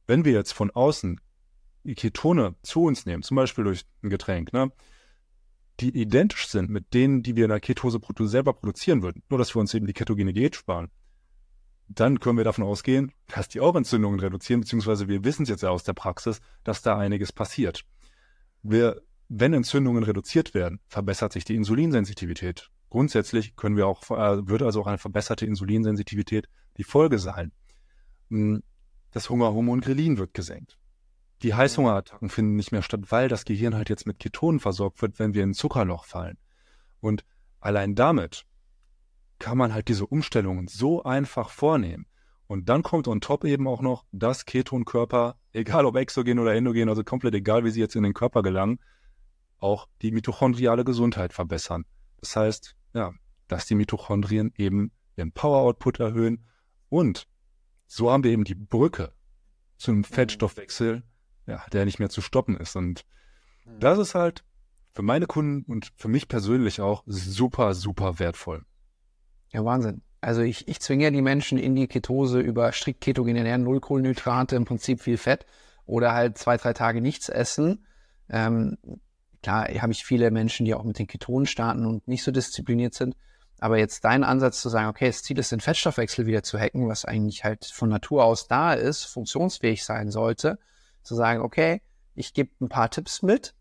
Wenn 0.07 0.25
wir 0.25 0.31
jetzt 0.31 0.53
von 0.53 0.71
außen 0.71 1.19
die 1.83 1.95
Ketone 1.95 2.55
zu 2.61 2.83
uns 2.83 3.05
nehmen, 3.05 3.23
zum 3.23 3.35
Beispiel 3.35 3.63
durch 3.63 3.85
ein 4.03 4.09
Getränk, 4.09 4.53
ne, 4.53 4.71
die 5.79 5.89
identisch 5.89 6.47
sind 6.47 6.69
mit 6.69 6.93
denen, 6.93 7.23
die 7.23 7.35
wir 7.35 7.45
in 7.45 7.49
der 7.49 7.59
Ketose 7.59 7.99
selber 8.27 8.53
produzieren 8.53 9.01
würden, 9.01 9.23
nur 9.29 9.39
dass 9.39 9.55
wir 9.55 9.59
uns 9.59 9.73
eben 9.73 9.87
die 9.87 9.93
ketogene 9.93 10.33
Diät 10.33 10.55
sparen, 10.55 10.89
dann 11.87 12.19
können 12.19 12.37
wir 12.37 12.45
davon 12.45 12.63
ausgehen, 12.63 13.11
dass 13.27 13.47
die 13.47 13.59
auch 13.59 13.75
Entzündungen 13.75 14.19
reduzieren, 14.19 14.61
beziehungsweise 14.61 15.07
wir 15.07 15.23
wissen 15.23 15.43
es 15.43 15.49
jetzt 15.49 15.63
ja 15.63 15.69
aus 15.69 15.83
der 15.83 15.93
Praxis, 15.93 16.39
dass 16.63 16.81
da 16.81 16.97
einiges 16.97 17.31
passiert. 17.31 17.83
Wir, 18.63 19.01
wenn 19.33 19.53
Entzündungen 19.53 20.03
reduziert 20.03 20.53
werden, 20.53 20.81
verbessert 20.89 21.31
sich 21.31 21.45
die 21.45 21.55
Insulinsensitivität. 21.55 22.69
Grundsätzlich 22.89 23.55
können 23.55 23.77
wir 23.77 23.87
auch, 23.87 24.03
äh, 24.11 24.45
würde 24.45 24.65
also 24.65 24.81
auch 24.81 24.87
eine 24.87 24.97
verbesserte 24.97 25.45
Insulinsensitivität 25.45 26.49
die 26.75 26.83
Folge 26.83 27.17
sein. 27.17 27.53
Hm, 28.29 28.61
das 29.11 29.29
Hungerhormon 29.29 29.79
Grelin 29.79 30.17
wird 30.17 30.33
gesenkt. 30.33 30.77
Die 31.43 31.53
Heißhungerattacken 31.53 32.27
finden 32.27 32.57
nicht 32.57 32.73
mehr 32.73 32.81
statt, 32.81 33.05
weil 33.07 33.29
das 33.29 33.45
Gehirn 33.45 33.73
halt 33.73 33.89
jetzt 33.89 34.05
mit 34.05 34.19
Ketonen 34.19 34.59
versorgt 34.59 35.01
wird, 35.01 35.17
wenn 35.17 35.33
wir 35.33 35.43
in 35.43 35.53
Zuckerloch 35.53 36.03
fallen. 36.03 36.37
Und 36.99 37.23
allein 37.61 37.95
damit 37.95 38.45
kann 39.39 39.57
man 39.57 39.73
halt 39.73 39.87
diese 39.87 40.05
Umstellungen 40.05 40.67
so 40.67 41.03
einfach 41.03 41.51
vornehmen. 41.51 42.05
Und 42.47 42.67
dann 42.67 42.83
kommt 42.83 43.07
on 43.07 43.21
top 43.21 43.45
eben 43.45 43.65
auch 43.65 43.81
noch, 43.81 44.03
dass 44.11 44.45
Ketonkörper, 44.45 45.39
egal 45.53 45.85
ob 45.85 45.95
exogen 45.95 46.37
oder 46.37 46.53
endogen, 46.53 46.89
also 46.89 47.05
komplett 47.05 47.33
egal, 47.33 47.63
wie 47.63 47.71
sie 47.71 47.79
jetzt 47.79 47.95
in 47.95 48.03
den 48.03 48.13
Körper 48.13 48.43
gelangen, 48.43 48.79
auch 49.61 49.87
die 50.01 50.11
mitochondriale 50.11 50.83
Gesundheit 50.83 51.33
verbessern. 51.33 51.85
Das 52.19 52.35
heißt, 52.35 52.75
ja, 52.93 53.13
dass 53.47 53.65
die 53.65 53.75
Mitochondrien 53.75 54.53
eben 54.57 54.91
ihren 55.15 55.31
Power-Output 55.31 55.99
erhöhen 55.99 56.45
und 56.89 57.27
so 57.87 58.11
haben 58.11 58.23
wir 58.23 58.31
eben 58.31 58.43
die 58.43 58.55
Brücke 58.55 59.13
zum 59.77 59.97
mhm. 59.97 60.03
Fettstoffwechsel, 60.03 61.03
ja, 61.45 61.65
der 61.73 61.85
nicht 61.85 61.99
mehr 61.99 62.09
zu 62.09 62.21
stoppen 62.21 62.55
ist. 62.55 62.75
Und 62.75 63.05
mhm. 63.65 63.79
das 63.79 63.99
ist 63.99 64.15
halt 64.15 64.43
für 64.93 65.01
meine 65.01 65.25
Kunden 65.25 65.69
und 65.69 65.91
für 65.97 66.07
mich 66.07 66.27
persönlich 66.27 66.81
auch 66.81 67.03
super, 67.05 67.73
super 67.73 68.19
wertvoll. 68.19 68.65
Ja, 69.51 69.65
Wahnsinn. 69.65 70.01
Also 70.21 70.41
ich, 70.41 70.67
ich 70.67 70.79
zwinge 70.79 71.05
ja 71.05 71.11
die 71.11 71.21
Menschen 71.21 71.57
in 71.57 71.75
die 71.75 71.87
Ketose 71.87 72.39
über 72.39 72.71
strikt 72.71 73.01
ketogene 73.01 73.39
Ernährung, 73.39 73.63
null 73.63 73.79
Kohlenhydrate, 73.81 74.55
im 74.55 74.65
Prinzip 74.65 75.01
viel 75.01 75.17
Fett 75.17 75.45
oder 75.85 76.13
halt 76.13 76.37
zwei, 76.37 76.57
drei 76.57 76.73
Tage 76.73 77.01
nichts 77.01 77.27
essen. 77.27 77.85
Ähm, 78.29 78.77
klar, 79.41 79.67
habe 79.67 79.91
ich 79.91 80.05
viele 80.05 80.31
Menschen, 80.31 80.65
die 80.65 80.73
auch 80.73 80.83
mit 80.83 80.99
den 80.99 81.07
Ketonen 81.07 81.45
starten 81.45 81.85
und 81.85 82.07
nicht 82.07 82.23
so 82.23 82.31
diszipliniert 82.31 82.93
sind. 82.93 83.15
Aber 83.59 83.77
jetzt 83.77 84.03
dein 84.05 84.23
Ansatz 84.23 84.59
zu 84.61 84.69
sagen, 84.69 84.87
okay, 84.87 85.07
das 85.07 85.21
Ziel 85.21 85.37
ist, 85.37 85.51
den 85.51 85.59
Fettstoffwechsel 85.59 86.25
wieder 86.25 86.41
zu 86.41 86.57
hacken, 86.57 86.87
was 86.89 87.05
eigentlich 87.05 87.43
halt 87.43 87.65
von 87.65 87.89
Natur 87.89 88.23
aus 88.23 88.47
da 88.47 88.73
ist, 88.73 89.05
funktionsfähig 89.05 89.85
sein 89.85 90.09
sollte, 90.09 90.57
zu 91.03 91.13
sagen, 91.15 91.41
okay, 91.41 91.81
ich 92.15 92.33
gebe 92.33 92.49
ein 92.59 92.69
paar 92.69 92.89
Tipps 92.89 93.21
mit, 93.21 93.53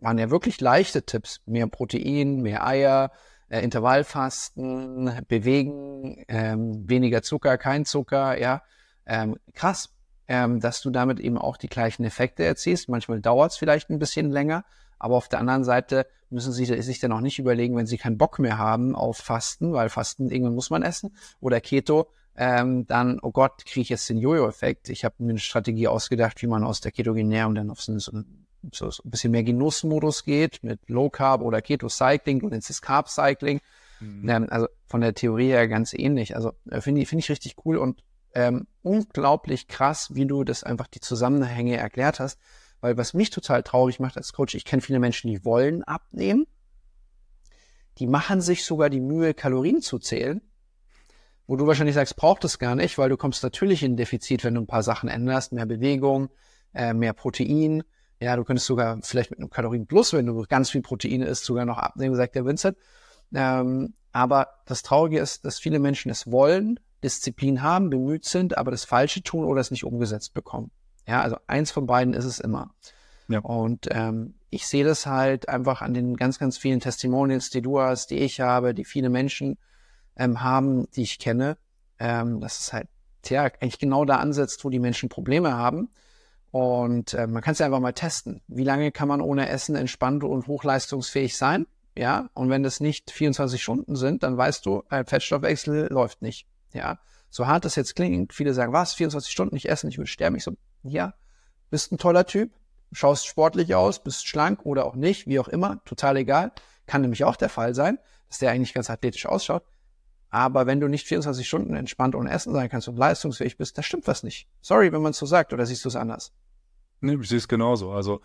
waren 0.00 0.18
ja 0.18 0.30
wirklich 0.30 0.60
leichte 0.60 1.04
Tipps, 1.04 1.40
mehr 1.44 1.66
Protein, 1.66 2.40
mehr 2.40 2.66
Eier, 2.66 3.12
äh, 3.50 3.60
Intervallfasten, 3.60 5.22
bewegen, 5.28 6.24
ähm, 6.28 6.88
weniger 6.88 7.22
Zucker, 7.22 7.58
kein 7.58 7.84
Zucker, 7.84 8.40
ja, 8.40 8.62
ähm, 9.06 9.36
krass, 9.52 9.90
ähm, 10.28 10.60
dass 10.60 10.80
du 10.80 10.90
damit 10.90 11.20
eben 11.20 11.36
auch 11.36 11.56
die 11.56 11.68
gleichen 11.68 12.04
Effekte 12.04 12.44
erzielst. 12.44 12.88
Manchmal 12.88 13.20
dauert 13.20 13.52
es 13.52 13.58
vielleicht 13.58 13.90
ein 13.90 13.98
bisschen 13.98 14.30
länger, 14.30 14.64
aber 15.00 15.16
auf 15.16 15.28
der 15.28 15.40
anderen 15.40 15.64
Seite 15.64 16.06
müssen 16.30 16.52
sie 16.52 16.64
sich 16.64 17.00
dann 17.00 17.10
auch 17.10 17.20
nicht 17.20 17.40
überlegen, 17.40 17.76
wenn 17.76 17.86
sie 17.86 17.98
keinen 17.98 18.18
Bock 18.18 18.38
mehr 18.38 18.56
haben 18.56 18.94
auf 18.94 19.16
Fasten, 19.16 19.72
weil 19.72 19.88
Fasten 19.88 20.30
irgendwann 20.30 20.54
muss 20.54 20.70
man 20.70 20.82
essen 20.82 21.16
oder 21.40 21.60
Keto, 21.60 22.06
ähm, 22.36 22.86
dann, 22.86 23.18
oh 23.20 23.32
Gott, 23.32 23.66
kriege 23.66 23.82
ich 23.82 23.88
jetzt 23.88 24.08
den 24.08 24.18
Jojo-Effekt. 24.18 24.88
Ich 24.88 25.04
habe 25.04 25.16
mir 25.18 25.30
eine 25.30 25.40
Strategie 25.40 25.88
ausgedacht, 25.88 26.40
wie 26.42 26.46
man 26.46 26.62
aus 26.62 26.80
der 26.80 26.92
ketogenen 26.92 27.32
Ernährung 27.32 27.56
dann 27.56 27.70
auf 27.70 27.82
so, 27.82 27.98
so 27.98 28.12
so, 28.72 28.86
ein 28.88 29.10
bisschen 29.10 29.30
mehr 29.32 29.42
Genussmodus 29.42 30.24
geht 30.24 30.62
mit 30.62 30.80
Low 30.88 31.10
Carb 31.10 31.40
oder 31.40 31.62
Keto 31.62 31.88
Cycling 31.88 32.42
und 32.42 32.52
ins 32.52 32.82
Carb 32.82 33.08
Cycling. 33.08 33.60
Mhm. 34.00 34.28
Ähm, 34.28 34.46
also 34.50 34.68
von 34.86 35.00
der 35.00 35.14
Theorie 35.14 35.48
her 35.48 35.68
ganz 35.68 35.92
ähnlich. 35.94 36.36
Also 36.36 36.52
äh, 36.70 36.80
finde 36.80 37.00
ich, 37.00 37.08
finde 37.08 37.20
ich 37.20 37.30
richtig 37.30 37.56
cool 37.64 37.78
und 37.78 38.02
ähm, 38.34 38.66
unglaublich 38.82 39.66
krass, 39.68 40.14
wie 40.14 40.26
du 40.26 40.44
das 40.44 40.62
einfach 40.62 40.86
die 40.86 41.00
Zusammenhänge 41.00 41.76
erklärt 41.76 42.20
hast. 42.20 42.38
Weil 42.80 42.96
was 42.96 43.14
mich 43.14 43.30
total 43.30 43.62
traurig 43.62 44.00
macht 44.00 44.16
als 44.16 44.32
Coach, 44.32 44.54
ich 44.54 44.64
kenne 44.64 44.82
viele 44.82 44.98
Menschen, 44.98 45.28
die 45.28 45.44
wollen 45.44 45.82
abnehmen. 45.84 46.46
Die 47.98 48.06
machen 48.06 48.40
sich 48.40 48.64
sogar 48.64 48.88
die 48.88 49.00
Mühe, 49.00 49.34
Kalorien 49.34 49.82
zu 49.82 49.98
zählen. 49.98 50.40
Wo 51.46 51.56
du 51.56 51.66
wahrscheinlich 51.66 51.96
sagst, 51.96 52.16
braucht 52.16 52.44
es 52.44 52.58
gar 52.58 52.76
nicht, 52.76 52.96
weil 52.96 53.08
du 53.08 53.16
kommst 53.16 53.42
natürlich 53.42 53.82
in 53.82 53.96
Defizit, 53.96 54.44
wenn 54.44 54.54
du 54.54 54.60
ein 54.60 54.66
paar 54.66 54.82
Sachen 54.82 55.08
änderst, 55.08 55.52
mehr 55.52 55.66
Bewegung, 55.66 56.30
äh, 56.72 56.94
mehr 56.94 57.12
Protein, 57.12 57.82
ja, 58.20 58.36
du 58.36 58.44
könntest 58.44 58.66
sogar 58.66 59.00
vielleicht 59.02 59.30
mit 59.30 59.40
einem 59.40 59.48
Kalorienplus, 59.48 60.12
wenn 60.12 60.26
du 60.26 60.42
ganz 60.42 60.70
viel 60.70 60.82
Proteine 60.82 61.24
isst, 61.24 61.44
sogar 61.44 61.64
noch 61.64 61.78
abnehmen, 61.78 62.14
sagt 62.14 62.34
der 62.34 62.44
Vincent. 62.44 62.76
Ähm, 63.34 63.94
aber 64.12 64.48
das 64.66 64.82
Traurige 64.82 65.20
ist, 65.20 65.44
dass 65.44 65.58
viele 65.58 65.78
Menschen 65.78 66.10
es 66.10 66.30
wollen, 66.30 66.78
Disziplin 67.02 67.62
haben, 67.62 67.88
bemüht 67.88 68.26
sind, 68.26 68.58
aber 68.58 68.70
das 68.70 68.84
Falsche 68.84 69.22
tun 69.22 69.44
oder 69.44 69.60
es 69.60 69.70
nicht 69.70 69.84
umgesetzt 69.84 70.34
bekommen. 70.34 70.70
Ja, 71.10 71.22
also 71.22 71.38
eins 71.48 71.72
von 71.72 71.86
beiden 71.86 72.14
ist 72.14 72.24
es 72.24 72.38
immer. 72.38 72.72
Ja. 73.26 73.40
Und 73.40 73.88
ähm, 73.90 74.34
ich 74.48 74.68
sehe 74.68 74.84
das 74.84 75.06
halt 75.06 75.48
einfach 75.48 75.82
an 75.82 75.92
den 75.92 76.16
ganz, 76.16 76.38
ganz 76.38 76.56
vielen 76.56 76.78
Testimonials, 76.78 77.50
die 77.50 77.62
du 77.62 77.80
hast, 77.80 78.12
die 78.12 78.18
ich 78.18 78.40
habe, 78.40 78.74
die 78.74 78.84
viele 78.84 79.08
Menschen 79.08 79.58
ähm, 80.14 80.40
haben, 80.40 80.88
die 80.92 81.02
ich 81.02 81.18
kenne, 81.18 81.56
ähm, 81.98 82.40
dass 82.40 82.60
es 82.60 82.72
halt, 82.72 82.86
tja, 83.22 83.42
eigentlich 83.42 83.80
genau 83.80 84.04
da 84.04 84.18
ansetzt, 84.18 84.64
wo 84.64 84.70
die 84.70 84.78
Menschen 84.78 85.08
Probleme 85.08 85.52
haben. 85.52 85.88
Und 86.52 87.14
äh, 87.14 87.26
man 87.26 87.42
kann 87.42 87.54
es 87.54 87.58
ja 87.58 87.66
einfach 87.66 87.80
mal 87.80 87.92
testen. 87.92 88.40
Wie 88.46 88.62
lange 88.62 88.92
kann 88.92 89.08
man 89.08 89.20
ohne 89.20 89.48
Essen 89.48 89.74
entspannt 89.74 90.22
und 90.22 90.46
hochleistungsfähig 90.46 91.36
sein? 91.36 91.66
Ja, 91.96 92.30
und 92.34 92.50
wenn 92.50 92.62
das 92.62 92.78
nicht 92.78 93.10
24 93.10 93.60
Stunden 93.60 93.96
sind, 93.96 94.22
dann 94.22 94.36
weißt 94.36 94.64
du, 94.64 94.84
äh, 94.90 95.04
Fettstoffwechsel 95.04 95.88
läuft 95.90 96.22
nicht. 96.22 96.46
Ja, 96.72 97.00
so 97.30 97.48
hart 97.48 97.64
das 97.64 97.74
jetzt 97.74 97.96
klingt, 97.96 98.32
viele 98.32 98.54
sagen, 98.54 98.72
was, 98.72 98.94
24 98.94 99.32
Stunden 99.32 99.56
nicht 99.56 99.68
essen, 99.68 99.88
ich 99.88 99.98
würde 99.98 100.06
sterben. 100.06 100.36
Ich 100.36 100.44
so, 100.44 100.52
ja, 100.82 101.14
bist 101.70 101.92
ein 101.92 101.98
toller 101.98 102.26
Typ, 102.26 102.52
schaust 102.92 103.26
sportlich 103.26 103.74
aus, 103.74 104.02
bist 104.02 104.26
schlank 104.26 104.64
oder 104.64 104.84
auch 104.84 104.94
nicht, 104.94 105.26
wie 105.26 105.38
auch 105.38 105.48
immer, 105.48 105.82
total 105.84 106.16
egal. 106.16 106.52
Kann 106.86 107.02
nämlich 107.02 107.24
auch 107.24 107.36
der 107.36 107.48
Fall 107.48 107.74
sein, 107.74 107.98
dass 108.28 108.38
der 108.38 108.50
eigentlich 108.50 108.74
ganz 108.74 108.90
athletisch 108.90 109.26
ausschaut. 109.26 109.64
Aber 110.30 110.66
wenn 110.66 110.80
du 110.80 110.88
nicht 110.88 111.06
24 111.06 111.46
Stunden 111.46 111.74
entspannt 111.74 112.14
ohne 112.14 112.30
Essen 112.30 112.52
sein 112.52 112.68
kannst 112.68 112.88
und 112.88 112.96
leistungsfähig 112.96 113.56
bist, 113.56 113.76
da 113.76 113.82
stimmt 113.82 114.06
was 114.06 114.22
nicht. 114.22 114.48
Sorry, 114.60 114.92
wenn 114.92 115.02
man 115.02 115.10
es 115.10 115.18
so 115.18 115.26
sagt, 115.26 115.52
oder 115.52 115.66
siehst 115.66 115.84
du 115.84 115.88
es 115.88 115.96
anders? 115.96 116.32
Nee, 117.00 117.16
ich 117.20 117.28
sehe 117.28 117.38
es 117.38 117.48
genauso. 117.48 117.90
Also 117.90 118.20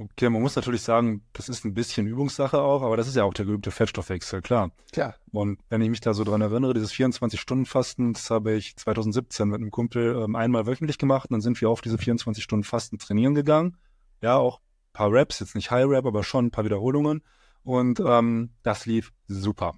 Okay, 0.00 0.30
man 0.30 0.40
muss 0.40 0.56
natürlich 0.56 0.80
sagen, 0.80 1.22
das 1.34 1.50
ist 1.50 1.66
ein 1.66 1.74
bisschen 1.74 2.06
Übungssache 2.06 2.58
auch, 2.58 2.80
aber 2.80 2.96
das 2.96 3.06
ist 3.06 3.16
ja 3.16 3.24
auch 3.24 3.34
der 3.34 3.44
geübte 3.44 3.70
Fettstoffwechsel, 3.70 4.40
klar. 4.40 4.70
Klar. 4.92 5.14
Und 5.30 5.60
wenn 5.68 5.82
ich 5.82 5.90
mich 5.90 6.00
da 6.00 6.14
so 6.14 6.24
dran 6.24 6.40
erinnere, 6.40 6.72
dieses 6.72 6.94
24-Stunden-Fasten, 6.94 8.14
das 8.14 8.30
habe 8.30 8.54
ich 8.54 8.74
2017 8.76 9.48
mit 9.48 9.60
einem 9.60 9.70
Kumpel 9.70 10.22
ähm, 10.24 10.36
einmal 10.36 10.66
wöchentlich 10.66 10.96
gemacht 10.96 11.28
und 11.28 11.34
dann 11.34 11.42
sind 11.42 11.60
wir 11.60 11.68
auf 11.68 11.82
diese 11.82 11.98
24-Stunden-Fasten 11.98 12.98
trainieren 12.98 13.34
gegangen. 13.34 13.76
Ja, 14.22 14.36
auch 14.36 14.60
ein 14.60 14.92
paar 14.94 15.12
Raps, 15.12 15.40
jetzt 15.40 15.54
nicht 15.54 15.70
High 15.70 15.86
Rap, 15.86 16.06
aber 16.06 16.24
schon 16.24 16.46
ein 16.46 16.50
paar 16.50 16.64
Wiederholungen. 16.64 17.22
Und 17.62 18.00
ähm, 18.00 18.54
das 18.62 18.86
lief 18.86 19.12
super. 19.28 19.74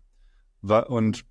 War, 0.61 0.89
und 0.89 1.25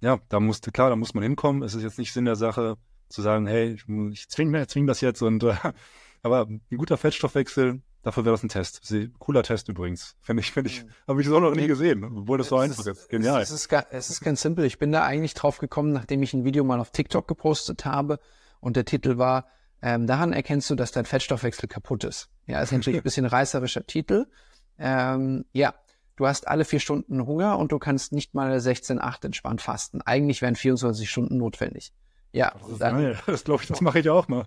ja, 0.00 0.20
da 0.28 0.38
musste, 0.38 0.70
klar, 0.70 0.90
da 0.90 0.94
muss 0.94 1.14
man 1.14 1.24
hinkommen. 1.24 1.64
Es 1.64 1.74
ist 1.74 1.82
jetzt 1.82 1.98
nicht 1.98 2.12
Sinn 2.12 2.26
der 2.26 2.36
Sache 2.36 2.76
zu 3.08 3.22
sagen, 3.22 3.48
hey, 3.48 3.72
ich, 3.72 3.84
ich 4.12 4.28
zwinge 4.28 4.64
zwing 4.68 4.86
das 4.86 5.00
jetzt 5.00 5.20
und 5.20 5.42
äh, 5.42 5.56
aber 6.22 6.46
ein 6.46 6.60
guter 6.76 6.96
Fettstoffwechsel, 6.96 7.82
Dafür 8.06 8.24
wäre 8.24 8.34
das 8.34 8.44
ein 8.44 8.48
Test. 8.48 8.82
Cooler 9.18 9.42
Test 9.42 9.68
übrigens. 9.68 10.14
Finde 10.20 10.40
ich, 10.40 10.52
finde 10.52 10.70
ich, 10.70 10.84
mhm. 10.84 10.90
habe 11.08 11.20
ich 11.20 11.26
so 11.26 11.40
noch 11.40 11.56
nie 11.56 11.66
gesehen, 11.66 12.04
obwohl 12.04 12.38
das 12.38 12.50
so 12.50 12.56
einfach 12.56 12.86
ist. 12.86 13.08
Genial. 13.08 13.42
Es 13.42 13.50
ist, 13.50 13.68
es 13.90 14.10
ist 14.10 14.20
ganz 14.20 14.42
simpel. 14.42 14.64
Ich 14.64 14.78
bin 14.78 14.92
da 14.92 15.02
eigentlich 15.02 15.34
drauf 15.34 15.58
gekommen, 15.58 15.90
nachdem 15.90 16.22
ich 16.22 16.32
ein 16.32 16.44
Video 16.44 16.62
mal 16.62 16.78
auf 16.78 16.92
TikTok 16.92 17.26
gepostet 17.26 17.84
habe 17.84 18.20
und 18.60 18.76
der 18.76 18.84
Titel 18.84 19.18
war, 19.18 19.48
ähm, 19.82 20.06
daran 20.06 20.32
erkennst 20.32 20.70
du, 20.70 20.76
dass 20.76 20.92
dein 20.92 21.04
Fettstoffwechsel 21.04 21.68
kaputt 21.68 22.04
ist. 22.04 22.28
Ja, 22.46 22.60
ist 22.60 22.70
natürlich 22.70 23.00
ein 23.00 23.02
bisschen 23.02 23.26
reißerischer 23.26 23.88
Titel. 23.88 24.26
Ähm, 24.78 25.44
ja, 25.52 25.74
du 26.14 26.28
hast 26.28 26.46
alle 26.46 26.64
vier 26.64 26.78
Stunden 26.78 27.26
Hunger 27.26 27.58
und 27.58 27.72
du 27.72 27.80
kannst 27.80 28.12
nicht 28.12 28.34
mal 28.34 28.56
16,8 28.56 29.26
entspannt 29.26 29.62
fasten. 29.62 30.00
Eigentlich 30.02 30.42
wären 30.42 30.54
24 30.54 31.10
Stunden 31.10 31.38
notwendig. 31.38 31.92
Ja, 32.30 32.52
das, 32.68 32.78
dann, 32.78 33.18
das 33.26 33.42
glaube 33.42 33.64
ich, 33.64 33.68
das 33.68 33.80
mache 33.80 33.98
ich 33.98 34.08
auch 34.10 34.28
mal. 34.28 34.44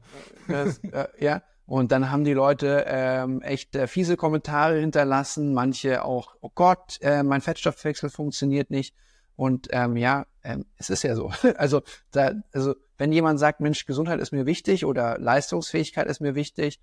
Das, 0.47 0.77
äh, 0.77 1.09
ja, 1.19 1.41
und 1.69 1.91
dann 1.91 2.09
haben 2.09 2.23
die 2.23 2.33
Leute 2.33 2.85
ähm, 2.87 3.43
echt 3.43 3.75
äh, 3.75 3.85
fiese 3.85 4.17
Kommentare 4.17 4.79
hinterlassen, 4.79 5.53
manche 5.53 6.03
auch, 6.03 6.33
oh 6.41 6.49
Gott, 6.55 6.97
äh, 7.01 7.21
mein 7.21 7.41
Fettstoffwechsel 7.41 8.09
funktioniert 8.09 8.71
nicht. 8.71 8.95
Und 9.35 9.67
ähm, 9.69 9.95
ja, 9.95 10.25
ähm, 10.43 10.65
es 10.77 10.89
ist 10.89 11.03
ja 11.03 11.15
so. 11.15 11.31
Also, 11.57 11.83
da, 12.09 12.31
also 12.53 12.73
wenn 12.97 13.11
jemand 13.11 13.39
sagt, 13.39 13.59
Mensch, 13.59 13.85
Gesundheit 13.85 14.19
ist 14.19 14.31
mir 14.31 14.47
wichtig 14.47 14.83
oder 14.83 15.19
Leistungsfähigkeit 15.19 16.07
ist 16.07 16.21
mir 16.21 16.33
wichtig, 16.33 16.79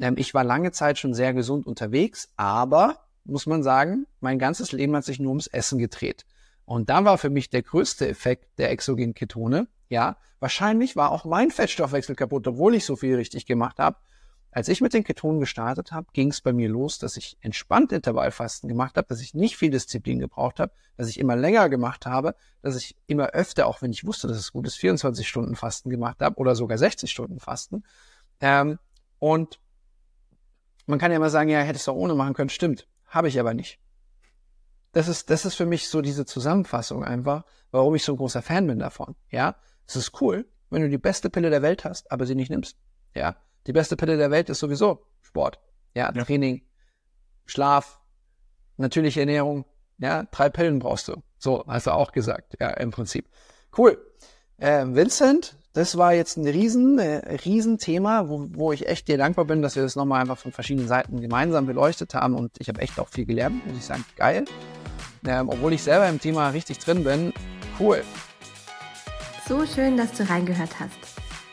ähm, 0.00 0.16
ich 0.18 0.34
war 0.34 0.44
lange 0.44 0.70
Zeit 0.70 0.98
schon 0.98 1.14
sehr 1.14 1.32
gesund 1.32 1.66
unterwegs, 1.66 2.30
aber 2.36 3.06
muss 3.24 3.46
man 3.46 3.62
sagen, 3.62 4.06
mein 4.20 4.38
ganzes 4.38 4.70
Leben 4.70 4.94
hat 4.96 5.04
sich 5.04 5.18
nur 5.18 5.30
ums 5.30 5.46
Essen 5.46 5.78
gedreht. 5.78 6.26
Und 6.66 6.90
da 6.90 7.06
war 7.06 7.16
für 7.16 7.30
mich 7.30 7.48
der 7.48 7.62
größte 7.62 8.06
Effekt 8.06 8.58
der 8.58 8.70
exogenen 8.70 9.14
Ketone. 9.14 9.66
Ja, 9.88 10.18
wahrscheinlich 10.40 10.94
war 10.94 11.10
auch 11.10 11.24
mein 11.24 11.50
Fettstoffwechsel 11.50 12.16
kaputt, 12.16 12.46
obwohl 12.46 12.74
ich 12.74 12.84
so 12.84 12.96
viel 12.96 13.16
richtig 13.16 13.46
gemacht 13.46 13.78
habe. 13.78 13.96
Als 14.56 14.68
ich 14.68 14.80
mit 14.80 14.94
den 14.94 15.04
Ketonen 15.04 15.38
gestartet 15.38 15.92
habe, 15.92 16.06
ging 16.14 16.30
es 16.30 16.40
bei 16.40 16.54
mir 16.54 16.70
los, 16.70 16.98
dass 16.98 17.18
ich 17.18 17.36
entspannt 17.42 17.92
Intervallfasten 17.92 18.70
gemacht 18.70 18.96
habe, 18.96 19.06
dass 19.06 19.20
ich 19.20 19.34
nicht 19.34 19.58
viel 19.58 19.68
Disziplin 19.68 20.18
gebraucht 20.18 20.60
habe, 20.60 20.72
dass 20.96 21.10
ich 21.10 21.20
immer 21.20 21.36
länger 21.36 21.68
gemacht 21.68 22.06
habe, 22.06 22.34
dass 22.62 22.74
ich 22.74 22.96
immer 23.06 23.26
öfter, 23.32 23.66
auch 23.66 23.82
wenn 23.82 23.92
ich 23.92 24.06
wusste, 24.06 24.28
dass 24.28 24.38
es 24.38 24.52
gut 24.52 24.66
ist, 24.66 24.76
24 24.76 25.28
Stunden 25.28 25.56
Fasten 25.56 25.90
gemacht 25.90 26.22
habe 26.22 26.36
oder 26.38 26.56
sogar 26.56 26.78
60 26.78 27.10
Stunden 27.10 27.38
Fasten. 27.38 27.84
Ähm, 28.40 28.78
und 29.18 29.60
man 30.86 30.98
kann 30.98 31.10
ja 31.10 31.18
immer 31.18 31.28
sagen, 31.28 31.50
ja, 31.50 31.58
hättest 31.58 31.86
du 31.86 31.90
auch 31.90 31.96
ohne 31.96 32.14
machen 32.14 32.32
können. 32.32 32.48
Stimmt, 32.48 32.88
habe 33.08 33.28
ich 33.28 33.38
aber 33.38 33.52
nicht. 33.52 33.78
Das 34.92 35.06
ist, 35.06 35.28
das 35.28 35.44
ist 35.44 35.56
für 35.56 35.66
mich 35.66 35.90
so 35.90 36.00
diese 36.00 36.24
Zusammenfassung 36.24 37.04
einfach, 37.04 37.44
warum 37.72 37.94
ich 37.94 38.04
so 38.04 38.14
ein 38.14 38.16
großer 38.16 38.40
Fan 38.40 38.66
bin 38.66 38.78
davon. 38.78 39.16
Ja, 39.28 39.56
es 39.86 39.96
ist 39.96 40.18
cool, 40.22 40.48
wenn 40.70 40.80
du 40.80 40.88
die 40.88 40.96
beste 40.96 41.28
Pille 41.28 41.50
der 41.50 41.60
Welt 41.60 41.84
hast, 41.84 42.10
aber 42.10 42.24
sie 42.24 42.34
nicht 42.34 42.48
nimmst. 42.48 42.78
Ja, 43.14 43.36
die 43.66 43.72
beste 43.72 43.96
Pille 43.96 44.16
der 44.16 44.30
Welt 44.30 44.48
ist 44.48 44.60
sowieso 44.60 45.06
Sport. 45.20 45.58
Ja, 45.94 46.12
ja. 46.14 46.24
Training, 46.24 46.62
Schlaf, 47.46 48.00
natürliche 48.76 49.20
Ernährung. 49.20 49.64
Ja, 49.98 50.24
drei 50.30 50.48
Pillen 50.48 50.78
brauchst 50.78 51.08
du. 51.08 51.22
So, 51.38 51.64
hast 51.66 51.86
du 51.86 51.92
auch 51.92 52.12
gesagt. 52.12 52.56
Ja, 52.60 52.70
im 52.70 52.90
Prinzip. 52.90 53.28
Cool. 53.76 53.98
Äh, 54.58 54.84
Vincent, 54.86 55.56
das 55.72 55.96
war 55.98 56.14
jetzt 56.14 56.36
ein 56.36 56.46
riesen, 56.46 56.98
äh, 56.98 57.36
riesen 57.44 57.78
Thema, 57.78 58.28
wo, 58.28 58.46
wo 58.50 58.72
ich 58.72 58.88
echt 58.88 59.08
dir 59.08 59.18
dankbar 59.18 59.44
bin, 59.44 59.62
dass 59.62 59.76
wir 59.76 59.82
das 59.82 59.96
nochmal 59.96 60.20
einfach 60.20 60.38
von 60.38 60.52
verschiedenen 60.52 60.88
Seiten 60.88 61.20
gemeinsam 61.20 61.66
beleuchtet 61.66 62.14
haben 62.14 62.34
und 62.34 62.52
ich 62.58 62.68
habe 62.68 62.80
echt 62.80 62.98
auch 62.98 63.08
viel 63.08 63.26
gelernt, 63.26 63.66
muss 63.66 63.76
ich 63.76 63.84
sagen. 63.84 64.04
Geil. 64.16 64.44
Ähm, 65.26 65.48
obwohl 65.48 65.72
ich 65.72 65.82
selber 65.82 66.08
im 66.08 66.20
Thema 66.20 66.50
richtig 66.50 66.78
drin 66.78 67.04
bin. 67.04 67.32
Cool. 67.78 68.02
So 69.48 69.66
schön, 69.66 69.96
dass 69.96 70.12
du 70.12 70.28
reingehört 70.28 70.80
hast. 70.80 71.25